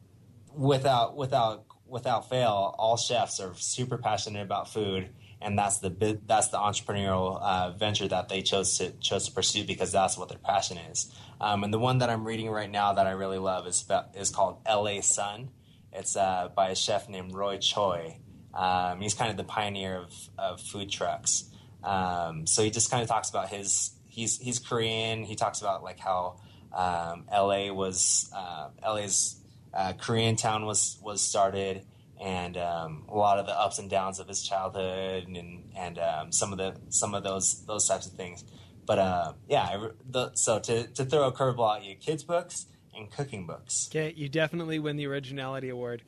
without 0.55 1.15
without 1.15 1.65
without 1.85 2.29
fail, 2.29 2.75
all 2.77 2.97
chefs 2.97 3.39
are 3.39 3.53
super 3.55 3.97
passionate 3.97 4.41
about 4.41 4.71
food, 4.71 5.09
and 5.43 5.57
that's 5.57 5.79
the 5.79 6.19
that's 6.25 6.47
the 6.47 6.57
entrepreneurial 6.57 7.39
uh, 7.41 7.71
venture 7.71 8.07
that 8.07 8.29
they 8.29 8.41
chose 8.41 8.77
to 8.77 8.91
chose 8.93 9.27
to 9.27 9.33
pursue 9.33 9.63
because 9.65 9.91
that's 9.91 10.17
what 10.17 10.29
their 10.29 10.37
passion 10.37 10.77
is. 10.77 11.13
Um, 11.41 11.63
and 11.63 11.73
the 11.73 11.79
one 11.79 11.97
that 11.97 12.09
I'm 12.09 12.25
reading 12.25 12.49
right 12.49 12.69
now 12.69 12.93
that 12.93 13.05
I 13.05 13.11
really 13.11 13.37
love 13.37 13.67
is 13.67 13.81
about, 13.83 14.15
is 14.15 14.29
called 14.29 14.59
L.A. 14.65 15.01
Son. 15.01 15.49
It's 15.91 16.15
uh, 16.15 16.49
by 16.55 16.69
a 16.69 16.75
chef 16.75 17.09
named 17.09 17.33
Roy 17.33 17.57
Choi. 17.57 18.17
Um, 18.53 19.01
he's 19.01 19.13
kind 19.13 19.29
of 19.29 19.37
the 19.37 19.43
pioneer 19.43 19.97
of, 19.97 20.13
of 20.37 20.61
food 20.61 20.89
trucks. 20.89 21.45
Um, 21.83 22.47
so 22.47 22.63
he 22.63 22.71
just 22.71 22.89
kind 22.89 23.03
of 23.03 23.09
talks 23.09 23.29
about 23.29 23.49
his 23.49 23.91
he's 24.07 24.39
he's 24.39 24.59
Korean. 24.59 25.23
He 25.23 25.35
talks 25.35 25.59
about 25.61 25.83
like 25.83 25.99
how 25.99 26.37
um, 26.73 27.25
L.A. 27.31 27.71
was 27.71 28.31
uh, 28.35 28.69
L.A.'s 28.81 29.37
uh, 29.73 29.93
Korean 29.93 30.35
Town 30.35 30.65
was 30.65 30.97
was 31.01 31.21
started, 31.21 31.85
and 32.21 32.57
um, 32.57 33.05
a 33.09 33.15
lot 33.15 33.39
of 33.39 33.45
the 33.45 33.59
ups 33.59 33.79
and 33.79 33.89
downs 33.89 34.19
of 34.19 34.27
his 34.27 34.41
childhood, 34.41 35.27
and 35.27 35.71
and 35.75 35.99
um, 35.99 36.31
some 36.31 36.51
of 36.51 36.57
the 36.57 36.75
some 36.89 37.13
of 37.13 37.23
those 37.23 37.65
those 37.65 37.87
types 37.87 38.07
of 38.07 38.13
things. 38.13 38.43
But 38.85 38.99
uh, 38.99 39.33
yeah, 39.47 39.87
the, 40.09 40.31
so 40.35 40.59
to 40.59 40.87
to 40.87 41.05
throw 41.05 41.27
a 41.27 41.31
curveball 41.31 41.77
at 41.77 41.83
you, 41.83 41.95
kids 41.95 42.23
books 42.23 42.67
and 42.95 43.11
cooking 43.11 43.45
books. 43.47 43.89
Okay, 43.91 44.13
you 44.15 44.29
definitely 44.29 44.79
win 44.79 44.95
the 44.95 45.07
originality 45.07 45.69
award. 45.69 46.03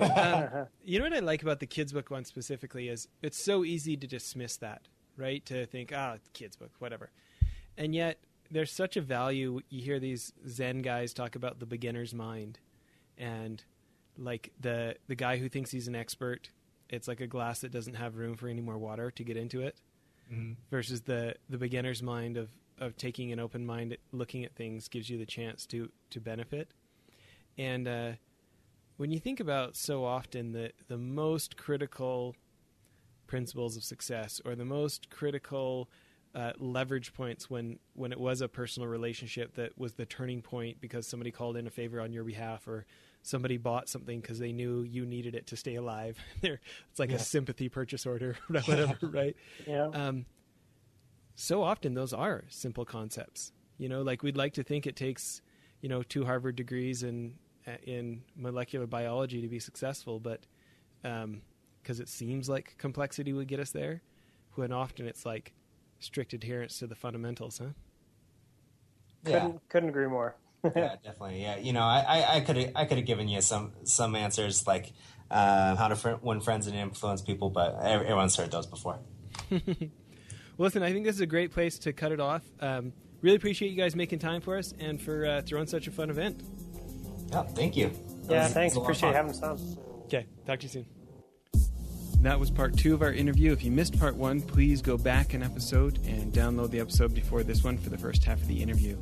um, 0.00 0.66
you 0.84 0.98
know 0.98 1.04
what 1.04 1.14
I 1.14 1.20
like 1.20 1.42
about 1.42 1.60
the 1.60 1.66
kids 1.66 1.92
book 1.92 2.10
one 2.10 2.24
specifically 2.24 2.88
is 2.88 3.06
it's 3.22 3.44
so 3.44 3.64
easy 3.64 3.96
to 3.96 4.06
dismiss 4.08 4.56
that, 4.56 4.88
right? 5.16 5.44
To 5.46 5.66
think, 5.66 5.92
ah, 5.94 6.14
oh, 6.16 6.20
kids 6.32 6.56
book, 6.56 6.72
whatever, 6.78 7.10
and 7.76 7.94
yet 7.94 8.18
there's 8.50 8.72
such 8.72 8.96
a 8.96 9.00
value. 9.00 9.60
You 9.68 9.82
hear 9.82 10.00
these 10.00 10.32
Zen 10.48 10.82
guys 10.82 11.12
talk 11.12 11.36
about 11.36 11.60
the 11.60 11.66
beginner's 11.66 12.12
mind 12.12 12.58
and 13.16 13.62
like 14.18 14.52
the 14.60 14.96
the 15.06 15.14
guy 15.14 15.36
who 15.38 15.48
thinks 15.48 15.70
he's 15.70 15.88
an 15.88 15.94
expert, 15.94 16.50
it's 16.88 17.08
like 17.08 17.20
a 17.20 17.26
glass 17.26 17.60
that 17.60 17.72
doesn't 17.72 17.94
have 17.94 18.16
room 18.16 18.36
for 18.36 18.48
any 18.48 18.60
more 18.60 18.78
water 18.78 19.10
to 19.10 19.24
get 19.24 19.36
into 19.36 19.62
it, 19.62 19.80
mm-hmm. 20.32 20.52
versus 20.70 21.02
the 21.02 21.34
the 21.48 21.58
beginner's 21.58 22.02
mind 22.02 22.36
of 22.36 22.50
of 22.78 22.96
taking 22.96 23.32
an 23.32 23.40
open 23.40 23.64
mind, 23.64 23.96
looking 24.12 24.44
at 24.44 24.54
things 24.54 24.88
gives 24.88 25.08
you 25.08 25.18
the 25.18 25.26
chance 25.26 25.66
to 25.66 25.90
to 26.10 26.20
benefit, 26.20 26.72
and 27.56 27.88
uh, 27.88 28.12
when 28.96 29.10
you 29.10 29.18
think 29.18 29.40
about 29.40 29.76
so 29.76 30.04
often 30.04 30.52
the 30.52 30.72
the 30.88 30.98
most 30.98 31.56
critical 31.56 32.34
principles 33.26 33.76
of 33.76 33.84
success 33.84 34.40
or 34.44 34.54
the 34.54 34.64
most 34.64 35.10
critical 35.10 35.88
uh, 36.34 36.52
leverage 36.58 37.14
points 37.14 37.48
when 37.48 37.78
when 37.94 38.12
it 38.12 38.20
was 38.20 38.40
a 38.40 38.48
personal 38.48 38.88
relationship 38.88 39.54
that 39.54 39.76
was 39.78 39.94
the 39.94 40.04
turning 40.04 40.42
point 40.42 40.80
because 40.80 41.06
somebody 41.06 41.30
called 41.30 41.56
in 41.56 41.66
a 41.66 41.70
favor 41.70 42.00
on 42.00 42.12
your 42.12 42.24
behalf 42.24 42.66
or 42.68 42.84
somebody 43.22 43.56
bought 43.56 43.88
something 43.88 44.20
because 44.20 44.38
they 44.38 44.52
knew 44.52 44.82
you 44.82 45.04
needed 45.04 45.34
it 45.34 45.46
to 45.48 45.56
stay 45.56 45.74
alive. 45.74 46.18
it's 46.42 46.98
like 46.98 47.10
yeah. 47.10 47.16
a 47.16 47.20
sympathy 47.20 47.68
purchase 47.68 48.06
order, 48.06 48.36
whatever, 48.48 48.96
right? 49.02 49.36
Yeah. 49.66 49.88
Um, 49.92 50.26
so 51.34 51.62
often 51.62 51.94
those 51.94 52.12
are 52.12 52.44
simple 52.48 52.84
concepts. 52.84 53.52
You 53.76 53.88
know, 53.88 54.02
like 54.02 54.22
we'd 54.22 54.36
like 54.36 54.54
to 54.54 54.62
think 54.62 54.86
it 54.86 54.96
takes, 54.96 55.40
you 55.80 55.88
know, 55.88 56.02
two 56.02 56.24
Harvard 56.24 56.56
degrees 56.56 57.02
in 57.02 57.34
in 57.82 58.22
molecular 58.34 58.86
biology 58.86 59.42
to 59.42 59.48
be 59.48 59.58
successful, 59.58 60.18
but 60.18 60.46
because 61.02 61.24
um, 61.24 61.42
it 61.86 62.08
seems 62.08 62.48
like 62.48 62.74
complexity 62.78 63.32
would 63.32 63.46
get 63.46 63.60
us 63.60 63.70
there, 63.70 64.02
when 64.54 64.72
often 64.72 65.06
it's 65.06 65.26
like 65.26 65.52
strict 66.00 66.32
adherence 66.32 66.78
to 66.78 66.86
the 66.86 66.94
fundamentals, 66.94 67.58
huh? 67.58 67.66
Couldn't 69.24 69.52
yeah. 69.52 69.58
couldn't 69.68 69.88
agree 69.90 70.06
more 70.06 70.34
yeah, 70.64 70.70
definitely. 71.04 71.42
Yeah, 71.42 71.58
you 71.58 71.72
know, 71.72 71.82
I 71.82 72.36
I 72.36 72.40
could 72.40 72.72
I 72.74 72.84
could 72.84 72.98
have 72.98 73.06
given 73.06 73.28
you 73.28 73.40
some 73.40 73.72
some 73.84 74.14
answers 74.14 74.66
like 74.66 74.92
uh, 75.30 75.76
how 75.76 75.88
to 75.88 75.96
fr- 75.96 76.14
win 76.22 76.40
friends 76.40 76.66
and 76.66 76.76
influence 76.76 77.22
people, 77.22 77.50
but 77.50 77.78
everyone's 77.82 78.36
heard 78.36 78.50
those 78.50 78.66
before. 78.66 78.98
well, 79.50 79.60
listen, 80.58 80.82
I 80.82 80.92
think 80.92 81.04
this 81.04 81.14
is 81.14 81.20
a 81.20 81.26
great 81.26 81.52
place 81.52 81.78
to 81.80 81.92
cut 81.92 82.12
it 82.12 82.20
off. 82.20 82.42
Um, 82.60 82.92
really 83.20 83.36
appreciate 83.36 83.70
you 83.70 83.76
guys 83.76 83.94
making 83.94 84.18
time 84.18 84.40
for 84.40 84.56
us 84.56 84.72
and 84.78 85.00
for 85.00 85.26
uh, 85.26 85.42
throwing 85.42 85.66
such 85.66 85.86
a 85.86 85.90
fun 85.90 86.10
event. 86.10 86.42
Yeah, 87.30 87.42
thank 87.42 87.76
you. 87.76 87.90
That 88.24 88.32
yeah, 88.32 88.44
was, 88.44 88.52
thanks. 88.52 88.76
Appreciate 88.76 89.14
having 89.14 89.30
us 89.30 89.42
on. 89.42 89.58
Okay, 90.04 90.26
talk 90.46 90.60
to 90.60 90.64
you 90.64 90.70
soon. 90.70 90.86
That 92.22 92.40
was 92.40 92.50
part 92.50 92.76
two 92.76 92.94
of 92.94 93.02
our 93.02 93.12
interview. 93.12 93.52
If 93.52 93.62
you 93.62 93.70
missed 93.70 93.98
part 93.98 94.16
one, 94.16 94.40
please 94.40 94.82
go 94.82 94.98
back 94.98 95.34
an 95.34 95.42
episode 95.42 96.00
and 96.04 96.32
download 96.32 96.70
the 96.70 96.80
episode 96.80 97.14
before 97.14 97.44
this 97.44 97.62
one 97.62 97.78
for 97.78 97.90
the 97.90 97.98
first 97.98 98.24
half 98.24 98.40
of 98.40 98.48
the 98.48 98.60
interview. 98.60 98.96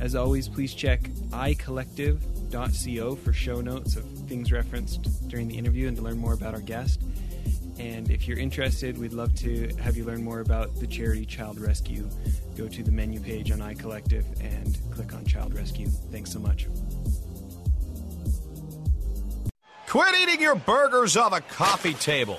As 0.00 0.14
always, 0.14 0.48
please 0.48 0.72
check 0.72 1.02
icollective.co 1.30 3.14
for 3.16 3.32
show 3.34 3.60
notes 3.60 3.96
of 3.96 4.04
things 4.26 4.50
referenced 4.50 5.28
during 5.28 5.46
the 5.46 5.58
interview 5.58 5.88
and 5.88 5.96
to 5.98 6.02
learn 6.02 6.16
more 6.16 6.32
about 6.32 6.54
our 6.54 6.60
guest. 6.60 7.02
And 7.78 8.10
if 8.10 8.26
you're 8.26 8.38
interested, 8.38 8.96
we'd 8.98 9.12
love 9.12 9.34
to 9.36 9.68
have 9.76 9.96
you 9.96 10.04
learn 10.04 10.24
more 10.24 10.40
about 10.40 10.74
the 10.80 10.86
charity 10.86 11.26
Child 11.26 11.60
Rescue. 11.60 12.08
Go 12.56 12.66
to 12.66 12.82
the 12.82 12.90
menu 12.90 13.20
page 13.20 13.50
on 13.50 13.58
iCollective 13.58 14.24
and 14.40 14.78
click 14.90 15.14
on 15.14 15.24
Child 15.24 15.54
Rescue. 15.54 15.88
Thanks 16.10 16.32
so 16.32 16.38
much. 16.38 16.66
Quit 19.86 20.14
eating 20.20 20.40
your 20.40 20.54
burgers 20.54 21.16
off 21.16 21.32
a 21.32 21.40
coffee 21.40 21.94
table. 21.94 22.38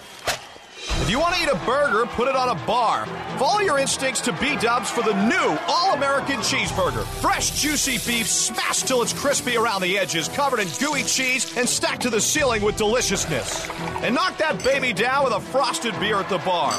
If 1.01 1.09
you 1.09 1.19
want 1.19 1.33
to 1.35 1.41
eat 1.41 1.49
a 1.49 1.65
burger, 1.65 2.05
put 2.05 2.27
it 2.27 2.35
on 2.35 2.49
a 2.49 2.65
bar. 2.67 3.07
Follow 3.39 3.59
your 3.61 3.79
instincts 3.79 4.21
to 4.21 4.33
B 4.33 4.55
Dubs 4.57 4.91
for 4.91 5.01
the 5.01 5.13
new 5.27 5.57
All 5.67 5.93
American 5.93 6.37
Cheeseburger. 6.37 7.03
Fresh, 7.19 7.59
juicy 7.59 7.97
beef, 8.07 8.27
smashed 8.27 8.87
till 8.87 9.01
it's 9.01 9.11
crispy 9.11 9.57
around 9.57 9.81
the 9.81 9.97
edges, 9.97 10.27
covered 10.29 10.59
in 10.59 10.67
gooey 10.79 11.01
cheese, 11.03 11.57
and 11.57 11.67
stacked 11.67 12.03
to 12.03 12.11
the 12.11 12.21
ceiling 12.21 12.61
with 12.61 12.77
deliciousness. 12.77 13.67
And 14.03 14.13
knock 14.13 14.37
that 14.37 14.63
baby 14.63 14.93
down 14.93 15.23
with 15.23 15.33
a 15.33 15.39
frosted 15.41 15.99
beer 15.99 16.17
at 16.17 16.29
the 16.29 16.37
bar, 16.37 16.71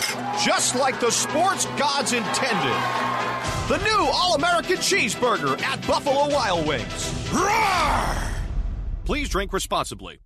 just 0.45 0.77
like 0.77 1.01
the 1.01 1.11
sports 1.11 1.67
gods 1.77 2.13
intended. 2.13 2.79
The 3.69 3.79
new 3.83 4.09
All 4.13 4.37
American 4.37 4.77
Cheeseburger 4.77 5.61
at 5.63 5.85
Buffalo 5.85 6.33
Wild 6.33 6.65
Wings. 6.67 7.13
Roar! 7.33 8.17
Please 9.05 9.29
drink 9.29 9.53
responsibly. 9.53 10.21